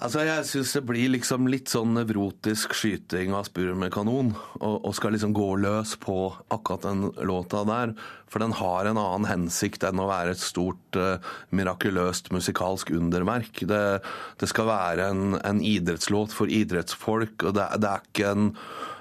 Altså, 0.00 0.22
Jeg 0.24 0.46
syns 0.48 0.70
det 0.72 0.80
blir 0.88 1.10
liksom 1.12 1.48
litt 1.52 1.68
sånn 1.68 1.92
nevrotisk 1.92 2.72
skyting 2.72 3.34
av 3.36 3.44
spurv 3.50 3.76
med 3.76 3.92
kanon. 3.92 4.30
Og, 4.56 4.76
og 4.88 4.94
skal 4.96 5.12
liksom 5.12 5.34
gå 5.36 5.48
løs 5.60 5.92
på 6.00 6.16
akkurat 6.48 6.86
den 6.86 7.02
låta 7.28 7.66
der. 7.68 7.92
For 8.30 8.40
den 8.40 8.54
har 8.56 8.88
en 8.88 9.00
annen 9.00 9.28
hensikt 9.28 9.84
enn 9.84 10.00
å 10.00 10.08
være 10.08 10.32
et 10.32 10.40
stort, 10.40 10.96
uh, 10.96 11.20
mirakuløst 11.52 12.32
musikalsk 12.32 12.94
underverk. 12.96 13.60
Det, 13.68 13.82
det 14.40 14.48
skal 14.48 14.70
være 14.70 15.10
en, 15.12 15.36
en 15.44 15.60
idrettslåt 15.60 16.32
for 16.32 16.48
idrettsfolk, 16.48 17.44
og 17.44 17.58
det, 17.58 17.68
det 17.82 17.92
er 17.92 18.08
ikke 18.08 18.32
en 18.32 18.48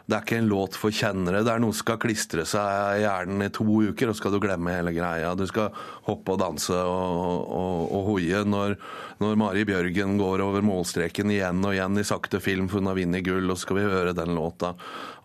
det 0.10 0.18
er 0.18 0.24
ikke 0.26 0.38
en 0.42 0.50
låt 0.50 0.78
for 0.80 0.94
kjennere. 0.96 1.44
Det 1.46 1.52
er 1.54 1.62
noe 1.62 1.76
som 1.76 1.84
skal 1.84 2.00
klistre 2.02 2.42
seg 2.50 2.98
i 2.98 3.04
hjernen 3.04 3.44
i 3.46 3.52
to 3.54 3.66
uker, 3.66 4.10
og 4.10 4.18
skal 4.18 4.34
du 4.34 4.40
glemme 4.42 4.74
hele 4.74 4.94
greia. 4.96 5.36
Du 5.38 5.46
skal 5.50 5.70
hoppe 6.08 6.34
og 6.34 6.40
danse 6.42 6.74
og, 6.74 7.46
og, 7.54 7.84
og 7.94 8.08
hoie 8.08 8.42
når, 8.48 8.74
når, 9.22 9.38
Mari 9.38 9.68
Bjørgen 9.70 10.18
går 10.18 10.42
over 10.48 10.66
målstreken 10.66 11.30
igjen 11.36 11.62
og 11.62 11.76
igjen 11.76 12.02
i 12.02 12.08
sakte 12.08 12.42
film 12.42 12.72
for 12.72 12.82
hun 12.82 12.90
har 12.90 12.98
vunnet 12.98 13.26
gull, 13.28 13.46
og 13.46 13.60
så 13.60 13.68
skal 13.68 13.78
vi 13.78 13.86
høre 13.86 14.18
den 14.18 14.34
låta. 14.34 14.74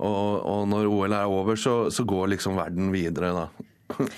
Og, 0.05 0.28
og 0.53 0.68
når 0.68 0.91
OL 0.93 1.16
er 1.16 1.32
over, 1.32 1.57
så, 1.61 1.78
så 1.89 2.05
går 2.05 2.35
liksom 2.35 2.61
verden 2.61 2.93
videre, 2.93 3.32
da. 3.41 4.05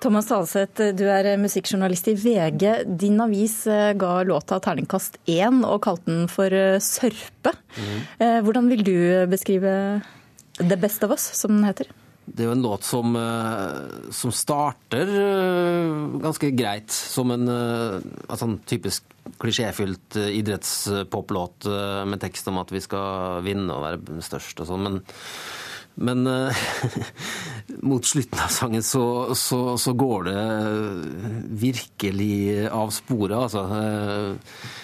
Thomas 0.00 0.28
Halseth, 0.28 0.92
du 0.92 1.04
er 1.08 1.28
musikkjournalist 1.40 2.10
i 2.12 2.16
VG. 2.20 2.64
Din 3.00 3.20
avis 3.24 3.62
eh, 3.70 3.94
ga 3.96 4.20
låta 4.28 4.58
terningkast 4.62 5.16
én 5.32 5.62
og 5.64 5.80
kalte 5.86 6.10
den 6.10 6.26
for 6.30 6.52
eh, 6.52 6.76
sørpe. 6.84 7.54
Mm. 7.76 8.00
Hvordan 8.44 8.68
vil 8.72 8.82
du 8.84 8.96
beskrive 9.30 9.70
The 10.58 10.76
Best 10.80 11.04
of 11.04 11.14
Us, 11.16 11.24
som 11.36 11.56
den 11.56 11.66
heter? 11.68 11.88
Det 12.26 12.42
er 12.42 12.48
jo 12.48 12.56
en 12.56 12.64
låt 12.64 12.82
som, 12.82 13.14
som 14.10 14.32
starter 14.34 15.10
ganske 16.24 16.48
greit, 16.58 16.90
som 16.90 17.30
en 17.30 17.44
altså 17.52 18.48
typisk 18.66 19.06
klisjéfylt 19.38 20.18
idrettspoplåt 20.24 21.68
med 22.08 22.18
tekst 22.24 22.50
om 22.50 22.58
at 22.64 22.72
vi 22.74 22.82
skal 22.82 23.44
vinne 23.46 23.70
og 23.76 23.84
være 23.84 24.24
størst 24.26 24.64
og 24.64 24.72
sånn. 24.72 24.88
men 24.88 24.98
men 25.96 26.26
uh, 26.28 26.64
mot 27.90 28.04
slutten 28.04 28.40
av 28.42 28.52
sangen 28.52 28.84
så, 28.84 29.34
så, 29.34 29.60
så, 29.80 29.94
går 29.96 30.28
det 30.28 30.42
virkelig 31.62 32.66
av 32.68 32.92
sporet, 32.94 33.36
altså. 33.36 33.64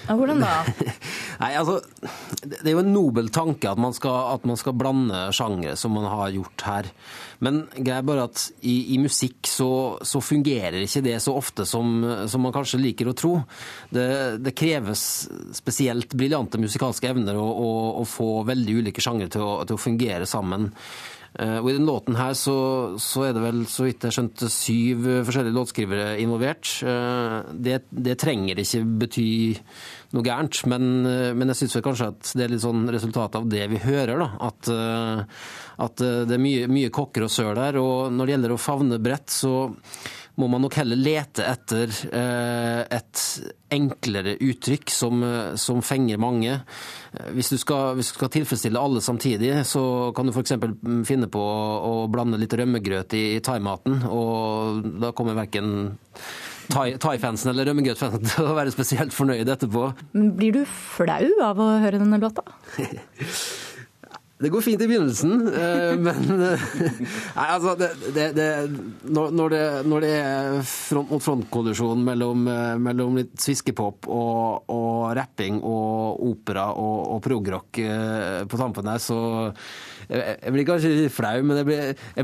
Ja, 0.09 0.17
hvordan 0.17 0.43
da? 0.43 0.55
Nei, 1.43 1.53
altså, 1.61 1.81
Det 2.43 2.65
er 2.65 2.75
jo 2.75 2.85
en 2.85 2.95
nobel 2.95 3.31
tanke 3.35 3.71
at 3.71 3.81
man 3.81 3.95
skal, 3.97 4.35
at 4.39 4.49
man 4.49 4.61
skal 4.61 4.77
blande 4.79 5.29
sjangere, 5.37 5.77
som 5.79 5.95
man 5.97 6.09
har 6.11 6.33
gjort 6.35 6.67
her. 6.67 6.91
Men 7.43 7.65
greia 7.75 8.05
bare 8.07 8.27
at 8.29 8.45
i, 8.61 8.95
i 8.95 8.99
musikk 9.03 9.49
så, 9.51 9.69
så, 10.07 10.23
fungerer 10.23 10.85
ikke 10.85 11.03
det 11.03 11.17
så 11.25 11.35
ofte 11.35 11.67
som, 11.67 11.97
som 12.31 12.45
man 12.45 12.55
kanskje 12.55 12.81
liker 12.81 13.11
å 13.11 13.17
tro. 13.19 13.33
Det, 13.91 14.07
det 14.43 14.55
kreves 14.59 15.03
spesielt 15.57 16.15
briljante 16.15 16.61
musikalske 16.63 17.11
evner 17.11 17.39
å, 17.41 17.47
å, 17.47 17.73
å 18.03 18.07
få 18.07 18.31
veldig 18.47 18.79
ulike 18.83 19.03
sjangre 19.03 19.27
til, 19.33 19.49
til 19.67 19.79
å 19.79 19.83
fungere 19.83 20.29
sammen. 20.31 20.71
Og 21.33 21.69
I 21.71 21.75
den 21.79 21.87
låten 21.89 22.17
her 22.19 22.35
så, 22.37 22.55
så, 23.01 23.23
er 23.25 23.33
det 23.33 23.41
vel, 23.41 23.63
så 23.71 23.87
vidt 23.87 24.05
jeg 24.05 24.13
skjønte, 24.13 24.51
syv 24.53 25.07
forskjellige 25.25 25.57
låtskrivere 25.57 26.09
involvert. 26.21 26.69
Det, 27.57 27.79
det 27.89 28.19
trenger 28.21 28.61
ikke 28.61 28.83
bety 29.01 29.25
noe 30.13 30.27
gærent, 30.27 30.61
men, 30.69 30.91
men 31.39 31.53
jeg 31.55 31.63
syns 31.63 31.79
kanskje 31.87 32.11
at 32.13 32.35
det 32.37 32.45
er 32.45 32.53
litt 32.53 32.65
sånn 32.67 32.85
resultat 32.93 33.41
av 33.41 33.49
det 33.49 33.65
vi 33.73 33.81
hører. 33.81 34.21
da, 34.21 34.29
At, 34.51 34.69
at 35.89 36.05
det 36.29 36.37
er 36.37 36.45
mye, 36.45 36.69
mye 36.69 36.93
kokker 36.93 37.25
og 37.25 37.33
søl 37.33 37.55
der. 37.57 37.81
Og 37.81 38.13
når 38.13 38.29
det 38.29 38.37
gjelder 38.37 38.53
å 38.53 38.61
favne 38.61 39.01
bredt, 39.01 39.33
så 39.33 39.55
må 40.41 40.47
man 40.49 40.63
nok 40.65 40.75
heller 40.81 40.97
lete 40.97 41.45
etter 41.45 41.91
eh, 42.09 42.83
et 42.97 43.23
enklere 43.73 44.35
uttrykk 44.41 44.89
som, 44.93 45.21
eh, 45.27 45.55
som 45.61 45.83
fenger 45.85 46.21
mange. 46.23 46.55
Eh, 47.13 47.27
Hvis 47.37 47.51
du, 47.53 47.59
skal, 47.61 47.95
hvis 47.99 48.13
du 48.13 48.17
skal 48.17 48.33
tilfredsstille 48.39 48.81
alle 48.81 49.03
samtidig, 49.05 49.51
så 49.69 49.83
kan 50.17 50.29
du 50.29 50.33
f.eks. 50.33 50.55
finne 51.09 51.29
på 51.33 51.43
å 51.43 51.93
blande 52.13 52.41
litt 52.41 52.57
rømmegrøt 52.57 53.13
i, 53.19 53.25
i 53.37 53.43
thaimaten, 53.45 54.01
og 54.09 54.89
da 55.05 55.13
kommer 55.17 55.37
verken 55.37 55.93
thai- 56.73 56.97
thai-fansen 57.03 57.53
eller 57.53 57.69
rømmegrøtfansen 57.69 58.25
til 58.33 58.49
å 58.49 58.57
være 58.57 58.73
spesielt 58.73 59.13
fornøyd 59.17 59.53
etterpå. 59.53 59.91
Men 60.17 60.33
Blir 60.41 60.57
du 60.57 60.63
flau 60.69 61.29
av 61.45 61.61
å 61.61 61.71
høre 61.85 62.01
denne 62.01 62.21
låta? 62.23 62.45
Det 64.43 64.51
går 64.51 64.65
fint 64.65 64.83
i 64.83 64.89
begynnelsen, 64.91 65.35
eh, 65.55 65.93
men 66.03 66.43
eh, 66.49 66.63
Nei, 67.37 67.47
altså 67.47 67.77
det, 67.79 67.91
det, 68.17 68.27
det, 68.35 68.49
når, 69.15 69.55
når 69.87 70.03
det, 70.03 70.11
er 70.19 70.59
front 70.67 71.13
mot 71.13 71.23
front-kollisjon 71.23 72.03
mellom, 72.03 72.43
eh, 72.51 72.75
mellom 72.83 73.21
litt 73.21 73.37
sviskepop 73.43 74.11
og, 74.11 74.67
og 74.75 75.13
rapping 75.19 75.61
og 75.63 76.27
opera 76.33 76.69
og, 76.75 76.99
og 77.15 77.23
progrock 77.23 77.83
på 78.51 78.59
tampen 78.59 78.91
der, 78.91 79.03
så 79.03 79.19
jeg, 80.11 80.53
blir 80.53 80.67
kanskje 80.67 80.95
litt 81.05 81.15
flau, 81.15 81.37
men 81.47 81.63
jeg 81.63 81.69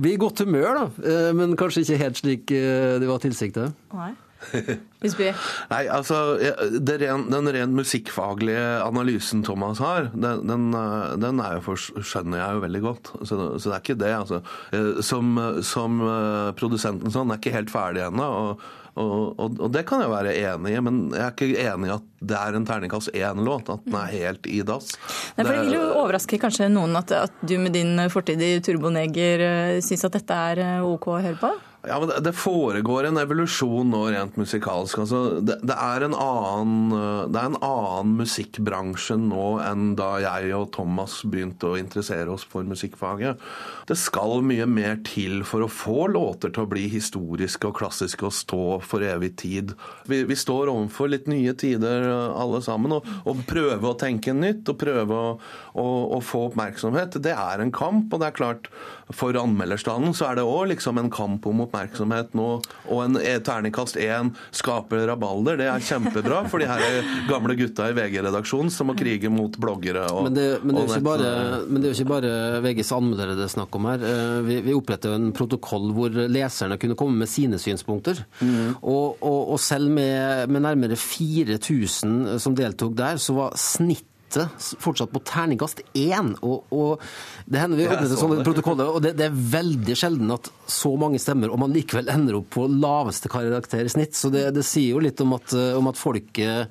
blir, 0.02 0.12
i 0.12 0.20
godt 0.20 0.42
humør, 0.44 0.82
da. 0.82 1.18
Men 1.38 1.54
kanskje 1.58 1.84
ikke 1.84 2.00
helt 2.02 2.20
slik 2.20 2.48
det 2.50 3.08
var 3.08 3.22
tilsiktet. 3.22 3.76
Nei. 3.94 4.10
Husby? 5.03 5.28
Nei, 5.70 5.82
altså, 5.91 6.16
ren, 6.39 7.26
Den 7.30 7.51
rent 7.55 7.74
musikkfaglige 7.76 8.64
analysen 8.86 9.43
Thomas 9.47 9.80
har, 9.82 10.11
den, 10.14 10.47
den, 10.49 10.68
eh, 10.78 11.14
den 11.20 11.43
er 11.43 11.59
jo 11.59 11.64
for, 11.70 11.78
skjønner 11.99 12.41
jeg 12.43 12.57
jo 12.57 12.64
veldig 12.66 12.82
godt. 12.86 13.12
Så, 13.26 13.39
så 13.59 13.70
det 13.70 13.76
er 13.76 13.84
ikke 13.84 14.01
det. 14.03 14.12
altså. 14.22 14.43
Eh, 14.74 14.91
Som, 15.05 15.36
som 15.66 16.03
eh, 16.07 16.51
produsenten 16.59 17.14
sånn, 17.14 17.30
er 17.34 17.41
ikke 17.43 17.55
helt 17.57 17.72
ferdig 17.74 18.07
ennå. 18.09 18.26
Og, 18.43 18.66
og, 18.99 19.12
og, 19.39 19.61
og 19.62 19.70
det 19.74 19.84
kan 19.86 20.03
jeg 20.03 20.11
være 20.11 20.32
enig 20.41 20.72
i, 20.74 20.80
men 20.82 20.97
jeg 21.14 21.22
er 21.22 21.34
ikke 21.36 21.66
enig 21.70 21.91
i 21.91 21.95
at 21.95 22.07
det 22.32 22.39
er 22.41 22.57
en 22.59 22.66
terningkast 22.66 23.12
én-låt. 23.14 23.70
At 23.74 23.86
den 23.86 23.95
er 24.01 24.11
helt 24.14 24.49
i 24.51 24.59
dass. 24.66 24.95
Nei, 25.36 25.45
for 25.45 25.53
Det 25.55 25.62
vil 25.68 25.76
jo 25.78 25.84
overraske 26.01 26.41
kanskje 26.43 26.70
noen 26.72 26.99
at, 26.99 27.14
at 27.14 27.43
du 27.47 27.55
med 27.62 27.74
din 27.78 27.95
fortid 28.11 28.43
i 28.43 28.57
Turboneger 28.66 29.45
syns 29.86 30.07
at 30.09 30.18
dette 30.18 30.43
er 30.53 30.64
OK 30.86 31.11
å 31.14 31.20
høre 31.22 31.39
på? 31.39 31.53
Ja, 31.86 32.00
men 32.00 32.10
det- 32.22 32.32
foregår 32.32 33.06
en 33.06 33.18
evolusjon 33.18 33.90
nå 33.90 34.10
rent 34.10 34.36
musikalsk. 34.36 34.98
Altså, 34.98 35.40
det, 35.40 35.60
det, 35.62 35.76
er 35.78 36.02
en 36.02 36.14
annen, 36.14 36.92
øh, 36.92 37.28
det 37.30 37.38
er 37.38 37.46
en 37.52 37.60
annen 37.62 38.16
musikkbransje 38.18 39.14
nå 39.14 39.60
enn 39.62 39.94
da 39.94 40.18
jeg 40.18 40.50
og 40.56 40.72
Thomas 40.74 41.20
begynte 41.22 41.70
å 41.70 41.78
interessere 41.78 42.32
oss 42.34 42.42
for 42.42 42.66
musikkfaget. 42.66 43.38
Det 43.86 43.96
skal 43.96 44.42
mye 44.42 44.66
mer 44.66 44.98
til 45.06 45.44
for 45.46 45.62
å 45.62 45.70
få 45.70 46.08
låter 46.10 46.50
til 46.50 46.66
å 46.66 46.70
bli 46.70 46.88
historiske 46.90 47.70
og 47.70 47.78
klassiske 47.78 48.26
og 48.26 48.34
stå 48.34 48.82
for 48.82 49.06
evig 49.06 49.36
tid. 49.38 49.76
Vi, 50.10 50.24
vi 50.26 50.34
står 50.34 50.72
overfor 50.74 51.14
litt 51.14 51.30
nye 51.30 51.54
tider 51.54 52.08
øh, 52.10 52.34
alle 52.42 52.60
sammen, 52.60 52.98
og, 52.98 53.06
og 53.22 53.46
prøve 53.46 53.92
å 53.92 53.98
tenke 53.98 54.34
nytt 54.34 54.66
og 54.74 54.80
prøve 54.82 55.14
å, 55.14 55.30
å, 55.78 55.86
å 56.18 56.20
få 56.20 56.48
oppmerksomhet, 56.50 57.22
det 57.22 57.38
er 57.38 57.62
en 57.62 57.70
kamp. 57.70 58.10
Og 58.10 58.18
det 58.18 58.32
er 58.32 58.38
klart, 58.42 58.68
for 59.14 59.38
anmelderstanden 59.38 60.12
så 60.16 60.32
er 60.32 60.40
det 60.40 60.48
òg 60.48 60.72
liksom 60.74 60.98
en 60.98 61.14
kamp 61.14 61.46
om 61.46 61.67
oppmerksomhet 61.68 62.34
nå. 62.38 62.48
Og 62.88 63.04
en 63.04 63.20
e- 63.20 63.36
terningkast 63.44 64.00
én 64.02 64.32
skaper 64.50 65.04
rabalder. 65.12 65.60
Det 65.60 65.68
er 65.70 65.84
kjempebra 65.86 66.42
for 66.50 66.58
de 66.64 66.66
her 66.66 66.98
gamle 67.28 67.54
gutta 67.60 67.86
i 67.92 67.94
VG-redaksjonen 68.00 68.72
som 68.74 68.90
må 68.90 68.96
krige 68.98 69.30
mot 69.30 69.54
bloggere 69.60 70.08
og 70.10 70.24
Men 70.26 70.34
det, 70.40 70.48
men, 70.64 70.74
det 70.74 70.82
er 70.82 70.88
og 70.88 70.88
jo 70.88 70.98
ikke 70.98 71.08
bare, 71.10 71.30
nett- 71.38 71.68
men 71.68 71.82
det 71.84 71.90
er 71.90 71.94
jo 71.94 71.98
ikke 72.00 72.12
bare 72.16 72.34
VGs 72.66 72.92
anmeldere 72.98 73.36
det 73.38 73.46
er 73.46 73.54
snakk 73.54 73.78
om 73.78 73.88
her. 73.92 74.06
Eh, 74.08 74.34
Vi, 74.48 74.60
vi 74.64 74.74
opprettet 74.76 75.12
en 75.14 75.30
protokoll 75.36 75.90
hvor 75.94 76.14
leserne 76.32 76.78
kunne 76.80 76.96
komme 76.98 77.18
med 77.20 77.28
sine 77.28 77.58
synspunkter. 77.60 78.24
Og, 78.82 79.18
og, 79.20 79.40
og 79.54 79.58
selv 79.60 79.90
med, 79.92 80.48
med 80.50 80.64
nærmere 80.64 80.96
4000 80.96 82.38
som 82.40 82.54
deltok 82.58 82.94
der, 82.98 83.18
så 83.20 83.34
var 83.36 83.56
snittet 83.58 84.06
fortsatt 84.36 85.12
på 85.14 85.22
terningkast 85.24 85.80
én. 85.96 86.34
Og, 86.42 86.68
og 86.74 87.00
det 87.46 87.62
hender 87.62 87.80
vi 87.80 87.86
oppretter 87.88 88.10
så 88.12 88.20
sånne 88.20 88.44
protokoller, 88.46 88.90
og 88.98 89.02
det, 89.04 89.14
det 89.18 89.28
er 89.28 89.38
veldig 89.54 89.96
sjelden 89.96 90.34
at 90.34 90.50
så 90.68 90.92
mange 91.00 91.20
stemmer, 91.22 91.52
og 91.52 91.62
man 91.62 91.72
likevel 91.72 92.10
ender 92.12 92.40
opp 92.40 92.50
på 92.52 92.66
laveste 92.68 93.30
karakter 93.32 93.86
i 93.88 93.92
snitt. 93.92 94.16
Så 94.18 94.30
det, 94.34 94.48
det 94.56 94.66
sier 94.66 94.92
jo 94.92 95.02
litt 95.04 95.20
om 95.24 95.32
at, 95.38 95.54
om 95.78 95.88
at 95.88 95.98
folket 95.98 96.68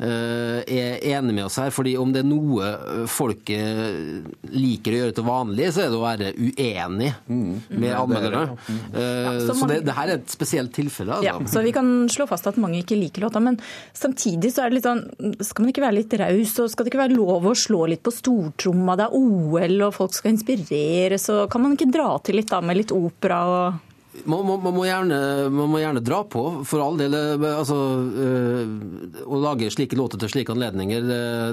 uh, 0.00 0.58
er 0.66 0.98
enig 1.14 1.36
med 1.36 1.44
oss 1.46 1.60
her. 1.62 1.70
fordi 1.70 1.96
om 2.00 2.10
det 2.14 2.24
er 2.24 2.28
noe 2.28 3.06
folket 3.10 4.50
liker 4.50 4.94
å 4.94 5.00
gjøre 5.00 5.16
til 5.16 5.26
vanlig, 5.26 5.70
så 5.74 5.84
er 5.84 5.92
det 5.92 5.98
å 5.98 6.04
være 6.04 6.32
uenig 6.34 7.12
med 7.28 7.92
anmelderne. 7.96 8.56
Eh, 8.66 9.40
så 9.46 9.56
så 9.56 9.68
det, 9.70 9.80
det 9.86 9.94
her 9.96 10.12
er 10.12 10.20
et 10.20 10.32
spesielt 10.32 10.74
tilfelle. 10.76 11.20
Ja, 11.24 11.36
Altså. 11.36 11.58
så 11.58 11.62
vi 11.66 11.72
kan 11.76 11.88
slå 12.12 12.26
fast 12.30 12.46
at 12.48 12.56
mange 12.60 12.80
ikke 12.80 12.96
liker 12.98 13.26
låta, 13.26 13.40
men 13.42 13.58
samtidig 13.96 14.52
så 14.54 14.64
er 14.64 14.70
det 14.70 14.78
litt 14.78 14.86
sånn 14.86 15.02
Skal 15.44 15.64
man 15.64 15.72
ikke 15.72 15.84
være 15.84 15.98
litt 15.98 16.14
raus, 16.20 16.54
og 16.62 16.70
skal 16.72 16.86
det 16.86 16.92
ikke 16.92 16.95
være 16.98 17.16
lov 17.16 17.46
å 17.50 17.56
slå 17.56 17.86
litt 17.90 18.02
på 18.06 18.12
stortromma? 18.14 18.96
Det 18.98 19.06
er 19.06 19.16
OL, 19.18 19.76
og 19.88 19.96
folk 19.96 20.16
skal 20.16 20.34
inspireres, 20.34 21.28
så 21.28 21.44
kan 21.50 21.64
man 21.64 21.76
ikke 21.76 21.90
dra 21.92 22.14
til 22.24 22.40
litt 22.40 22.50
da 22.52 22.62
med 22.64 22.80
litt 22.80 22.94
opera 22.94 23.42
og 23.50 23.85
Man, 24.24 24.46
man, 24.46 24.62
man, 24.62 24.74
må 24.74 24.84
gjerne, 24.86 25.18
man 25.52 25.70
må 25.70 25.80
gjerne 25.82 26.02
dra 26.04 26.22
på, 26.30 26.42
for 26.66 26.82
all 26.82 26.96
del. 27.00 27.14
eh, 27.14 27.44
Altså, 27.56 27.76
øh, 27.76 29.22
å 29.26 29.40
lage 29.42 29.70
slike 29.72 29.96
låter 29.98 30.20
til 30.20 30.32
slike 30.32 30.54
anledninger, 30.54 31.04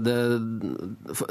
det, 0.03 0.15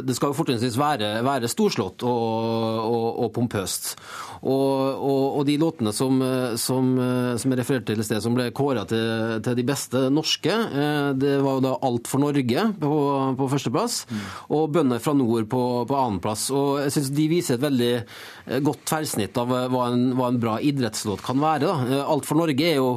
det, 0.06 0.14
skal 0.16 0.32
jo 0.32 0.36
fortrinnsvis 0.38 0.78
være, 0.80 1.14
være 1.26 1.50
storslått 1.50 2.04
og, 2.08 2.82
og, 2.82 3.06
og 3.24 3.32
pompøst. 3.36 3.94
Og, 4.42 5.02
og, 5.38 5.42
de 5.46 5.54
låtene 5.60 5.92
som, 5.94 6.18
som, 6.58 6.88
som 7.38 7.52
jeg 7.52 7.60
refererte 7.60 7.92
til 7.92 8.02
i 8.02 8.06
sted, 8.06 8.22
som 8.24 8.34
ble 8.34 8.48
kåra 8.54 8.82
til, 8.90 9.38
til 9.44 9.58
de 9.58 9.66
beste 9.66 10.04
norske, 10.12 10.50
eh, 10.52 11.10
det 11.18 11.36
var 11.44 11.58
jo 11.58 11.66
da 11.68 11.76
Alt 11.82 12.10
for 12.10 12.22
Norge 12.22 12.66
på, 12.82 12.92
på 13.38 13.50
førsteplass, 13.54 14.02
og 14.54 14.68
Bønder 14.74 15.02
fra 15.02 15.14
nord 15.18 15.48
på, 15.50 15.62
på 15.88 15.98
annenplass. 15.98 16.48
Og 16.54 16.82
jeg 16.84 16.96
syns 16.96 17.12
de 17.14 17.28
viser 17.30 17.58
et 17.58 17.64
veldig 17.66 17.92
godt 18.66 18.86
tverrsnitt 18.88 19.38
av 19.38 19.50
hva 19.72 19.86
en, 19.92 20.08
hva 20.18 20.30
en 20.32 20.40
bra 20.42 20.58
idrettslåt 20.62 21.21
kan 21.24 21.38
være. 21.42 21.60
Da. 21.66 21.74
Eh, 21.96 22.10
Alt 22.12 22.26
for 22.28 22.38
Norge 22.40 22.66
er 22.72 22.76
jo 22.80 22.88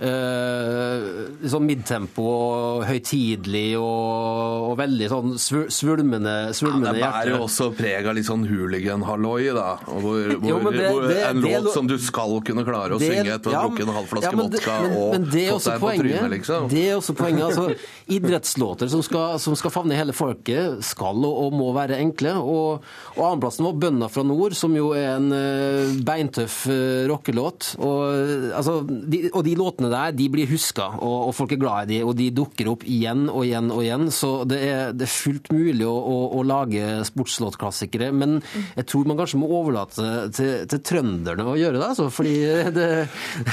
eh, 0.00 1.48
sånn 1.50 1.66
midtempo 1.68 2.24
og 2.30 2.84
høytidelig 2.88 3.74
og, 3.80 4.70
og 4.70 4.74
veldig 4.80 5.08
sånn 5.12 5.34
svulmende, 5.40 6.34
svulmende, 6.56 6.92
Ja, 6.92 6.94
det 6.96 7.02
bærer 7.04 7.32
jo 7.34 7.40
også 7.46 7.70
preg 7.76 8.08
av 8.10 8.16
litt 8.18 8.28
sånn 8.28 8.46
hooligan-halloi, 8.48 9.50
da. 9.56 9.68
Hvor, 9.86 10.32
hvor, 10.40 10.48
Jo, 10.50 10.58
det- 10.70 10.86
hvor 10.90 11.08
det- 11.08 11.18
en 11.30 11.42
det 11.44 11.54
låt 11.64 11.72
som 11.74 11.86
du 11.90 11.96
skal 11.98 12.36
kunne 12.46 12.64
klare 12.66 12.96
å 12.96 12.98
Det- 13.00 13.10
synge 13.10 13.34
etter 13.36 13.50
å 13.50 13.54
ha 13.54 13.60
ja, 13.60 13.68
drukket 13.68 13.88
en 13.88 13.94
halv 13.98 14.08
flaske 14.14 14.30
ja, 14.30 14.36
men 14.36 14.50
vodka 14.50 14.76
men, 14.80 14.96
og 14.96 15.12
men 15.16 15.28
det 15.30 15.44
er 15.46 15.52
fått 15.52 15.68
deg 15.70 15.80
på 15.80 15.92
trynet, 16.00 16.30
liksom. 16.36 16.68
Det 16.70 16.84
er 16.88 16.94
også 17.00 17.16
poenget. 17.18 17.44
Altså, 17.50 17.66
idrettslåter 18.16 18.88
som 18.90 19.02
skal, 19.06 19.38
som 19.38 19.54
skal 19.58 19.70
favne 19.74 19.94
hele 19.98 20.12
folket, 20.16 20.80
skal 20.84 21.20
og, 21.24 21.34
og 21.46 21.52
må 21.56 21.70
være 21.76 21.98
enkle. 22.00 22.34
Og, 22.40 22.82
og 23.16 23.22
annenplassen 23.26 23.64
var 23.66 23.72
'Bønda 23.80 24.08
fra 24.10 24.22
nord', 24.26 24.54
som 24.58 24.74
jo 24.76 24.90
er 24.96 25.16
en 25.16 25.30
eh, 25.32 25.94
beintøff 26.06 26.66
uh, 26.70 27.06
rockelåt. 27.10 27.69
Og, 27.78 28.00
eh, 28.14 28.50
altså, 28.56 28.80
de, 28.86 29.22
og 29.30 29.44
de 29.46 29.54
låtene 29.58 29.90
der 29.92 30.14
de 30.16 30.28
blir 30.32 30.50
huska, 30.50 30.88
og, 30.98 31.16
og 31.28 31.34
folk 31.36 31.54
er 31.54 31.60
glad 31.60 31.90
i 31.90 31.94
de, 31.94 32.00
og 32.06 32.14
de 32.18 32.30
dukker 32.34 32.70
opp 32.72 32.84
igjen 32.88 33.28
og 33.28 33.44
igjen 33.46 33.70
og 33.74 33.84
igjen. 33.84 34.08
Så 34.14 34.32
det 34.48 34.60
er, 34.66 34.94
det 34.96 35.06
er 35.06 35.12
fullt 35.12 35.50
mulig 35.54 35.86
å, 35.86 35.94
å, 35.94 36.18
å 36.40 36.44
lage 36.46 37.00
sportslåtklassikere. 37.10 38.10
Men 38.16 38.38
jeg 38.76 38.86
tror 38.90 39.08
man 39.10 39.20
kanskje 39.20 39.40
må 39.42 39.50
overlate 39.60 40.08
til, 40.36 40.52
til 40.70 40.84
trønderne 40.86 41.46
å 41.46 41.56
gjøre 41.58 41.78
det, 41.80 41.86
altså. 41.92 42.08
Fordi 42.14 42.36
det, 42.74 42.88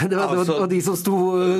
det, 0.07 0.15
var, 0.15 0.33
var, 0.33 0.43
det 0.43 0.59
var 0.63 0.71
de 0.71 0.81
som 0.85 0.97
sto, 0.99 1.17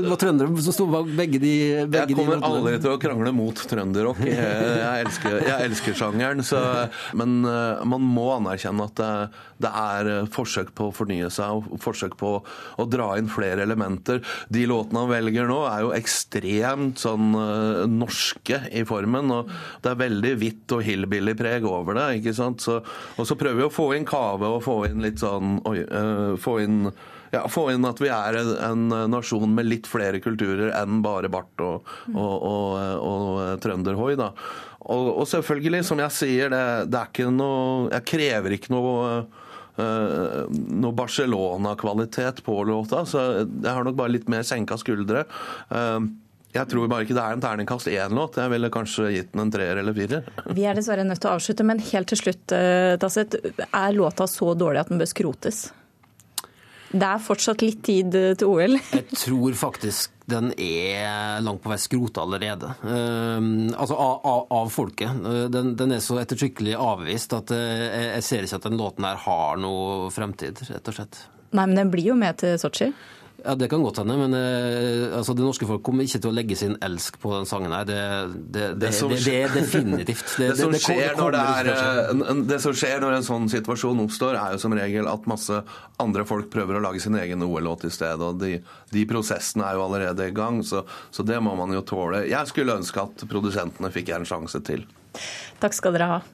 var 0.08 0.22
trøndere 0.22 0.66
som 0.66 0.76
sto 0.76 0.88
bak 0.92 1.10
begge 1.18 1.42
de 1.42 1.56
begge 1.88 2.14
Jeg 2.14 2.18
kommer 2.18 2.40
de 2.40 2.48
aldri 2.48 2.78
til 2.82 2.94
å 2.94 3.00
krangle 3.02 3.34
mot 3.36 3.64
trønderrock. 3.72 4.22
Jeg, 4.26 4.38
jeg, 4.38 5.06
elsker, 5.06 5.38
jeg 5.46 5.70
elsker 5.70 5.98
sjangeren. 5.98 6.44
Så, 6.46 6.62
men 7.18 7.40
eh, 7.48 7.86
man 7.88 8.04
må 8.04 8.30
anerkjenne 8.38 8.88
at 8.88 8.98
det, 8.98 9.12
det 9.64 9.72
er 9.72 10.10
eh, 10.12 10.30
forsøk 10.34 10.72
på 10.78 10.90
å 10.90 10.96
fornye 10.96 11.30
seg 11.34 11.58
og 11.58 11.82
forsøk 11.82 12.18
på 12.20 12.34
å 12.42 12.88
dra 12.90 13.10
inn 13.20 13.30
flere 13.32 13.66
elementer. 13.66 14.22
De 14.54 14.66
låtene 14.70 15.04
han 15.04 15.12
velger 15.12 15.50
nå, 15.50 15.60
er 15.70 15.86
jo 15.86 15.94
ekstremt 15.98 17.02
sånn 17.02 17.34
eh, 17.38 17.84
norske 17.90 18.62
i 18.72 18.86
formen. 18.88 19.34
og 19.34 19.52
Det 19.84 19.94
er 19.94 20.02
veldig 20.06 20.34
hvitt 20.42 20.78
og 20.78 20.86
hillbilly-preg 20.88 21.68
over 21.68 21.98
det. 21.98 22.08
ikke 22.22 22.36
sant? 22.38 22.64
Så, 22.64 22.80
og 23.18 23.30
så 23.30 23.38
prøver 23.40 23.64
vi 23.64 23.68
å 23.68 23.74
få 23.74 23.92
inn 23.98 24.08
kave 24.08 24.50
og 24.58 24.64
få 24.66 24.84
inn 24.90 25.04
litt 25.06 25.22
sånn 25.22 25.58
Oi. 25.68 25.80
uh, 25.90 26.36
få 26.40 26.60
inn 26.64 26.92
ja, 27.34 27.42
Få 27.52 27.66
inn 27.74 27.84
at 27.88 28.00
vi 28.00 28.08
er 28.14 28.38
en, 28.40 28.52
en 28.64 29.12
nasjon 29.12 29.52
med 29.52 29.68
litt 29.68 29.88
flere 29.90 30.22
kulturer 30.24 30.72
enn 30.78 31.02
bare 31.04 31.28
bart 31.32 31.60
og, 31.64 31.90
og, 32.14 32.36
og, 32.48 33.02
og 33.04 33.64
trønderhoi. 33.64 34.14
da. 34.20 34.30
Og, 34.88 35.26
selvfølgelig, 35.28 35.84
som 35.84 36.00
jeg 36.00 36.16
sier, 36.16 36.54
det, 36.54 36.64
det 36.94 37.00
er 37.02 37.12
ikke 37.12 37.28
noe 37.34 37.90
Jeg 37.92 38.06
krever 38.08 38.56
ikke 38.56 38.72
noe 38.72 39.10
noe 39.78 40.96
Barcelona-kvalitet 40.98 42.44
på 42.46 42.62
låta, 42.68 43.04
så 43.06 43.26
jeg 43.44 43.70
har 43.70 43.86
nok 43.86 43.98
bare 44.00 44.16
litt 44.16 44.32
mer 44.32 44.46
senka 44.48 44.78
skuldre. 44.82 45.26
Eh, 45.70 46.00
jeg 46.56 46.72
tror 46.72 46.90
bare 46.90 47.06
ikke 47.06 47.18
det 47.18 47.24
er 47.24 47.36
en 47.36 47.44
terningkast 47.44 47.90
én-låt. 47.92 48.40
Jeg 48.42 48.54
ville 48.54 48.72
kanskje 48.74 49.10
gitt 49.14 49.34
den 49.34 49.44
en 49.46 49.52
treer 49.54 49.82
eller 49.82 49.96
firer. 49.98 50.30
Vi 50.58 50.66
er 50.66 50.78
dessverre 50.78 51.06
nødt 51.06 51.22
til 51.22 51.30
å 51.32 51.36
avslutte, 51.38 51.66
men 51.68 51.84
helt 51.92 52.10
til 52.10 52.22
slutt, 52.22 52.56
eh, 52.56 52.96
Tasset. 53.02 53.38
Er 53.68 53.98
låta 53.98 54.30
så 54.32 54.54
dårlig 54.58 54.86
at 54.86 54.94
den 54.94 55.02
bør 55.02 55.12
skrotes? 55.12 55.68
Det 56.92 57.08
er 57.08 57.24
fortsatt 57.24 57.64
litt 57.66 57.82
tid 57.86 58.14
til 58.14 58.48
OL. 58.48 58.78
Jeg 58.98 59.08
tror 59.12 59.58
faktisk 59.60 60.14
den 60.28 60.52
er 60.60 61.40
langt 61.40 61.62
på 61.64 61.72
vei 61.72 61.78
skrota 61.80 62.26
allerede. 62.26 62.74
Uh, 62.84 63.72
altså 63.80 63.96
av, 63.96 64.18
av, 64.28 64.42
av 64.60 64.72
folket. 64.74 65.24
Den, 65.54 65.74
den, 65.80 65.96
er 65.96 66.04
så 66.04 66.20
ettertrykkelig 66.20 66.76
avvist 66.76 67.36
at 67.38 67.54
jeg, 67.56 67.92
jeg 68.18 68.26
ser 68.28 68.48
ikke 68.48 68.60
at 68.60 68.68
den 68.68 68.80
låten 68.82 69.08
her 69.08 69.22
har 69.24 69.62
noe 69.62 70.12
fremtid, 70.12 70.60
rett 70.68 70.92
og 70.92 71.00
slett. 71.00 71.22
Nei, 71.56 71.64
men 71.64 71.78
den 71.80 71.94
blir 71.94 72.12
jo 72.12 72.18
med 72.20 72.42
til 72.42 72.58
Sotsji. 72.60 72.92
Ja, 73.48 73.56
Det 73.56 73.70
kan 73.72 73.80
godt 73.84 74.02
hende, 74.02 74.18
men 74.20 74.34
eh, 74.36 75.16
altså, 75.16 75.32
det 75.34 75.46
norske 75.46 75.68
folk 75.70 75.80
kommer 75.86 76.04
ikke 76.04 76.20
til 76.20 76.34
å 76.34 76.36
legge 76.36 76.56
sin 76.60 76.74
elsk 76.84 77.16
på 77.22 77.32
den 77.32 77.48
sangen. 77.48 77.72
her. 77.72 77.86
Det, 77.88 78.02
det, 78.52 78.66
det, 78.82 78.90
som 78.98 79.14
det 79.14 79.24
er 79.32 79.54
definitivt. 79.54 80.34
Det, 80.42 80.50
som 80.60 80.76
skjer 80.76 81.16
når 81.16 81.38
er, 81.40 81.70
det 82.50 82.60
som 82.62 82.76
skjer 82.76 83.00
når 83.02 83.18
en 83.18 83.26
sånn 83.26 83.48
situasjon 83.52 84.04
oppstår, 84.04 84.36
er 84.36 84.56
jo 84.58 84.62
som 84.62 84.76
regel 84.76 85.08
at 85.08 85.30
masse 85.32 85.62
andre 86.04 86.28
folk 86.28 86.52
prøver 86.52 86.78
å 86.78 86.84
lage 86.84 87.00
sin 87.04 87.16
egen 87.16 87.46
OL-låt 87.46 87.88
i 87.88 87.94
stedet. 87.94 88.20
og 88.20 88.42
de, 88.44 88.58
de, 88.92 89.08
prosessene 89.08 89.64
er 89.70 89.80
jo 89.80 89.86
allerede 89.88 90.28
i 90.28 90.36
gang, 90.36 90.60
så, 90.68 90.84
så 91.12 91.24
det 91.24 91.40
må 91.44 91.56
man 91.56 91.72
jo 91.72 91.86
tåle. 91.88 92.26
Jeg 92.28 92.52
skulle 92.52 92.76
ønske 92.82 93.06
at 93.08 93.24
produsentene 93.32 93.94
fikk 93.96 94.12
en 94.18 94.28
sjanse 94.28 94.60
til. 94.68 94.84
Takk 95.64 95.78
skal 95.78 95.96
dere 95.96 96.18
ha. 96.18 96.26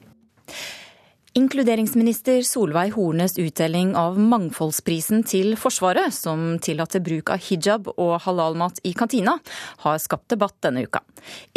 Inkluderingsminister 1.34 2.42
Solveig 2.46 2.92
Hornes 2.94 3.38
utdeling 3.42 3.96
av 3.98 4.14
Mangfoldsprisen 4.22 5.24
til 5.26 5.56
Forsvaret, 5.58 6.14
som 6.14 6.60
tillater 6.62 7.02
bruk 7.02 7.32
av 7.34 7.40
hijab 7.42 7.88
og 7.96 8.12
halalmat 8.22 8.78
i 8.86 8.92
kantina, 8.94 9.34
har 9.82 9.98
skapt 9.98 10.30
debatt 10.30 10.54
denne 10.62 10.84
uka. 10.86 11.02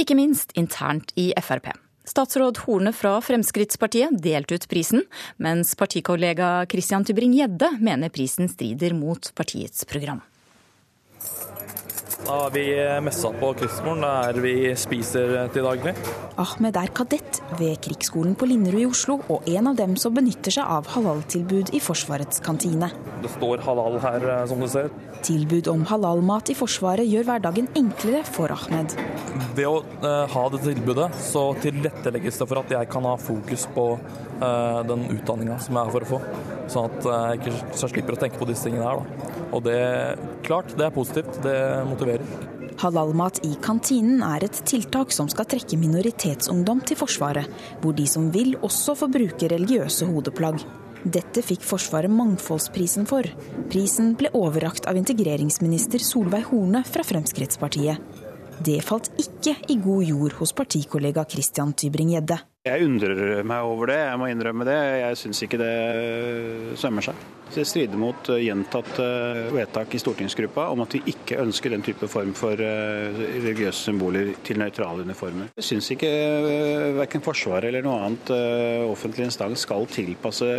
Ikke 0.02 0.18
minst 0.18 0.56
internt 0.58 1.14
i 1.14 1.28
Frp. 1.38 1.70
Statsråd 2.10 2.64
Horne 2.66 2.90
fra 2.90 3.20
Fremskrittspartiet 3.22 4.18
delte 4.24 4.58
ut 4.58 4.66
prisen, 4.72 5.06
mens 5.38 5.76
partikollega 5.78 6.66
Christian 6.72 7.06
Tybring-Gjedde 7.06 7.76
mener 7.78 8.10
prisen 8.10 8.50
strider 8.50 8.98
mot 8.98 9.30
partiets 9.38 9.86
program. 9.86 10.24
Da 12.26 12.38
er 12.48 12.54
vi 12.56 12.64
messa 13.06 13.30
på 13.38 13.52
krigsskolen, 13.60 14.02
der 14.02 14.40
vi 14.42 14.54
spiser 14.80 15.36
til 15.54 15.68
daglig. 15.68 15.94
Ahmed 16.42 16.78
er 16.80 16.90
kadett 16.96 17.40
ved 17.60 17.78
Krigsskolen 17.86 18.34
på 18.38 18.48
Linderud 18.50 18.82
i 18.82 18.88
Oslo, 18.90 19.20
og 19.30 19.46
en 19.50 19.70
av 19.72 19.78
dem 19.78 19.96
som 20.02 20.16
benytter 20.16 20.54
seg 20.54 20.66
av 20.78 20.90
halaltilbud 20.96 21.72
i 21.78 21.82
Forsvarets 21.84 22.42
kantine. 22.46 22.90
Det 23.24 23.32
står 23.36 23.62
halal 23.66 24.00
her, 24.04 24.28
eh, 24.34 24.44
som 24.50 24.62
du 24.62 24.68
ser. 24.70 24.90
Tilbud 25.26 25.70
om 25.72 25.86
halalmat 25.90 26.52
i 26.54 26.58
Forsvaret 26.58 27.10
gjør 27.10 27.30
hverdagen 27.30 27.70
enklere 27.78 28.24
for 28.26 28.54
Ahmed. 28.54 28.98
Ved 29.58 29.66
å 29.70 29.82
uh, 30.04 30.26
ha 30.34 30.46
det 30.54 30.62
tilbudet, 30.66 31.10
så 31.22 31.50
tilrettelegges 31.62 32.42
det 32.42 32.50
for 32.50 32.62
at 32.62 32.78
jeg 32.78 32.90
kan 32.94 33.06
ha 33.10 33.16
fokus 33.22 33.66
på 33.74 33.90
uh, 33.98 34.82
den 34.90 35.10
utdanninga 35.18 35.58
som 35.62 35.78
jeg 35.78 35.86
er 35.86 35.98
for 35.98 36.06
å 36.06 36.12
få. 36.16 36.57
Sånn 36.72 36.92
at 36.92 37.08
jeg 37.08 37.40
ikke 37.42 37.88
slipper 37.88 38.18
å 38.18 38.22
tenke 38.22 38.40
på 38.42 38.48
disse 38.50 38.68
tingene 38.68 38.88
her. 38.88 39.02
Da. 39.02 39.44
Og 39.56 39.64
det 39.66 39.80
klart, 40.48 40.74
det 40.78 40.88
er 40.88 40.96
positivt. 40.96 41.42
Det 41.46 41.58
motiverer. 41.88 42.56
Halalmat 42.78 43.40
i 43.48 43.56
kantinen 43.64 44.22
er 44.22 44.44
et 44.46 44.60
tiltak 44.70 45.14
som 45.16 45.30
skal 45.32 45.48
trekke 45.50 45.80
minoritetsungdom 45.82 46.84
til 46.86 47.00
Forsvaret, 47.00 47.48
hvor 47.82 47.96
de 47.98 48.06
som 48.10 48.28
vil 48.34 48.54
også 48.62 48.94
får 49.00 49.14
bruke 49.16 49.50
religiøse 49.50 50.06
hodeplagg. 50.12 50.62
Dette 51.08 51.42
fikk 51.46 51.66
Forsvaret 51.66 52.12
Mangfoldsprisen 52.12 53.08
for. 53.10 53.26
Prisen 53.72 54.14
ble 54.20 54.30
overrakt 54.38 54.86
av 54.90 54.98
integreringsminister 55.00 56.04
Solveig 56.04 56.50
Horne 56.52 56.84
fra 56.86 57.06
Fremskrittspartiet. 57.08 58.17
Det 58.58 58.80
falt 58.82 59.12
ikke 59.22 59.54
i 59.70 59.78
god 59.78 60.04
jord 60.08 60.38
hos 60.40 60.54
partikollega 60.58 61.28
Christian 61.30 61.76
Tybring-Gjedde. 61.78 62.40
Jeg 62.68 62.84
undrer 62.84 63.46
meg 63.48 63.64
over 63.64 63.92
det, 63.94 63.98
jeg 64.02 64.20
må 64.20 64.28
innrømme 64.28 64.66
det. 64.68 64.78
Jeg 65.00 65.18
syns 65.22 65.40
ikke 65.46 65.60
det 65.62 65.74
sømmer 66.82 67.06
seg. 67.06 67.20
Det 67.54 67.64
strider 67.64 67.96
mot 68.02 68.28
gjentatt 68.28 68.44
gjentatte 68.44 69.06
eh, 69.06 69.54
vedtak 69.56 69.94
i 69.96 70.02
stortingsgruppa 70.02 70.66
om 70.74 70.82
at 70.84 70.98
vi 70.98 71.14
ikke 71.14 71.38
ønsker 71.40 71.72
den 71.72 71.86
type 71.86 72.10
form 72.12 72.34
for 72.36 72.60
eh, 72.60 73.22
religiøse 73.38 73.88
symboler 73.88 74.34
til 74.44 74.60
nøytrale 74.60 75.06
uniformer. 75.08 75.54
Jeg 75.56 75.68
syns 75.70 75.92
ikke 75.96 76.12
verken 76.98 77.24
Forsvaret 77.24 77.70
eller 77.70 77.86
noe 77.86 78.02
annet 78.10 78.34
offentlig 78.90 79.30
instans 79.30 79.64
skal 79.64 79.88
tilpasse 79.94 80.50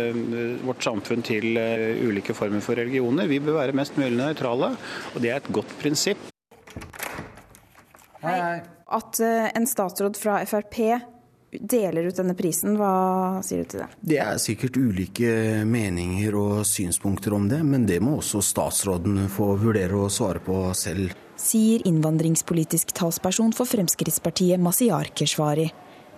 vårt 0.65 0.87
samfunn 0.87 1.21
til 1.25 1.51
ulike 2.07 2.33
former 2.37 2.63
for 2.65 2.79
religioner. 2.79 3.29
Vi 3.29 3.43
bør 3.43 3.59
være 3.59 3.77
mest 3.77 3.99
mulig 3.99 4.17
nøytrale, 4.17 4.73
og 5.13 5.21
det 5.21 5.35
er 5.35 5.43
et 5.43 5.53
godt 5.59 5.77
prinsipp. 5.83 6.29
Hei. 8.25 8.59
At 8.89 9.19
en 9.21 9.67
statsråd 9.69 10.17
fra 10.17 10.39
Frp 10.49 10.77
deler 11.51 12.03
ut 12.09 12.17
denne 12.17 12.35
prisen. 12.37 12.75
Hva 12.77 13.41
sier 13.45 13.63
du 13.63 13.71
til 13.71 13.83
det? 13.83 13.89
Det 14.11 14.19
er 14.21 14.41
sikkert 14.41 14.77
ulike 14.77 15.31
meninger 15.67 16.37
og 16.37 16.61
synspunkter 16.67 17.35
om 17.37 17.49
det, 17.49 17.61
men 17.65 17.87
det 17.89 17.99
må 18.03 18.17
også 18.19 18.41
statsråden 18.45 19.25
få 19.33 19.53
vurdere 19.61 19.97
å 19.97 20.09
svare 20.13 20.43
på 20.45 20.61
selv. 20.77 21.15
Sier 21.39 21.85
innvandringspolitisk 21.87 22.91
talsperson 22.97 23.53
for 23.55 23.69
Fremskrittspartiet 23.69 24.61
Masiyar 24.61 25.13
Keshvari. 25.15 25.69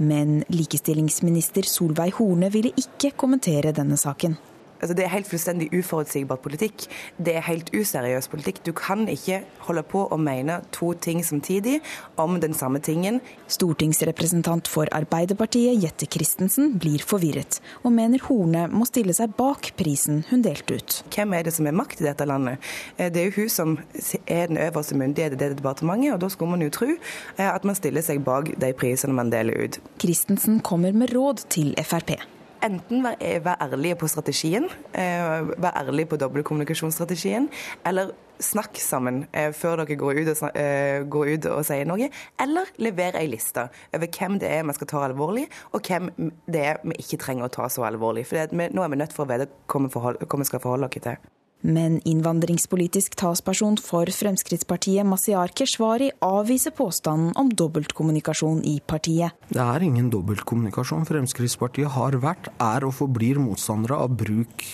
Men 0.01 0.39
likestillingsminister 0.49 1.67
Solveig 1.67 2.15
Horne 2.17 2.49
ville 2.49 2.71
ikke 2.79 3.13
kommentere 3.19 3.73
denne 3.75 3.99
saken. 4.01 4.37
Altså, 4.81 4.95
det 4.97 5.05
er 5.05 5.13
helt 5.13 5.29
fullstendig 5.29 5.69
uforutsigbar 5.77 6.41
politikk. 6.41 6.87
Det 7.21 7.35
er 7.37 7.45
helt 7.45 7.69
useriøs 7.73 8.27
politikk. 8.31 8.63
Du 8.65 8.71
kan 8.77 9.05
ikke 9.11 9.43
holde 9.67 9.83
på 9.87 10.03
å 10.09 10.17
mene 10.17 10.59
to 10.73 10.91
ting 10.97 11.21
samtidig 11.25 11.79
om 12.21 12.39
den 12.41 12.55
samme 12.57 12.81
tingen. 12.83 13.21
Stortingsrepresentant 13.51 14.69
for 14.71 14.89
Arbeiderpartiet 14.95 15.79
Jette 15.81 16.09
Christensen 16.11 16.75
blir 16.81 17.05
forvirret, 17.05 17.59
og 17.85 17.93
mener 17.95 18.23
Horne 18.25 18.65
må 18.71 18.87
stille 18.89 19.13
seg 19.15 19.35
bak 19.37 19.71
prisen 19.79 20.23
hun 20.31 20.43
delte 20.45 20.79
ut. 20.79 20.97
Hvem 21.13 21.37
er 21.37 21.47
det 21.47 21.55
som 21.55 21.69
er 21.69 21.77
makt 21.77 22.01
i 22.01 22.07
dette 22.09 22.27
landet? 22.27 22.61
Eh, 22.97 23.11
det 23.13 23.21
er 23.21 23.29
jo 23.29 23.43
hun 23.43 23.53
som 23.53 23.77
er 24.25 24.51
den 24.51 24.59
øverste 24.61 24.97
myndighet 24.97 25.37
i 25.37 25.41
det 25.41 25.53
departementet, 25.59 26.15
og 26.15 26.21
da 26.23 26.31
skulle 26.31 26.55
man 26.55 26.65
jo 26.65 26.73
tro 26.73 26.89
eh, 26.91 27.47
at 27.47 27.65
man 27.67 27.77
stiller 27.77 28.05
seg 28.05 28.25
bak 28.25 28.53
de 28.61 28.73
prisene 28.77 29.15
man 29.17 29.31
deler 29.33 29.67
ut. 29.67 29.81
Christensen 30.01 30.61
kommer 30.65 30.95
med 30.95 31.13
råd 31.15 31.45
til 31.53 31.75
Frp 31.85 32.17
enten 32.63 33.03
være, 33.03 33.17
eh, 33.19 33.45
være 33.45 33.61
ærlige 33.61 33.95
på 33.95 34.07
strategien, 34.07 34.65
eh, 34.93 35.61
være 35.61 35.77
ærlige 35.77 36.05
på 36.05 36.17
dobbeltkommunikasjonsstrategien, 36.17 37.49
eller 37.85 38.11
snakk 38.39 38.77
sammen 38.77 39.27
eh, 39.33 39.51
før 39.53 39.75
dere 39.75 39.95
går 39.95 40.21
ut, 40.21 40.29
og, 40.43 41.09
går 41.09 41.33
ut, 41.33 41.45
og, 41.45 41.65
sier 41.65 41.85
noe. 41.85 42.09
Eller 42.39 42.71
levere 42.77 43.21
ei 43.21 43.27
liste 43.27 43.67
over 43.93 44.07
hvem 44.07 44.39
det 44.39 44.49
er 44.49 44.63
vi 44.63 44.73
skal 44.73 44.87
ta 44.87 45.03
alvorlig, 45.07 45.47
og 45.73 45.81
hvem 45.81 46.09
det 46.47 46.65
er 46.65 46.81
vi 46.83 46.97
ikke 46.99 47.21
trenger 47.21 47.45
å 47.45 47.53
ta 47.53 47.69
så 47.69 47.85
alvorlig. 47.85 48.25
For 48.25 48.49
nå 48.51 48.83
er 48.83 48.89
vi 48.89 49.03
nødt 49.03 49.13
for 49.13 49.25
å 49.25 49.31
vite 49.31 49.49
hva 49.67 50.37
vi 50.37 50.49
skal 50.49 50.59
forholde 50.59 50.89
oss 50.89 51.01
til. 51.01 51.17
Men 51.61 51.99
innvandringspolitisk 52.09 53.15
talsperson 53.19 53.77
for 53.77 54.09
Fremskrittspartiet 54.09 55.05
Masiar 55.05 55.51
Keshvari 55.53 56.09
avviser 56.25 56.73
påstanden 56.73 57.35
om 57.37 57.51
dobbeltkommunikasjon 57.53 58.63
i 58.65 58.79
partiet. 58.81 59.37
Det 59.53 59.61
er 59.61 59.85
ingen 59.85 60.09
dobbeltkommunikasjon. 60.13 61.05
Fremskrittspartiet 61.05 61.93
har 61.93 62.17
vært, 62.23 62.49
er 62.57 62.87
og 62.87 62.95
forblir 62.97 63.37
motstandere 63.41 63.99
av 64.01 64.17
bruk 64.17 64.65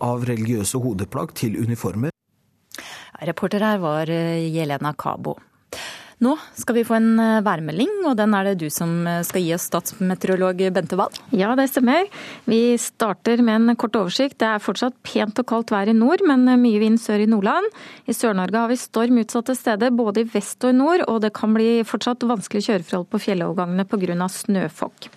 av 0.00 0.24
religiøse 0.24 0.80
hodeplagg 0.80 1.36
til 1.36 1.60
uniformer. 1.60 2.14
Reporter 3.20 3.60
her 3.60 3.80
var 3.82 4.08
eh, 4.08 4.48
Jelena 4.48 4.94
Kabo. 4.96 5.36
Nå 6.20 6.34
skal 6.52 6.76
vi 6.76 6.82
få 6.84 6.98
en 6.98 7.14
eh, 7.16 7.40
værmelding, 7.44 7.92
og 8.04 8.16
den 8.18 8.34
er 8.36 8.50
det 8.50 8.58
du 8.60 8.66
som 8.72 9.06
eh, 9.08 9.22
skal 9.24 9.40
gi 9.40 9.54
oss, 9.56 9.64
statsmeteorolog 9.70 10.58
Bente 10.76 10.98
Wahl. 11.00 11.16
Ja, 11.32 11.54
det 11.56 11.70
stemmer. 11.72 12.10
Vi 12.44 12.76
starter 12.80 13.40
med 13.40 13.70
en 13.70 13.78
kort 13.80 13.96
oversikt. 13.96 14.36
Det 14.42 14.50
er 14.50 14.60
fortsatt 14.60 14.98
pent 15.06 15.40
og 15.40 15.48
kaldt 15.48 15.72
vær 15.72 15.88
i 15.88 15.96
nord, 15.96 16.20
men 16.28 16.44
eh, 16.44 16.60
mye 16.60 16.82
vind 16.82 17.00
sør 17.00 17.24
i 17.24 17.30
Nordland. 17.30 17.70
I 18.04 18.16
Sør-Norge 18.16 18.60
har 18.60 18.68
vi 18.68 18.76
storm 18.82 19.22
utsatte 19.22 19.56
steder, 19.56 19.96
både 19.96 20.26
i 20.26 20.28
vest 20.34 20.60
og 20.68 20.74
i 20.74 20.76
nord, 20.76 21.06
og 21.08 21.22
det 21.24 21.32
kan 21.36 21.56
bli 21.56 21.80
fortsatt 21.88 22.28
vanskelig 22.28 22.66
kjøreforhold 22.68 23.08
på 23.08 23.22
fjellovergangene 23.24 23.88
pga. 23.88 24.28
snøfokk. 24.28 25.08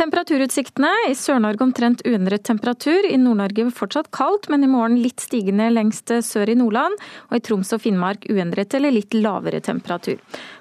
Temperaturutsiktene. 0.00 0.88
I 1.10 1.14
Sør-Norge 1.18 1.60
omtrent 1.60 2.00
uendret 2.08 2.46
temperatur. 2.48 3.04
I 3.04 3.18
Nord-Norge 3.20 3.66
fortsatt 3.76 4.08
kaldt, 4.16 4.46
men 4.48 4.64
i 4.64 4.70
morgen 4.70 4.96
litt 4.96 5.20
stigende 5.20 5.66
lengst 5.74 6.08
sør 6.24 6.48
i 6.48 6.56
Nordland. 6.56 6.96
Og 7.28 7.36
i 7.36 7.42
Troms 7.44 7.74
og 7.76 7.82
Finnmark 7.84 8.24
uendret 8.32 8.72
eller 8.78 8.94
litt 8.96 9.12
lavere 9.12 9.60
temperatur. 9.60 10.16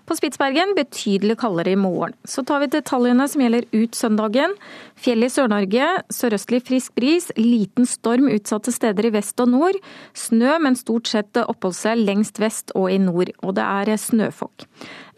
På 0.09 0.15
Spitsbergen 0.17 0.71
betydelig 0.73 1.35
kaldere 1.37 1.75
i 1.75 1.77
morgen. 1.77 2.15
Så 2.25 2.41
tar 2.41 2.63
vi 2.63 2.69
detaljene 2.73 3.27
som 3.29 3.43
gjelder 3.43 3.67
ut 3.75 3.93
søndagen. 3.93 4.55
Fjell 4.97 5.21
i 5.21 5.29
Sør-Norge, 5.29 5.89
sørøstlig 6.09 6.63
frisk 6.65 6.95
bris, 6.97 7.27
liten 7.37 7.85
storm 7.85 8.25
utsatte 8.33 8.73
steder 8.73 9.05
i 9.05 9.13
vest 9.13 9.37
og 9.45 9.51
nord. 9.53 9.77
Snø, 10.17 10.55
men 10.65 10.79
stort 10.79 11.13
sett 11.13 11.37
oppholdt 11.43 12.01
lengst 12.01 12.41
vest 12.41 12.73
og 12.73 12.89
i 12.89 12.97
nord. 12.97 13.35
Og 13.45 13.53
det 13.61 13.69
er 13.69 13.93
snøfokk. 14.01 14.65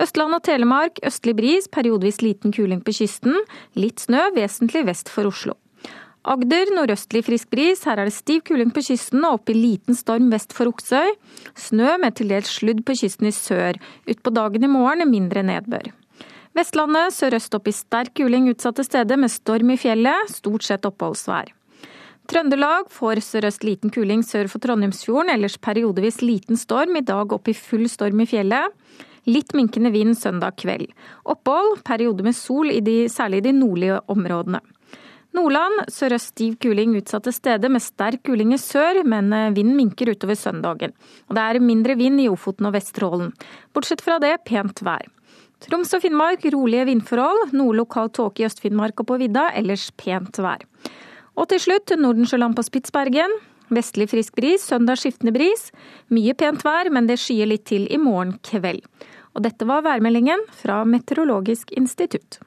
Østland 0.03 0.35
og 0.35 0.43
Telemark 0.43 0.99
østlig 1.07 1.37
bris, 1.39 1.71
periodevis 1.71 2.19
liten 2.19 2.51
kuling 2.51 2.83
på 2.83 2.99
kysten. 2.99 3.39
Litt 3.79 4.03
snø, 4.03 4.27
vesentlig 4.35 4.89
vest 4.91 5.07
for 5.07 5.31
Oslo. 5.31 5.60
Agder 6.21 6.69
nordøstlig 6.69 7.23
frisk 7.25 7.49
bris, 7.49 7.79
her 7.89 7.97
er 7.97 8.05
det 8.05 8.13
stiv 8.13 8.43
kuling 8.45 8.69
på 8.69 8.83
kysten 8.85 9.23
og 9.25 9.39
opp 9.39 9.49
i 9.49 9.55
liten 9.57 9.95
storm 9.97 10.27
vest 10.29 10.53
for 10.53 10.69
Oksøy. 10.69 11.15
Snø 11.57 11.95
med 11.97 12.13
til 12.19 12.29
dels 12.29 12.51
sludd 12.59 12.83
på 12.85 12.93
kysten 12.99 13.25
i 13.25 13.31
sør. 13.33 13.79
Utpå 14.05 14.29
dagen 14.35 14.67
i 14.67 14.69
morgen 14.69 15.09
mindre 15.09 15.41
nedbør. 15.47 15.87
Vestlandet 16.53 17.15
sørøst 17.15 17.55
opp 17.57 17.71
i 17.71 17.73
sterk 17.73 18.13
kuling 18.19 18.51
utsatte 18.51 18.85
steder 18.85 19.17
med 19.17 19.33
storm 19.33 19.73
i 19.73 19.79
fjellet, 19.81 20.29
stort 20.29 20.67
sett 20.67 20.85
oppholdsvær. 20.85 21.49
Trøndelag 22.29 22.91
får 22.93 23.23
sørøst 23.25 23.65
liten 23.65 23.89
kuling 23.89 24.21
sør 24.21 24.51
for 24.51 24.61
Trondheimsfjorden, 24.61 25.31
ellers 25.33 25.57
periodevis 25.57 26.21
liten 26.21 26.59
storm, 26.59 26.99
i 26.99 27.01
dag 27.07 27.33
opp 27.33 27.49
i 27.49 27.55
full 27.57 27.87
storm 27.89 28.21
i 28.21 28.27
fjellet. 28.29 28.77
Litt 29.25 29.55
minkende 29.57 29.89
vind 29.93 30.13
søndag 30.19 30.59
kveld. 30.61 30.93
Opphold, 31.25 31.79
periode 31.87 32.23
med 32.29 32.37
sol, 32.37 32.69
i 32.69 32.79
de, 32.85 33.07
særlig 33.09 33.41
i 33.41 33.47
de 33.49 33.55
nordlige 33.57 33.97
områdene. 34.11 34.61
Nordland 35.31 35.85
sørøst 35.91 36.33
stiv 36.33 36.57
kuling 36.59 36.97
utsatte 36.99 37.31
steder 37.31 37.71
med 37.71 37.83
sterk 37.83 38.23
kuling 38.27 38.51
i 38.51 38.59
sør, 38.59 38.99
men 39.07 39.31
eh, 39.31 39.51
vinden 39.55 39.77
minker 39.77 40.11
utover 40.11 40.35
søndagen. 40.35 40.91
Og 41.29 41.37
det 41.37 41.45
er 41.45 41.63
mindre 41.63 41.95
vind 41.99 42.19
i 42.19 42.27
Ofoten 42.31 42.67
og 42.67 42.75
Vesterålen. 42.75 43.31
Bortsett 43.71 44.03
fra 44.03 44.17
det 44.19 44.33
pent 44.47 44.83
vær. 44.83 45.07
Troms 45.61 45.93
og 45.93 46.01
Finnmark 46.03 46.43
rolige 46.51 46.87
vindforhold, 46.89 47.53
noe 47.55 47.77
lokal 47.77 48.09
tåke 48.11 48.41
i 48.41 48.47
Øst-Finnmark 48.47 49.03
og 49.03 49.11
på 49.11 49.19
vidda, 49.21 49.51
ellers 49.55 49.87
pent 49.95 50.41
vær. 50.41 50.65
Og 51.37 51.47
til 51.51 51.61
slutt 51.63 51.93
Nordensjøland 51.95 52.57
på 52.57 52.65
Spitsbergen. 52.67 53.37
Vestlig 53.71 54.09
frisk 54.11 54.35
bris, 54.35 54.65
søndag 54.67 54.99
skiftende 54.99 55.31
bris. 55.31 55.69
Mye 56.11 56.35
pent 56.35 56.65
vær, 56.67 56.89
men 56.91 57.07
det 57.07 57.21
skyer 57.21 57.47
litt 57.47 57.69
til 57.71 57.87
i 57.87 58.01
morgen 58.01 58.35
kveld. 58.43 58.83
Og 59.31 59.45
dette 59.45 59.69
var 59.69 59.85
værmeldingen 59.85 60.43
fra 60.59 60.81
Meteorologisk 60.83 61.71
institutt. 61.79 62.41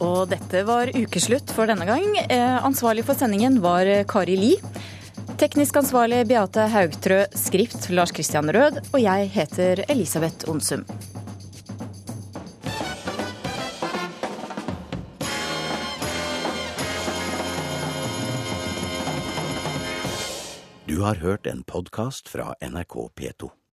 Og 0.00 0.24
dette 0.30 0.64
var 0.64 0.92
ukeslutt 0.96 1.52
for 1.52 1.68
denne 1.68 1.84
gang. 1.88 2.06
Eh, 2.26 2.56
ansvarlig 2.64 3.04
for 3.04 3.18
sendingen 3.18 3.60
var 3.64 3.88
Kari 4.08 4.36
Li. 4.40 4.54
Teknisk 5.40 5.76
ansvarlig 5.80 6.24
Beate 6.28 6.66
Haugtrø, 6.72 7.22
skrift 7.36 7.90
Lars 7.92 8.12
Christian 8.12 8.50
Rød, 8.52 8.80
og 8.92 9.00
jeg 9.00 9.30
heter 9.36 9.84
Elisabeth 9.88 10.48
Onsum. 10.50 10.84
Du 20.90 21.00
har 21.00 21.14
hørt 21.14 21.46
en 21.46 21.62
podkast 21.62 22.28
fra 22.28 22.54
NRK 22.60 23.08
P2. 23.14 23.59